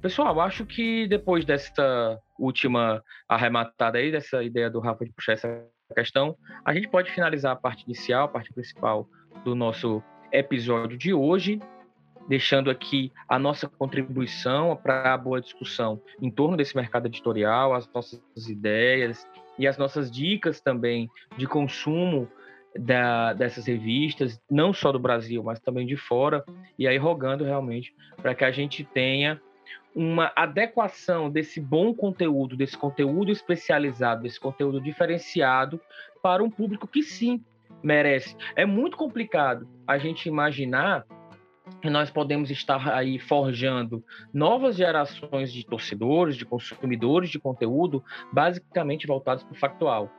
[0.02, 5.64] pessoal, acho que depois dessa última arrematada aí, dessa ideia do Rafa de puxar essa
[5.94, 9.08] questão, a gente pode finalizar a parte inicial, a parte principal
[9.44, 10.02] do nosso
[10.32, 11.58] episódio de hoje,
[12.30, 17.92] deixando aqui a nossa contribuição para a boa discussão em torno desse mercado editorial, as
[17.92, 19.28] nossas ideias
[19.58, 22.28] e as nossas dicas também de consumo
[22.78, 26.44] da, dessas revistas, não só do Brasil, mas também de fora,
[26.78, 27.92] e aí rogando realmente
[28.22, 29.40] para que a gente tenha
[29.92, 35.80] uma adequação desse bom conteúdo, desse conteúdo especializado, desse conteúdo diferenciado
[36.22, 37.42] para um público que sim
[37.82, 38.36] merece.
[38.54, 41.04] É muito complicado a gente imaginar
[41.84, 48.02] nós podemos estar aí forjando novas gerações de torcedores, de consumidores de conteúdo,
[48.32, 50.10] basicamente voltados para o factual.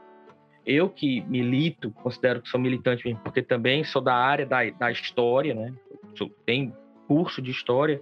[0.66, 5.54] Eu que milito, considero que sou militante porque também sou da área da, da história,
[5.54, 5.74] né?
[6.46, 6.76] Tenho
[7.08, 8.00] curso de história,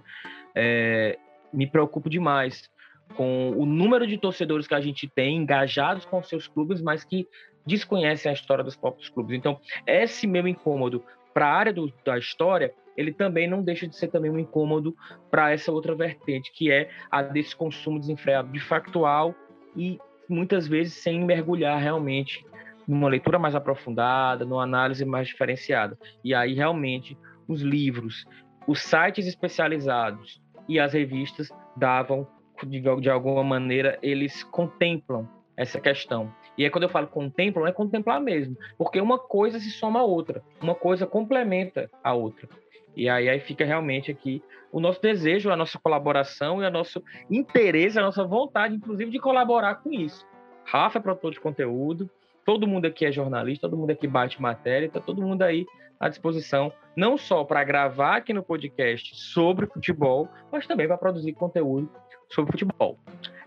[0.54, 1.18] é,
[1.52, 2.70] me preocupo demais
[3.16, 7.26] com o número de torcedores que a gente tem engajados com seus clubes, mas que
[7.66, 9.36] desconhecem a história dos próprios clubes.
[9.36, 13.96] Então, esse meu incômodo para a área do, da história, ele também não deixa de
[13.96, 14.94] ser também um incômodo
[15.30, 19.34] para essa outra vertente, que é a desse consumo desenfreado de factual
[19.76, 19.98] e
[20.28, 22.44] muitas vezes sem mergulhar realmente
[22.86, 25.98] numa leitura mais aprofundada, numa análise mais diferenciada.
[26.24, 27.16] E aí realmente
[27.48, 28.24] os livros,
[28.66, 32.26] os sites especializados e as revistas davam
[32.64, 36.32] de, de alguma maneira eles contemplam essa questão.
[36.60, 40.04] E aí, quando eu falo contemplam, é contemplar mesmo, porque uma coisa se soma a
[40.04, 42.46] outra, uma coisa complementa a outra.
[42.94, 47.02] E aí, aí fica realmente aqui o nosso desejo, a nossa colaboração e o nosso
[47.30, 50.26] interesse, a nossa vontade, inclusive, de colaborar com isso.
[50.62, 52.10] Rafa é produtor de conteúdo,
[52.44, 55.64] todo mundo aqui é jornalista, todo mundo aqui bate matéria, está todo mundo aí
[55.98, 61.32] à disposição, não só para gravar aqui no podcast sobre futebol, mas também para produzir
[61.32, 61.90] conteúdo
[62.28, 62.98] sobre futebol.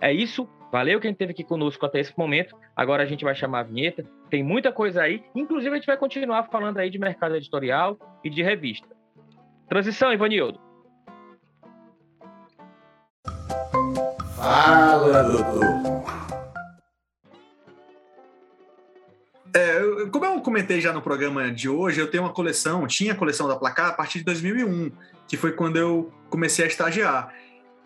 [0.01, 0.49] É isso.
[0.73, 2.57] Valeu quem esteve aqui conosco até esse momento.
[2.75, 4.03] Agora a gente vai chamar a vinheta.
[4.27, 5.23] Tem muita coisa aí.
[5.35, 8.87] Inclusive, a gente vai continuar falando aí de mercado editorial e de revista.
[9.69, 10.59] Transição, Ivanildo.
[14.35, 15.63] Fala, doutor.
[19.55, 23.15] É, como eu comentei já no programa de hoje, eu tenho uma coleção, tinha a
[23.15, 24.91] coleção da Placar a partir de 2001,
[25.27, 27.31] que foi quando eu comecei a estagiar.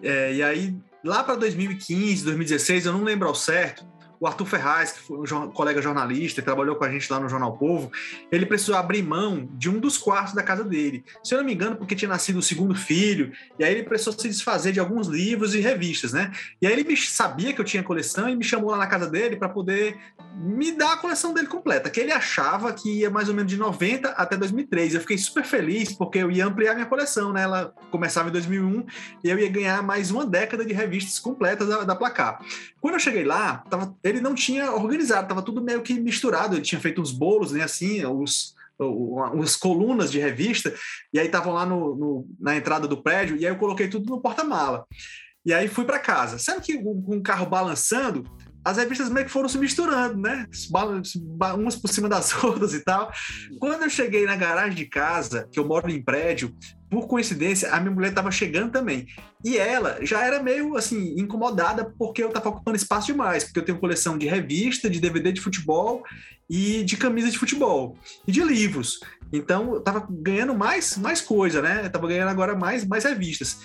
[0.01, 0.73] É, e aí,
[1.07, 3.85] lá para 2015, 2016, eu não lembro ao certo,
[4.19, 7.29] o Arthur Ferraz, que foi um colega jornalista, que trabalhou com a gente lá no
[7.29, 7.91] Jornal Povo,
[8.31, 11.03] ele precisou abrir mão de um dos quartos da casa dele.
[11.23, 14.13] Se eu não me engano, porque tinha nascido o segundo filho, e aí ele precisou
[14.13, 16.31] se desfazer de alguns livros e revistas, né?
[16.61, 19.35] E aí ele sabia que eu tinha coleção e me chamou lá na casa dele
[19.35, 19.97] para poder
[20.35, 23.57] me dar a coleção dele completa, que ele achava que ia mais ou menos de
[23.57, 24.95] 90 até 2003.
[24.95, 27.43] Eu fiquei super feliz porque eu ia ampliar minha coleção, né?
[27.43, 28.85] Ela começava em 2001
[29.23, 32.39] e eu ia ganhar mais uma década de revistas completas da, da Placar.
[32.79, 36.55] Quando eu cheguei lá, tava, ele não tinha organizado, tava tudo meio que misturado.
[36.55, 37.63] Ele tinha feito uns bolos, né?
[37.63, 38.55] Assim, os,
[39.43, 40.73] as colunas de revista,
[41.13, 44.09] e aí estavam lá no, no, na entrada do prédio, e aí eu coloquei tudo
[44.09, 44.85] no porta-mala.
[45.45, 46.37] E aí fui para casa.
[46.37, 48.23] Sabe que com um carro balançando,
[48.63, 50.45] as revistas meio que foram se misturando, né?
[51.55, 53.11] Umas por cima das outras e tal.
[53.59, 56.53] Quando eu cheguei na garagem de casa, que eu moro em prédio,
[56.89, 59.07] por coincidência, a minha mulher estava chegando também.
[59.43, 63.65] E ela já era meio assim, incomodada porque eu estava ocupando espaço demais, porque eu
[63.65, 66.03] tenho coleção de revista, de DVD de futebol
[66.49, 68.99] e de camisa de futebol e de livros.
[69.31, 71.81] Então, eu estava ganhando mais, mais coisa, né?
[71.83, 73.59] Eu tava ganhando agora mais, mais revistas.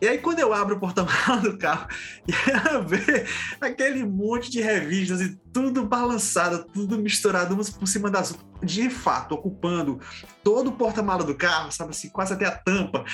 [0.00, 1.88] E aí, quando eu abro o porta-malas do carro
[2.28, 3.24] e ela vê
[3.60, 8.90] aquele monte de revistas e tudo balançado, tudo misturado, umas por cima das outras, de
[8.90, 9.98] fato, ocupando
[10.44, 13.04] todo o porta-malas do carro, sabe assim, quase até a tampa.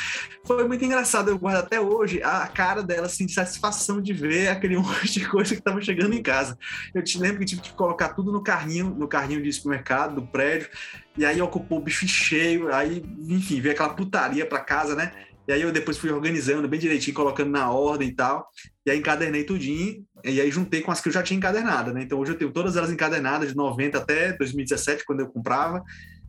[0.44, 1.28] Foi muito engraçado.
[1.28, 5.54] Eu guardo até hoje a cara dela, assim, satisfação de ver aquele monte de coisa
[5.54, 6.58] que estava chegando em casa.
[6.92, 10.26] Eu te lembro que tive que colocar tudo no carrinho, no carrinho de supermercado, do
[10.26, 10.68] prédio,
[11.16, 15.12] e aí ocupou o bicho cheio, aí, enfim, veio aquela putaria para casa, né?
[15.46, 18.48] E aí eu depois fui organizando bem direitinho, colocando na ordem e tal.
[18.86, 20.04] E aí encadernei tudinho.
[20.24, 22.02] E aí juntei com as que eu já tinha encadernada, né?
[22.02, 25.82] Então hoje eu tenho todas elas encadernadas, de 90 até 2017, quando eu comprava.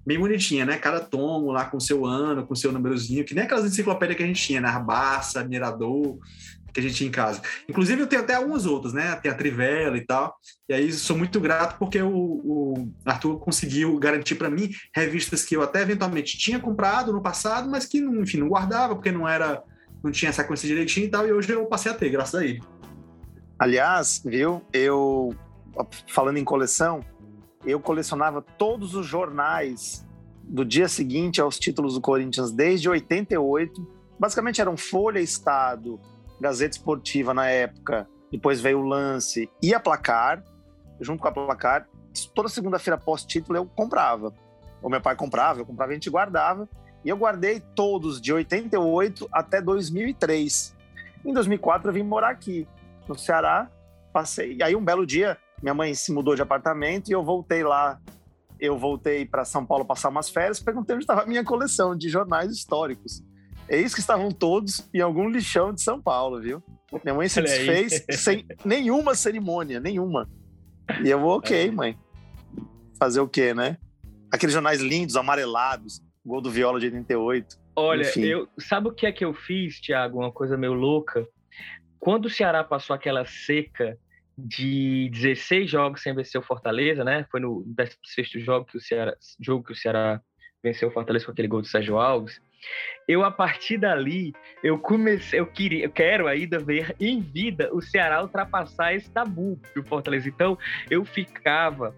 [0.06, 0.78] Bem bonitinha, né?
[0.78, 4.28] Cada tomo lá com seu ano, com seu númerozinho, que nem aquelas enciclopédias que a
[4.28, 4.84] gente tinha, né?
[4.86, 6.18] Barça, Mirador,
[6.74, 7.42] que a gente tinha em casa.
[7.70, 9.16] Inclusive, eu tenho até algumas outras, né?
[9.18, 10.36] Tem a Trivela e tal.
[10.68, 15.56] E aí, sou muito grato porque o, o Arthur conseguiu garantir para mim revistas que
[15.56, 19.62] eu até eventualmente tinha comprado no passado, mas que, enfim, não guardava porque não era,
[20.04, 21.28] não tinha essa sequência direitinho e tal.
[21.28, 22.62] E hoje eu passei a ter, graças a ele.
[23.60, 24.62] Aliás, viu?
[24.74, 25.36] Eu,
[26.08, 27.06] falando em coleção,
[27.64, 30.06] eu colecionava todos os jornais
[30.44, 33.88] do dia seguinte aos títulos do Corinthians desde 88.
[34.20, 36.00] Basicamente eram Folha, Estado,
[36.44, 40.44] Gazeta Esportiva na época, depois veio o Lance e a Placar,
[41.00, 41.88] junto com a Placar,
[42.36, 44.34] toda segunda-feira pós-título eu comprava.
[44.82, 46.68] O meu pai comprava, eu comprava e a gente guardava.
[47.06, 50.76] E eu guardei todos de 88 até 2003.
[51.24, 52.68] Em 2004 eu vim morar aqui,
[53.08, 53.70] no Ceará.
[54.12, 54.58] Passei.
[54.58, 58.02] E aí um belo dia, minha mãe se mudou de apartamento e eu voltei lá.
[58.60, 62.10] Eu voltei para São Paulo passar umas férias, perguntei onde estava a minha coleção de
[62.10, 63.24] jornais históricos.
[63.74, 66.64] Eis que estavam todos em algum lixão de São Paulo, viu?
[67.04, 68.14] Minha mãe se Olha desfez aí.
[68.16, 70.30] sem nenhuma cerimônia, nenhuma.
[71.04, 71.98] E eu, ok, mãe.
[73.00, 73.78] Fazer o quê, né?
[74.32, 77.58] Aqueles jornais lindos, amarelados, gol do Viola de 88.
[77.76, 80.20] Olha, eu sabe o que é que eu fiz, Thiago?
[80.20, 81.28] Uma coisa meio louca.
[82.00, 83.98] Quando o Ceará passou aquela seca
[84.38, 87.26] de 16 jogos sem vencer o Fortaleza, né?
[87.32, 90.22] Foi no 16 jogo que o Ceará, jogo que o Ceará
[90.64, 92.40] venceu o Fortaleza com aquele gol do Sérgio Alves.
[93.08, 94.34] Eu a partir dali,
[94.64, 99.60] eu comecei, eu queria, eu quero ainda ver em vida o Ceará ultrapassar esse tabu
[99.76, 100.30] do Fortaleza.
[100.30, 100.58] Então,
[100.90, 101.96] eu ficava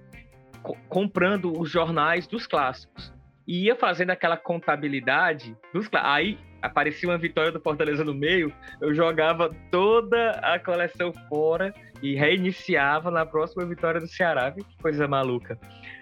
[0.89, 3.13] comprando os jornais dos clássicos
[3.47, 8.51] e ia fazendo aquela contabilidade dos aí aparecia uma vitória do Fortaleza no meio,
[8.81, 14.51] eu jogava toda a coleção fora e reiniciava na próxima vitória do Ceará.
[14.51, 15.57] Que coisa maluca.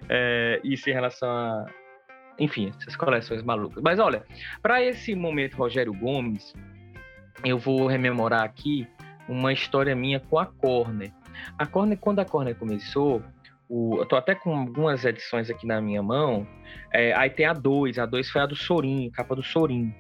[0.09, 1.65] É, isso em relação a.
[2.39, 3.81] Enfim, essas coleções malucas.
[3.83, 4.23] Mas olha,
[4.61, 6.53] para esse momento, Rogério Gomes,
[7.43, 8.87] eu vou rememorar aqui
[9.27, 11.11] uma história minha com a Corner.
[11.57, 13.21] A Corner, quando a Corner começou,
[13.69, 16.47] o, eu tô até com algumas edições aqui na minha mão.
[16.91, 19.93] É, aí tem a 2, a 2 foi a do Sorin, capa do Sorin.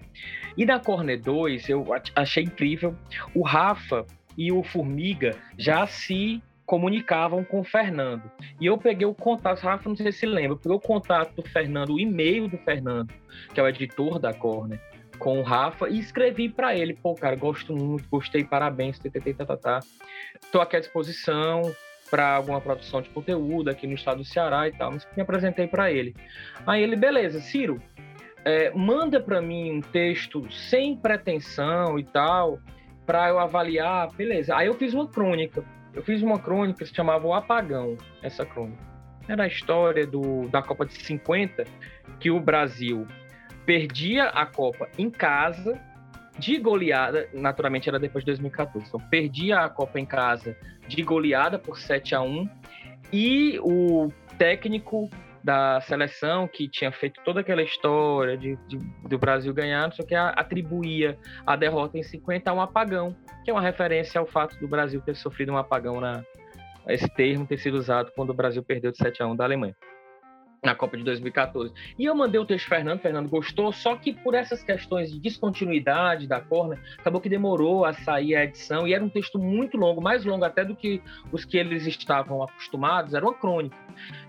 [0.57, 1.85] E na Corner 2, eu
[2.15, 2.95] achei incrível.
[3.33, 4.05] O Rafa
[4.37, 8.29] e o Formiga já se comunicavam com o Fernando.
[8.59, 11.49] E eu peguei o contato, Rafa, não sei se lembra, eu peguei o contato do
[11.49, 13.13] Fernando, o e-mail do Fernando,
[13.53, 14.79] que é o editor da Corner,
[15.19, 19.45] com o Rafa, e escrevi para ele, pô, cara, gosto muito, gostei, parabéns, ttt, tá,
[19.45, 19.79] tá, tá.
[20.51, 21.61] Tô aqui à disposição,
[22.13, 25.65] para alguma produção de conteúdo aqui no estado do Ceará e tal, mas me apresentei
[25.65, 26.15] para ele.
[26.63, 27.81] Aí ele, beleza, Ciro,
[28.45, 32.59] é, manda para mim um texto sem pretensão e tal,
[33.03, 34.55] para eu avaliar, beleza.
[34.55, 35.63] Aí eu fiz uma crônica.
[35.93, 38.81] Eu fiz uma crônica que se chamava O Apagão, essa crônica.
[39.27, 41.63] Era a história do, da Copa de 50,
[42.19, 43.07] que o Brasil
[43.65, 45.79] perdia a Copa em casa
[46.37, 48.87] de goleada, naturalmente era depois de 2014.
[48.87, 50.57] Então, perdia a Copa em casa
[50.87, 52.49] de goleada por 7 a 1
[53.11, 55.09] e o técnico
[55.43, 60.15] da seleção que tinha feito toda aquela história de, de do Brasil ganhar, só que
[60.15, 64.67] atribuía a derrota em 50 a um apagão, que é uma referência ao fato do
[64.67, 66.23] Brasil ter sofrido um apagão na
[66.87, 69.75] esse termo ter sido usado quando o Brasil perdeu de 7 a 1 da Alemanha
[70.63, 71.73] na Copa de 2014.
[71.99, 76.25] E eu mandei o texto Fernando, Fernando gostou, só que por essas questões de descontinuidade
[76.25, 80.01] da Corner, acabou que demorou a sair a edição, e era um texto muito longo,
[80.01, 83.75] mais longo até do que os que eles estavam acostumados, era uma crônica,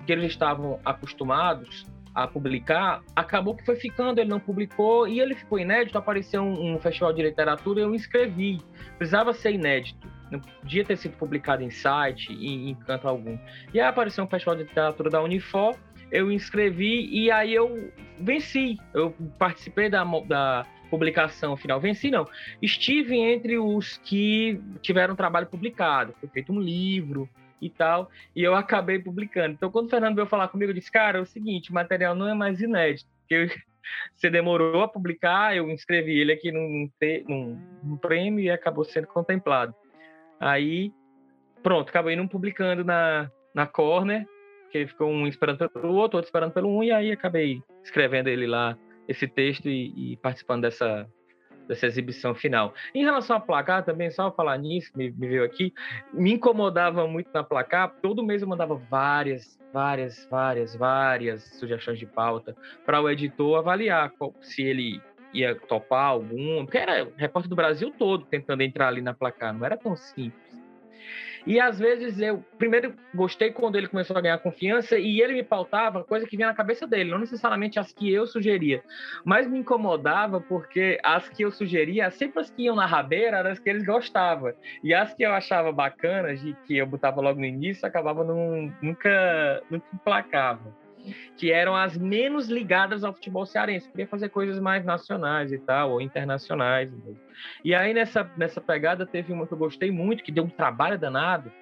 [0.04, 5.34] que eles estavam acostumados a publicar, acabou que foi ficando, ele não publicou, e ele
[5.34, 8.60] ficou inédito, apareceu um, um festival de literatura, eu inscrevi,
[8.96, 13.36] precisava ser inédito, não podia ter sido publicado em site, em, em canto algum.
[13.72, 15.76] E aí apareceu um festival de literatura da Unifor,
[16.10, 18.78] eu inscrevi e aí eu venci.
[18.92, 21.80] Eu participei da, da publicação final.
[21.80, 22.26] Venci, não.
[22.62, 26.14] Estive entre os que tiveram trabalho publicado.
[26.20, 27.28] Foi feito um livro
[27.60, 29.54] e tal, e eu acabei publicando.
[29.54, 32.14] Então, quando o Fernando veio falar comigo, eu disse, cara, é o seguinte, o material
[32.14, 33.48] não é mais inédito, porque
[34.14, 36.90] você demorou a publicar, eu inscrevi ele aqui num,
[37.26, 39.74] num, num prêmio e acabou sendo contemplado.
[40.38, 40.92] Aí,
[41.62, 44.26] pronto, acabei não publicando na, na Corner,
[44.74, 48.46] porque ficou um esperando pelo outro, outro esperando pelo um, e aí acabei escrevendo ele
[48.46, 48.76] lá,
[49.06, 51.08] esse texto, e, e participando dessa,
[51.68, 52.74] dessa exibição final.
[52.92, 55.72] Em relação a placar, também, só falar nisso, me, me veio aqui,
[56.12, 62.06] me incomodava muito na placar, todo mês eu mandava várias, várias, várias, várias sugestões de
[62.06, 65.00] pauta para o editor avaliar qual, se ele
[65.32, 69.64] ia topar algum, porque era repórter do Brasil todo tentando entrar ali na placar, não
[69.64, 70.43] era tão simples.
[71.46, 75.42] E às vezes eu, primeiro, gostei quando ele começou a ganhar confiança e ele me
[75.42, 78.82] pautava coisa que vinha na cabeça dele, não necessariamente as que eu sugeria,
[79.24, 83.50] mas me incomodava porque as que eu sugeria, sempre as que iam na rabeira, eram
[83.50, 84.52] as que eles gostavam.
[84.82, 88.72] E as que eu achava bacanas, de que eu botava logo no início, acabava num,
[88.80, 90.83] nunca, nunca emplacava
[91.36, 93.88] que eram as menos ligadas ao futebol cearense.
[93.90, 96.90] Queria fazer coisas mais nacionais e tal, ou internacionais.
[97.64, 100.98] E aí, nessa, nessa pegada, teve uma que eu gostei muito, que deu um trabalho
[100.98, 101.52] danado,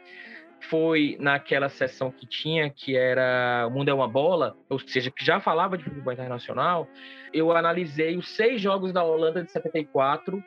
[0.69, 5.25] foi naquela sessão que tinha, que era O Mundo é uma Bola, ou seja, que
[5.25, 6.89] já falava de futebol internacional,
[7.33, 10.43] eu analisei os seis jogos da Holanda de 74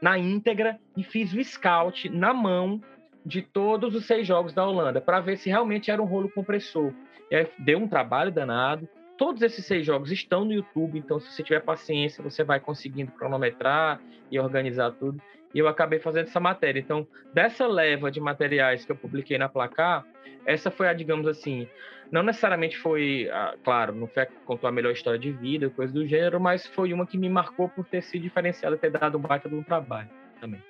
[0.00, 2.80] na íntegra e fiz o scout na mão
[3.24, 6.92] de todos os seis jogos da Holanda, para ver se realmente era um rolo compressor.
[7.32, 8.88] Aí deu um trabalho danado.
[9.16, 13.10] Todos esses seis jogos estão no YouTube, então se você tiver paciência, você vai conseguindo
[13.12, 14.00] cronometrar
[14.30, 15.20] e organizar tudo.
[15.52, 16.78] E eu acabei fazendo essa matéria.
[16.78, 20.06] Então, dessa leva de materiais que eu publiquei na Placar,
[20.46, 21.66] essa foi a, digamos assim,
[22.12, 23.28] não necessariamente foi,
[23.64, 26.66] claro, não foi a que contou a melhor história de vida, coisa do gênero, mas
[26.66, 29.62] foi uma que me marcou por ter sido diferenciada, ter dado um baita de um
[29.62, 30.08] trabalho
[30.40, 30.62] também.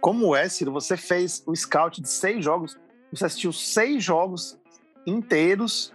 [0.00, 0.72] Como é, Ciro?
[0.72, 2.78] Você fez o scout de seis jogos,
[3.12, 4.60] você assistiu seis jogos
[5.06, 5.92] inteiros.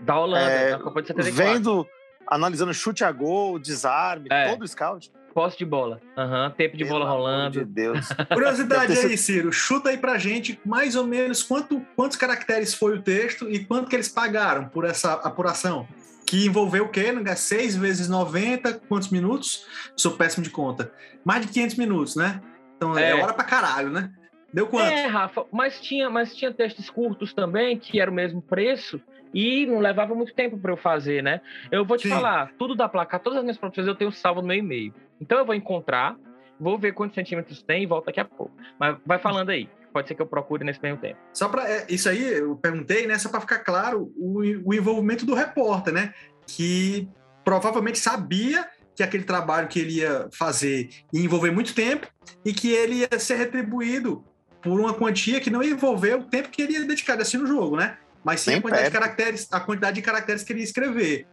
[0.00, 1.52] Da Holanda, é, da Copa de 74.
[1.52, 1.86] Vendo
[2.26, 4.50] analisando chute a gol, desarme, é.
[4.50, 5.10] todo o scout.
[5.34, 6.00] Posse de bola.
[6.16, 7.58] Uhum, tempo de Pelo bola rolando.
[7.58, 8.08] De Deus.
[8.32, 9.52] Curiosidade aí, Ciro.
[9.52, 13.88] Chuta aí pra gente mais ou menos quanto, quantos caracteres foi o texto e quanto
[13.88, 15.86] que eles pagaram por essa apuração.
[16.26, 17.12] Que envolveu o quê?
[17.36, 19.66] 6 vezes 90, quantos minutos?
[19.96, 20.92] Sou péssimo de conta.
[21.24, 22.40] Mais de 500 minutos, né?
[22.76, 24.10] Então é, é hora pra caralho, né?
[24.52, 24.88] Deu quanto?
[24.88, 29.00] É, Rafa, mas tinha, mas tinha textos curtos também, que era o mesmo preço,
[29.32, 31.40] e não levava muito tempo para eu fazer, né?
[31.70, 32.08] Eu vou te Sim.
[32.08, 34.92] falar, tudo da placa, todas as minhas produções eu tenho salvo no meu e-mail.
[35.20, 36.16] Então eu vou encontrar,
[36.58, 38.52] vou ver quantos centímetros tem e volto daqui a pouco.
[38.78, 39.68] Mas vai falando aí.
[39.92, 41.18] Pode ser que eu procure nesse mesmo tempo.
[41.32, 43.18] Só para é, isso aí, eu perguntei, né?
[43.18, 46.14] Só para ficar claro o, o envolvimento do repórter, né?
[46.46, 47.08] Que
[47.44, 52.06] provavelmente sabia que aquele trabalho que ele ia fazer ia envolver muito tempo
[52.44, 54.24] e que ele ia ser retribuído
[54.62, 57.46] por uma quantia que não ia envolver o tempo que ele ia dedicar assim no
[57.46, 57.96] jogo, né?
[58.22, 61.26] Mas sim a quantidade, de caracteres, a quantidade de caracteres que ele ia escrever.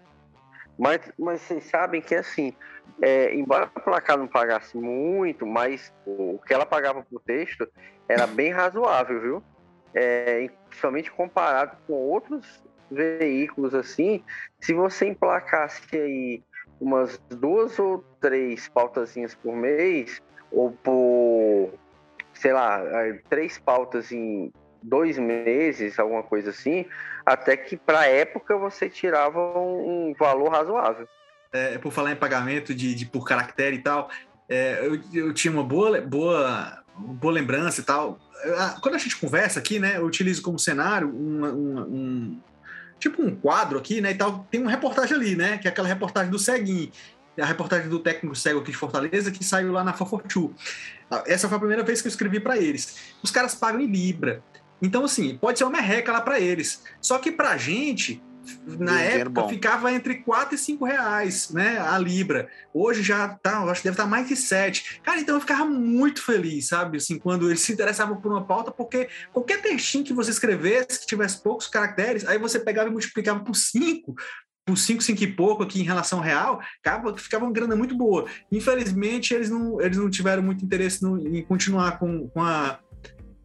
[0.78, 2.54] Mas, mas vocês sabem que assim,
[3.02, 7.68] é, embora a placar não pagasse muito, mas o que ela pagava por texto
[8.08, 9.44] era bem razoável, viu?
[9.94, 14.24] É, principalmente comparado com outros veículos assim,
[14.60, 16.44] se você emplacasse aí
[16.80, 20.22] umas duas ou três pautazinhas por mês,
[20.52, 21.74] ou por
[22.38, 24.52] sei lá, é, três pautas em
[24.82, 26.86] dois meses, alguma coisa assim,
[27.26, 31.08] até que para época você tirava um, valor razoável.
[31.52, 34.10] É, por falar em pagamento de, de por caractere e tal,
[34.50, 38.20] é, eu, eu tinha uma boa, boa, boa lembrança e tal.
[38.82, 42.42] Quando a gente conversa aqui, né, eu utilizo como cenário um, um, um
[43.00, 44.46] tipo um quadro aqui, né, e tal.
[44.52, 46.92] Tem uma reportagem ali, né, que é aquela reportagem do Ceguinho
[47.40, 50.54] a reportagem do técnico cego aqui de Fortaleza, que saiu lá na Fofortu.
[51.10, 52.98] Ah, essa foi a primeira vez que eu escrevi para eles.
[53.24, 54.44] Os caras pagam em Libra.
[54.82, 56.84] Então, assim, pode ser uma merreca lá para eles.
[57.02, 58.22] Só que para a gente,
[58.66, 61.80] na época, ficava entre 4 e 5 reais, né?
[61.80, 62.50] A Libra.
[62.74, 65.02] Hoje já tá, acho que deve estar tá mais de 7.
[65.04, 66.98] Cara, então eu ficava muito feliz, sabe?
[66.98, 71.08] Assim, quando eles se interessavam por uma pauta, porque qualquer textinho que você escrevesse, que
[71.08, 74.16] tivesse poucos caracteres, aí você pegava e multiplicava por 5,
[74.68, 78.26] por 5, 5 e pouco aqui em relação real, acaba, ficava uma grana muito boa.
[78.52, 82.78] Infelizmente, eles não, eles não tiveram muito interesse no, em continuar com, com, a,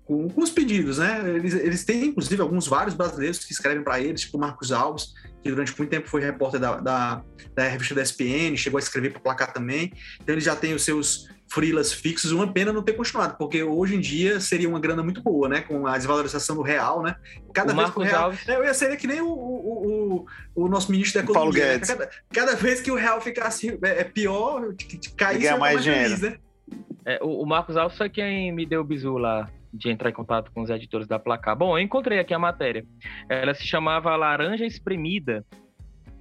[0.05, 1.23] com, com, os pedidos, né?
[1.25, 5.49] Eles, eles têm, inclusive, alguns vários brasileiros que escrevem para eles, tipo Marcos Alves, que
[5.49, 7.23] durante muito tempo foi repórter da, da,
[7.55, 9.93] da revista da SPN, chegou a escrever para Placar também.
[10.21, 13.97] Então, ele já tem os seus frilas fixos, uma pena não ter continuado, porque hoje
[13.97, 15.61] em dia seria uma grana muito boa, né?
[15.61, 17.15] Com a desvalorização do real, né?
[17.53, 18.25] Cada o vez que o real.
[18.25, 18.49] Alves...
[18.49, 21.53] Eu ia ser que nem o, o, o, o nosso ministro da Economia.
[21.53, 21.73] Paulo né?
[21.75, 21.89] Guedes.
[21.89, 21.95] Né?
[21.97, 24.75] Cada, cada, vez que o real ficasse é, é pior,
[25.17, 26.17] cair mais, mais dinheiro.
[26.17, 26.39] Feliz, né?
[27.05, 30.13] É, o, o Marcos Alves foi quem me deu o bizu lá de entrar em
[30.13, 31.57] contato com os editores da Placar.
[31.57, 32.85] Bom, eu encontrei aqui a matéria.
[33.29, 35.45] Ela se chamava Laranja Espremida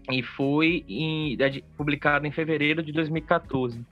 [0.09, 1.37] e foi em,
[1.77, 3.85] publicada em fevereiro de 2014.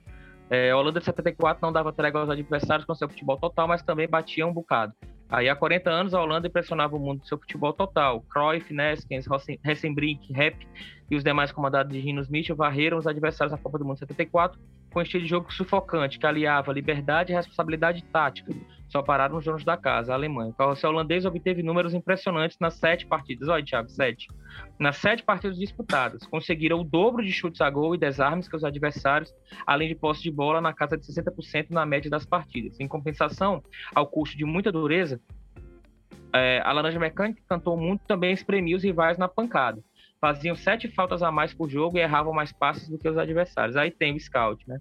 [0.49, 3.83] É, a Holanda de 74 não dava trégua aos adversários com seu futebol total, mas
[3.83, 4.93] também batia um bocado.
[5.29, 8.21] Aí, há 40 anos, a Holanda impressionava o mundo com seu futebol total.
[8.21, 9.27] Cruyff, Neskens,
[9.63, 10.67] Hessenbrink, Rep
[11.09, 14.59] e os demais comandados de Rinos Mitchell varreram os adversários da Copa do Mundo 74
[14.91, 18.53] com um estilo de jogo sufocante, que aliava liberdade e responsabilidade tática.
[18.87, 20.49] Só pararam os donos da casa, a Alemanha.
[20.49, 23.47] O carrossel holandês obteve números impressionantes nas sete partidas.
[23.47, 24.27] Olha, Thiago, sete.
[24.79, 28.63] Nas sete partidas disputadas, conseguiram o dobro de chutes a gol e desarmes que os
[28.63, 29.31] adversários,
[29.65, 32.79] além de posse de bola na casa de 60% na média das partidas.
[32.79, 33.61] Em compensação,
[33.93, 35.21] ao custo de muita dureza,
[36.33, 39.83] é, a Laranja Mecânica cantou muito também espremia os rivais na pancada
[40.19, 43.75] faziam sete faltas a mais por jogo e erravam mais passes do que os adversários.
[43.75, 44.79] Aí tem o scout, né?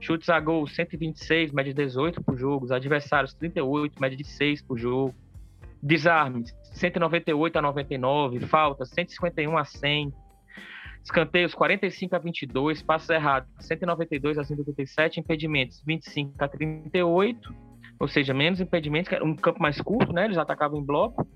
[0.00, 4.62] Chutes a gol 126, média de 18 por jogo, os adversários 38, média de 6
[4.62, 5.14] por jogo.
[5.82, 10.12] Desarmes 198 a 99, faltas 151 a 100.
[11.02, 17.54] Escanteios 45 a 22, passos errados 192 a 187, impedimentos 25 a 38,
[17.98, 20.24] ou seja, menos impedimentos, um campo mais curto, né?
[20.24, 21.26] Eles atacavam em bloco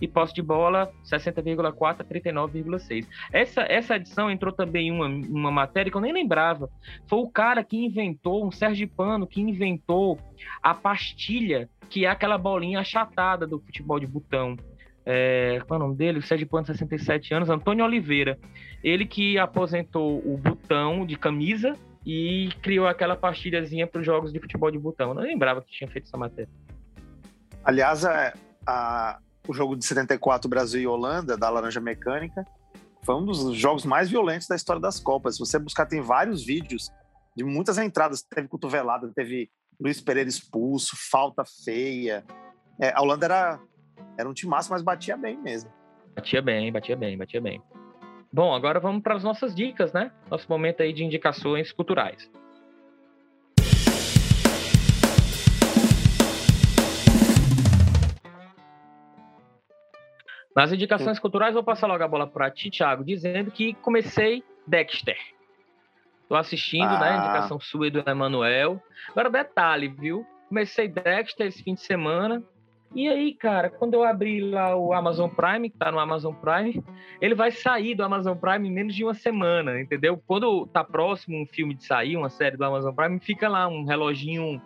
[0.00, 3.06] e posse de bola 60,4 a 39,6.
[3.32, 6.68] Essa, essa edição entrou também uma, uma matéria que eu nem lembrava.
[7.06, 10.18] Foi o cara que inventou, um Sérgio Pano, que inventou
[10.62, 14.56] a pastilha, que é aquela bolinha achatada do futebol de botão.
[15.04, 16.18] É, qual é o nome dele?
[16.18, 18.38] O Sérgio Pano, 67 anos, Antônio Oliveira.
[18.82, 21.74] Ele que aposentou o botão de camisa
[22.04, 25.08] e criou aquela pastilhazinha para os jogos de futebol de botão.
[25.08, 26.50] Eu não lembrava que tinha feito essa matéria.
[27.64, 28.32] Aliás, a,
[28.64, 32.44] a, o jogo de 74 Brasil e Holanda, da Laranja Mecânica,
[33.04, 35.36] foi um dos jogos mais violentos da história das Copas.
[35.36, 36.90] Se você buscar, tem vários vídeos
[37.36, 38.22] de muitas entradas.
[38.22, 39.48] Teve cotovelada, teve
[39.80, 42.24] Luiz Pereira expulso, falta feia.
[42.80, 43.60] É, a Holanda era,
[44.18, 45.70] era um time massa, mas batia bem mesmo.
[46.14, 47.62] Batia bem, batia bem, batia bem.
[48.32, 50.10] Bom, agora vamos para as nossas dicas, né?
[50.30, 52.28] Nosso momento aí de indicações culturais.
[60.56, 65.18] Nas indicações culturais, vou passar logo a bola para ti, Thiago, dizendo que comecei Dexter.
[66.26, 67.00] Tô assistindo, né, ah.
[67.00, 67.16] né?
[67.18, 68.82] Indicação sua e do Emanuel.
[69.10, 70.26] Agora, detalhe, viu?
[70.48, 72.42] Comecei Dexter esse fim de semana.
[72.94, 76.82] E aí, cara, quando eu abri lá o Amazon Prime, que tá no Amazon Prime,
[77.20, 80.22] ele vai sair do Amazon Prime em menos de uma semana, entendeu?
[80.26, 83.84] Quando tá próximo um filme de sair, uma série do Amazon Prime, fica lá um
[83.84, 84.62] reloginho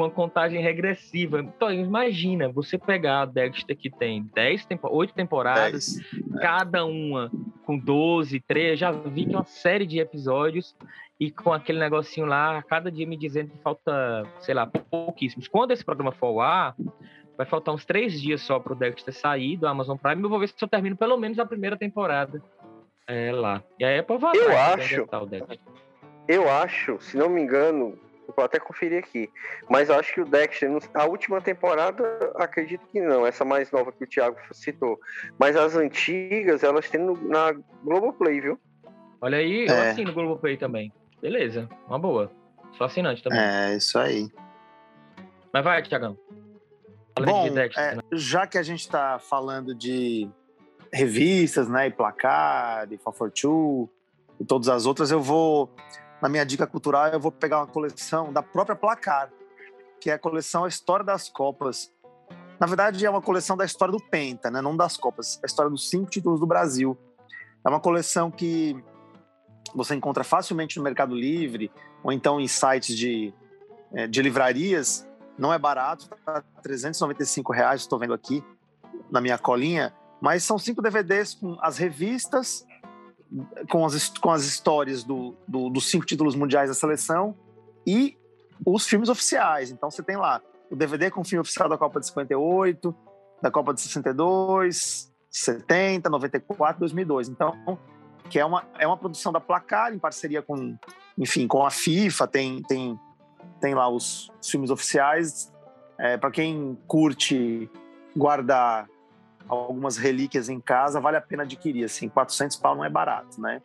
[0.00, 1.40] uma contagem regressiva.
[1.40, 6.40] Então, imagina, você pegar a Dexter que tem 10 tempo, 8 temporadas, 10.
[6.40, 7.30] cada uma
[7.64, 10.76] com 12, 13, já vi que é uma série de episódios
[11.18, 15.48] e com aquele negocinho lá, cada dia me dizendo que falta, sei lá, pouquíssimos.
[15.48, 16.76] Quando esse programa for ao ar,
[17.36, 20.22] vai faltar uns três dias só para o Dexter sair do Amazon Prime.
[20.22, 22.42] Eu vou ver se eu termino pelo menos a primeira temporada
[23.06, 23.62] é, lá.
[23.78, 25.06] E aí é pra Eu né, acho.
[26.26, 27.98] Eu acho, se não me engano,
[28.34, 29.30] Vou até conferir aqui.
[29.68, 33.92] Mas eu acho que o Dexter, a última temporada, acredito que não, essa mais nova
[33.92, 34.98] que o Thiago citou.
[35.38, 37.52] Mas as antigas, elas têm no, na
[37.82, 38.58] Globoplay, viu?
[39.20, 39.90] Olha aí, eu é.
[39.90, 40.92] assino no Globoplay também.
[41.20, 42.30] Beleza, uma boa.
[42.76, 43.38] Só assinante também.
[43.38, 44.28] É, isso aí.
[45.52, 46.18] Mas vai, Thiagão.
[47.24, 48.02] Bom, Dexter, é, né?
[48.12, 50.28] já que a gente está falando de
[50.92, 53.88] revistas, né, e placar, e Fafortu,
[54.38, 55.70] e todas as outras, eu vou
[56.24, 59.30] na minha dica cultural, eu vou pegar uma coleção da própria Placar,
[60.00, 61.92] que é a coleção A História das Copas.
[62.58, 64.62] Na verdade, é uma coleção da história do Penta, né?
[64.62, 66.96] não das Copas, a história dos cinco títulos do Brasil.
[67.62, 68.74] É uma coleção que
[69.74, 71.70] você encontra facilmente no Mercado Livre
[72.02, 73.34] ou então em sites de,
[73.92, 75.06] é, de livrarias.
[75.36, 78.42] Não é barato, tá 395 reais, estou vendo aqui
[79.10, 79.92] na minha colinha.
[80.22, 82.64] Mas são cinco DVDs com as revistas
[83.70, 87.34] com as, com as histórias do, do, dos cinco títulos mundiais da seleção
[87.86, 88.16] e
[88.64, 89.70] os filmes oficiais.
[89.70, 90.40] Então você tem lá
[90.70, 92.94] o DVD com o filme oficial da Copa de 58,
[93.42, 97.28] da Copa de 62, 70, 94, 2002.
[97.28, 97.78] Então,
[98.30, 100.76] que é uma, é uma produção da Placar em parceria com,
[101.18, 102.98] enfim, com a FIFA, tem, tem,
[103.60, 105.52] tem lá os, filmes oficiais.
[105.98, 107.70] É, Para quem curte
[108.16, 108.88] guardar
[109.48, 111.84] algumas relíquias em casa, vale a pena adquirir.
[111.84, 113.60] Assim, 400 pau não é barato, né?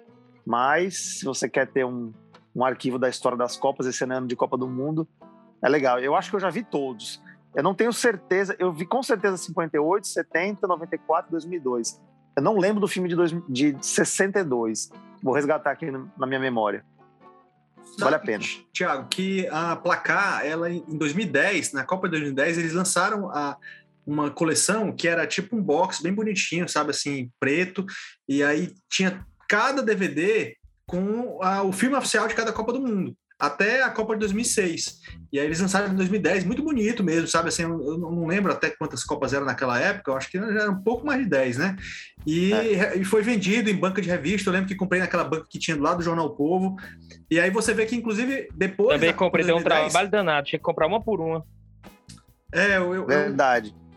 [0.45, 2.13] Mas se você quer ter um,
[2.55, 5.07] um arquivo da história das Copas, esse ano de Copa do Mundo,
[5.61, 5.99] é legal.
[5.99, 7.21] Eu acho que eu já vi todos.
[7.55, 11.99] Eu não tenho certeza, eu vi com certeza 58, 70, 94, 2002.
[12.35, 14.91] Eu não lembro do filme de, dois, de 62.
[15.21, 16.85] Vou resgatar aqui na minha memória.
[17.97, 18.43] Vale a pena.
[18.71, 23.57] Tiago, que a Placar, ela em 2010, na Copa de 2010, eles lançaram a,
[24.09, 27.85] uma coleção que era tipo um box bem bonitinho, sabe, assim, preto,
[28.27, 30.55] e aí tinha cada DVD
[30.87, 34.99] com a, o filme oficial de cada Copa do Mundo, até a Copa de 2006.
[35.31, 38.71] E aí eles lançaram em 2010, muito bonito mesmo, sabe, assim, eu, não lembro até
[38.71, 41.57] quantas Copas eram naquela época, eu acho que já era um pouco mais de 10,
[41.57, 41.75] né?
[42.25, 42.97] E, é.
[42.97, 45.77] e foi vendido em banca de revista, eu lembro que comprei naquela banca que tinha
[45.77, 46.77] do lado do Jornal Povo,
[47.29, 48.99] e aí você vê que, inclusive, depois...
[48.99, 51.45] Também comprei, deu um trabalho danado, tinha que comprar uma por uma.
[52.51, 53.88] É, eu, eu, Verdade eu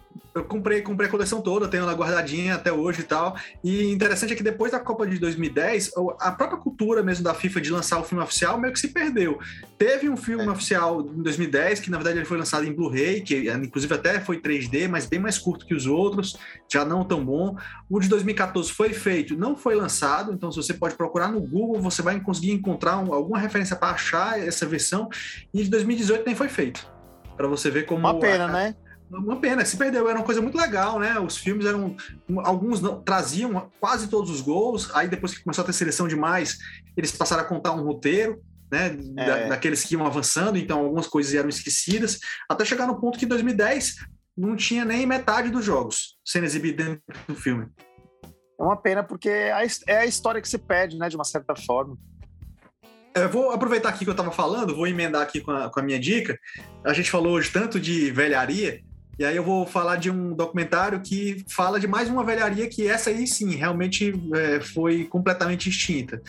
[0.49, 3.37] comprei, comprei a coleção toda, tenho ela guardadinha até hoje e tal.
[3.63, 5.91] E interessante é que depois da Copa de 2010,
[6.21, 9.39] a própria cultura mesmo da FIFA de lançar o filme oficial meio que se perdeu.
[9.77, 10.51] Teve um filme é.
[10.51, 14.41] oficial em 2010, que na verdade ele foi lançado em Blu-ray, que inclusive até foi
[14.41, 16.39] 3D, mas bem mais curto que os outros,
[16.71, 17.57] já não tão bom.
[17.91, 21.81] O de 2014 foi feito, não foi lançado, então se você pode procurar no Google,
[21.81, 25.09] você vai conseguir encontrar um, alguma referência para achar essa versão.
[25.53, 26.91] E de 2018 nem foi feito.
[27.37, 28.01] Para você ver como.
[28.01, 28.77] Uma pena, a, né?
[29.19, 30.09] Uma pena, se perdeu.
[30.09, 31.19] Era uma coisa muito legal, né?
[31.19, 31.97] Os filmes eram.
[32.39, 36.59] Alguns não, traziam quase todos os gols, aí depois que começou a ter seleção demais,
[36.97, 38.43] eles passaram a contar um roteiro.
[38.73, 39.27] Né, é.
[39.27, 42.19] da, daqueles que iam avançando, então algumas coisas eram esquecidas,
[42.49, 43.97] até chegar no ponto que em 2010
[44.35, 47.67] não tinha nem metade dos jogos sendo exibidos dentro do filme.
[48.59, 51.99] É uma pena, porque é a história que se perde, né, de uma certa forma.
[53.15, 55.83] Eu vou aproveitar aqui que eu estava falando, vou emendar aqui com a, com a
[55.83, 56.39] minha dica.
[56.83, 58.81] A gente falou hoje tanto de velharia,
[59.23, 62.89] e aí eu vou falar de um documentário que fala de mais uma velharia que
[62.89, 66.21] essa aí sim realmente é, foi completamente extinta,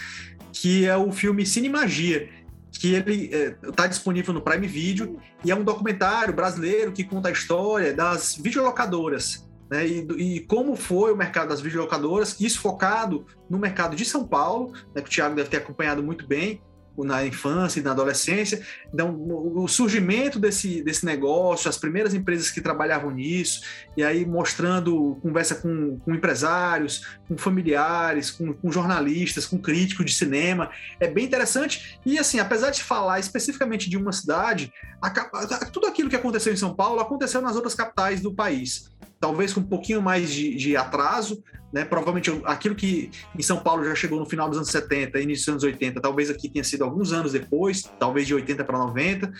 [0.51, 2.29] que é o filme Cine Magia,
[2.71, 3.31] que ele
[3.67, 7.95] está é, disponível no Prime Video e é um documentário brasileiro que conta a história
[7.95, 9.49] das videolocadoras.
[9.71, 14.23] Né, e, e, como foi o mercado das videolocadoras, isso focado no mercado de São
[14.23, 16.61] Paulo, né, que o Thiago deve ter acompanhado muito bem,
[16.97, 18.61] na infância e na adolescência.
[18.93, 19.15] Então,
[19.55, 23.61] o surgimento desse, desse negócio, as primeiras empresas que trabalhavam nisso,
[23.95, 30.13] e aí mostrando conversa com, com empresários, com familiares, com, com, jornalistas, com críticos de
[30.13, 31.99] cinema, é bem interessante.
[32.05, 34.71] E assim, apesar de falar especificamente de uma cidade,
[35.01, 38.92] a, a, tudo aquilo que aconteceu em São Paulo aconteceu nas outras capitais do país
[39.23, 41.41] talvez com um pouquinho mais de, de, atraso,
[41.71, 41.85] né?
[41.85, 43.09] Provavelmente aquilo que
[43.39, 46.29] em São Paulo já chegou no final dos anos 70, início dos anos 80, talvez
[46.29, 49.31] aqui tenha sido alguns anos depois, talvez de 80 para 90,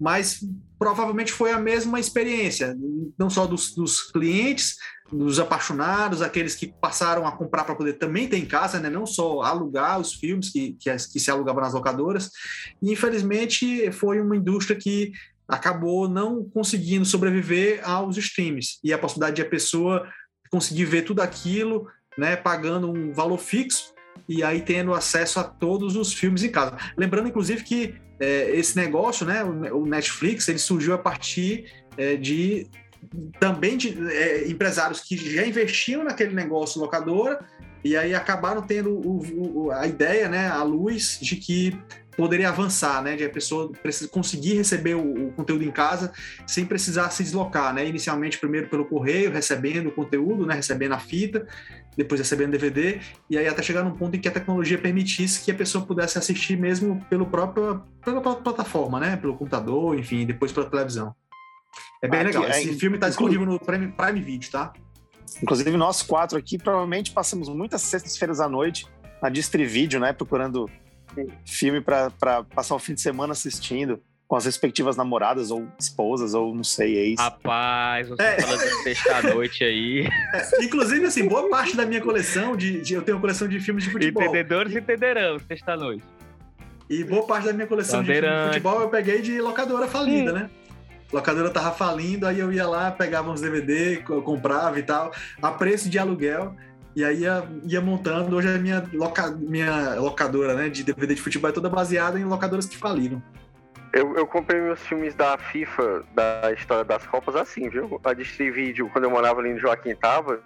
[0.00, 0.44] mas
[0.76, 2.76] provavelmente foi a mesma experiência,
[3.16, 4.76] não só dos, dos clientes,
[5.08, 8.90] dos apaixonados, aqueles que passaram a comprar para poder também ter em casa, né?
[8.90, 12.28] não só alugar os filmes que, que, que se alugavam nas locadoras.
[12.82, 15.12] E, infelizmente, foi uma indústria que
[15.48, 20.06] acabou não conseguindo sobreviver aos streams e a possibilidade de a pessoa
[20.50, 23.94] conseguir ver tudo aquilo, né, pagando um valor fixo
[24.28, 26.76] e aí tendo acesso a todos os filmes em casa.
[26.96, 32.66] Lembrando, inclusive, que é, esse negócio, né, o Netflix, ele surgiu a partir é, de
[33.38, 37.38] também de é, empresários que já investiam naquele negócio locadora
[37.84, 41.78] e aí acabaram tendo o, o, a ideia, né, a luz de que
[42.18, 43.14] poderia avançar, né?
[43.14, 43.70] De a pessoa
[44.10, 46.12] conseguir receber o, o, conteúdo em casa
[46.44, 47.86] sem precisar se deslocar, né?
[47.86, 50.56] Inicialmente, primeiro pelo correio, recebendo o conteúdo, né?
[50.56, 51.46] Recebendo a fita,
[51.96, 52.98] depois recebendo DVD,
[53.30, 56.18] e aí até chegar num ponto em que a tecnologia permitisse que a pessoa pudesse
[56.18, 59.16] assistir mesmo pelo próprio, pela própria plataforma, né?
[59.16, 61.14] Pelo computador, enfim, depois pela televisão.
[62.02, 62.42] É bem legal.
[62.48, 64.72] Esse é, filme está disponível no Prime, Prime Video, tá?
[65.40, 68.88] Inclusive, nós quatro aqui provavelmente passamos muitas sextas-feiras à noite
[69.22, 70.12] na Distrivídeo, né?
[70.12, 70.68] Procurando
[71.44, 72.10] filme para
[72.54, 76.96] passar o fim de semana assistindo com as respectivas namoradas ou esposas, ou não sei,
[76.96, 77.18] ex.
[77.18, 78.40] Rapaz, você é.
[78.42, 80.06] falando de sexta-noite aí.
[80.34, 83.58] É, inclusive, assim, boa parte da minha coleção de, de, Eu tenho uma coleção de
[83.58, 84.22] filmes de futebol.
[84.22, 86.04] Entendedores entenderão, sexta-noite.
[86.90, 90.30] E boa parte da minha coleção de filmes de futebol eu peguei de locadora falida,
[90.30, 90.34] hum.
[90.34, 90.50] né?
[91.12, 95.88] locadora tava falindo, aí eu ia lá, pegava uns DVD, comprava e tal, a preço
[95.88, 96.54] de aluguel.
[96.94, 98.36] E aí ia, ia montando.
[98.36, 102.24] Hoje a minha, loca, minha locadora né, de DVD de futebol é toda baseada em
[102.24, 103.22] locadoras que faliram.
[103.92, 108.00] Eu, eu comprei meus filmes da FIFA, da história das Copas, assim, viu?
[108.04, 110.40] A Distrivídeo, quando eu morava ali no Joaquim Tava,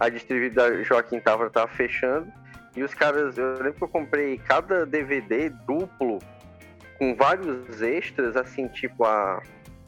[0.00, 2.32] a Distrivídeo da Joaquim Tava tava fechando.
[2.74, 6.18] E os caras, eu lembro que eu comprei cada DVD duplo,
[6.98, 9.42] com vários extras, assim, tipo a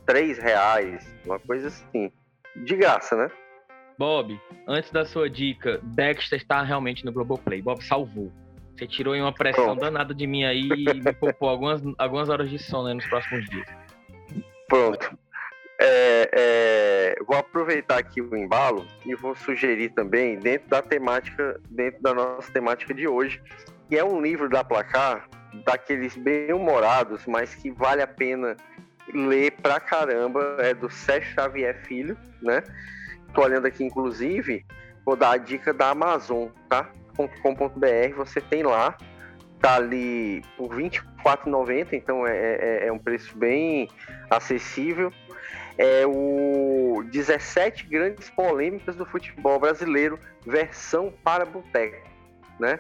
[0.07, 2.13] 3 reais, uma coisa assim.
[2.57, 3.31] De graça, né?
[4.01, 7.61] Bob, antes da sua dica, Dexter está realmente no Globoplay.
[7.61, 8.33] Bob salvou.
[8.75, 9.81] Você tirou uma pressão Pronto.
[9.81, 13.69] danada de mim aí e me poupou algumas, algumas horas de sono nos próximos dias.
[14.67, 15.19] Pronto.
[15.79, 22.01] É, é, vou aproveitar aqui o embalo e vou sugerir também, dentro da temática, dentro
[22.01, 23.39] da nossa temática de hoje,
[23.87, 25.29] que é um livro da Placar,
[25.67, 28.57] daqueles bem humorados, mas que vale a pena
[29.13, 32.63] ler pra caramba, é do Sérgio Xavier Filho, né?
[33.35, 34.65] Tô olhando aqui, inclusive,
[35.05, 36.91] vou dar a dica da Amazon, tá?
[37.17, 38.97] .com.br, você tem lá,
[39.61, 43.89] tá ali por R$24,90, então é, é, é um preço bem
[44.31, 45.13] acessível.
[45.77, 52.07] É o 17 grandes polêmicas do futebol brasileiro, versão para boteco,
[52.59, 52.79] né?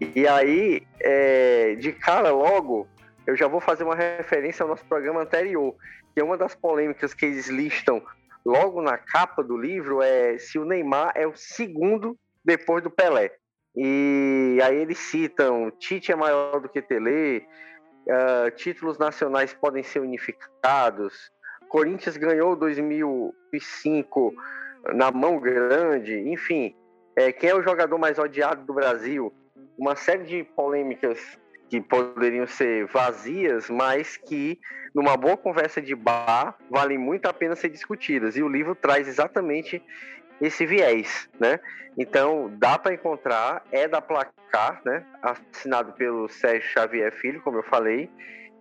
[0.00, 2.86] E aí, é, de cara logo,
[3.26, 5.74] eu já vou fazer uma referência ao nosso programa anterior,
[6.12, 8.02] que é uma das polêmicas que eles listam
[8.44, 13.32] logo na capa do livro é se o Neymar é o segundo depois do Pelé.
[13.76, 17.44] E aí eles citam Tite é maior do que Tele,
[18.06, 21.32] uh, títulos nacionais podem ser unificados,
[21.74, 24.32] Corinthians ganhou 2005
[24.94, 26.72] na mão grande, enfim,
[27.16, 29.34] é, quem é o jogador mais odiado do Brasil?
[29.76, 31.18] Uma série de polêmicas
[31.68, 34.58] que poderiam ser vazias, mas que
[34.94, 38.36] numa boa conversa de bar valem muito a pena ser discutidas.
[38.36, 39.82] E o livro traz exatamente
[40.40, 41.58] esse viés, né?
[41.96, 45.04] Então dá para encontrar, é da Placar, né?
[45.22, 48.10] Assinado pelo Sérgio Xavier Filho, como eu falei,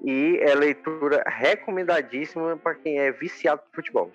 [0.04, 4.12] e é leitura recomendadíssima para quem é viciado por futebol.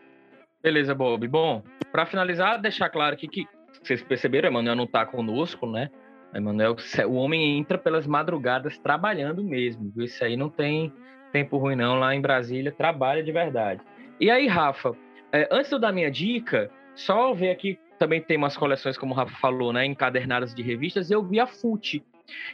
[0.63, 1.27] Beleza, Bob.
[1.29, 3.47] Bom, para finalizar, deixar claro aqui que
[3.83, 5.91] vocês perceberam, Emanuel não está conosco, né?
[6.35, 6.77] Emanuel,
[7.07, 10.05] o homem entra pelas madrugadas trabalhando mesmo, viu?
[10.05, 10.93] Isso aí não tem
[11.33, 13.81] tempo ruim não, lá em Brasília trabalha de verdade.
[14.21, 14.95] E aí, Rafa,
[15.33, 19.13] é, antes de eu dar minha dica, só ver aqui, também tem umas coleções, como
[19.13, 22.03] o Rafa falou, né, encadernadas de revistas, eu vi a FUT,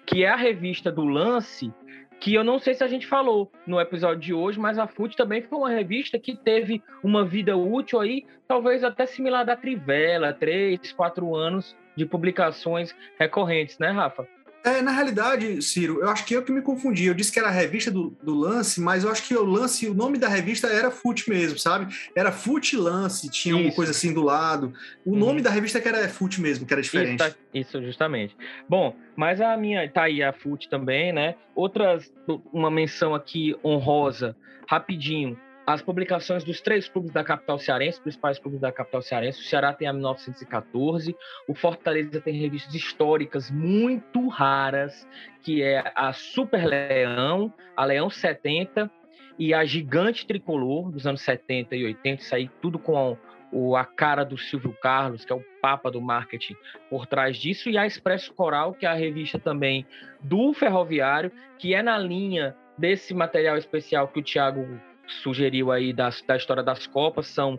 [0.06, 1.72] que é a revista do Lance,
[2.24, 5.14] que eu não sei se a gente falou no episódio de hoje, mas a FUT
[5.14, 10.32] também foi uma revista que teve uma vida útil aí, talvez até similar da Trivela,
[10.32, 14.26] três, quatro anos de publicações recorrentes, né, Rafa?
[14.64, 17.04] É, na realidade, Ciro, eu acho que eu que me confundi.
[17.04, 19.86] Eu disse que era a revista do, do Lance, mas eu acho que o Lance,
[19.86, 21.94] o nome da revista era Fute mesmo, sabe?
[22.16, 23.62] Era Fute Lance, tinha isso.
[23.62, 24.72] uma coisa assim do lado.
[25.04, 25.18] O uhum.
[25.18, 27.22] nome da revista que era Fute mesmo, que era diferente.
[27.22, 28.34] Isso, tá, isso, justamente.
[28.66, 31.34] Bom, mas a minha, tá aí a Fute também, né?
[31.54, 32.10] Outras,
[32.50, 34.34] uma menção aqui honrosa,
[34.66, 39.40] rapidinho as publicações dos três clubes da capital cearense, principais clubes da capital cearense.
[39.40, 41.16] O Ceará tem a 1914,
[41.48, 45.08] o Fortaleza tem revistas históricas muito raras,
[45.42, 48.90] que é a Super Leão, a Leão 70
[49.38, 53.16] e a Gigante Tricolor dos anos 70 e 80, isso aí tudo com
[53.50, 56.56] o, a cara do Silvio Carlos, que é o papa do marketing
[56.90, 59.86] por trás disso, e a Expresso Coral, que é a revista também
[60.20, 66.10] do Ferroviário, que é na linha desse material especial que o Thiago sugeriu aí da,
[66.26, 67.58] da história das Copas são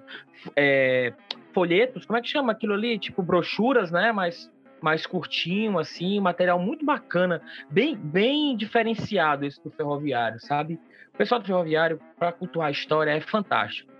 [0.56, 1.14] é,
[1.54, 3.00] folhetos, como é que chama aquilo ali?
[3.00, 4.12] Tipo brochuras, né?
[4.12, 4.52] Mas
[4.82, 7.42] mais curtinho, assim, material muito bacana,
[7.72, 10.80] bem, bem diferenciado esse do ferroviário, sabe?
[11.14, 13.92] O pessoal do ferroviário, para cultuar a história, é fantástico.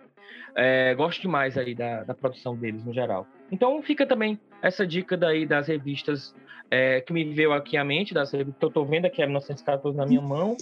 [0.54, 3.26] É, gosto demais aí da, da produção deles, no geral.
[3.52, 6.36] Então fica também essa dica daí das revistas
[6.70, 9.98] é, que me veio aqui à mente, revistas que eu estou vendo aqui, a 1914
[9.98, 10.56] na minha mão,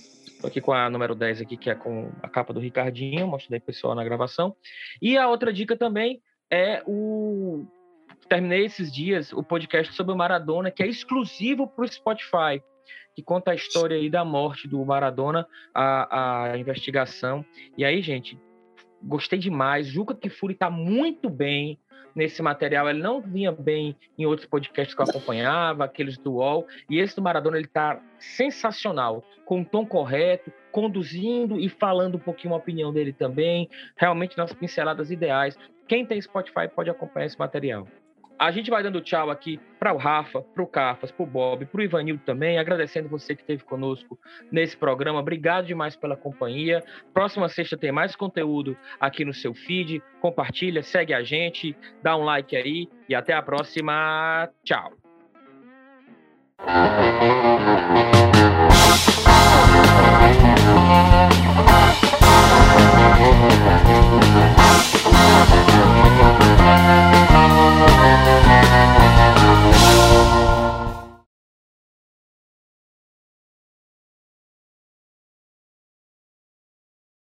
[0.43, 3.61] Estou aqui com a número 10 aqui, que é com a capa do Ricardinho, mostrei
[3.61, 4.53] pessoal na gravação.
[5.01, 6.21] E a outra dica também
[6.51, 7.65] é o
[8.27, 12.61] terminei esses dias o podcast sobre o Maradona, que é exclusivo para o Spotify,
[13.15, 17.45] que conta a história aí da morte do Maradona, a, a investigação.
[17.77, 18.37] E aí, gente,
[19.01, 19.87] gostei demais.
[19.87, 21.79] Juca Kifuri está muito bem
[22.15, 22.89] nesse material.
[22.89, 26.67] Ele não vinha bem em outros podcasts que eu acompanhava, aqueles do UOL.
[26.89, 32.19] E esse do Maradona, ele está sensacional, com um tom correto, conduzindo e falando um
[32.19, 33.69] pouquinho a opinião dele também.
[33.95, 35.57] Realmente nas pinceladas ideais.
[35.87, 37.87] Quem tem Spotify pode acompanhar esse material.
[38.37, 41.65] A gente vai dando tchau aqui para o Rafa, para o Cafas, para o Bob,
[41.65, 44.19] para o Ivanildo também, agradecendo você que esteve conosco
[44.51, 45.19] nesse programa.
[45.19, 46.83] Obrigado demais pela companhia.
[47.13, 50.01] Próxima sexta tem mais conteúdo aqui no seu feed.
[50.19, 54.49] Compartilha, segue a gente, dá um like aí e até a próxima.
[54.63, 54.93] Tchau.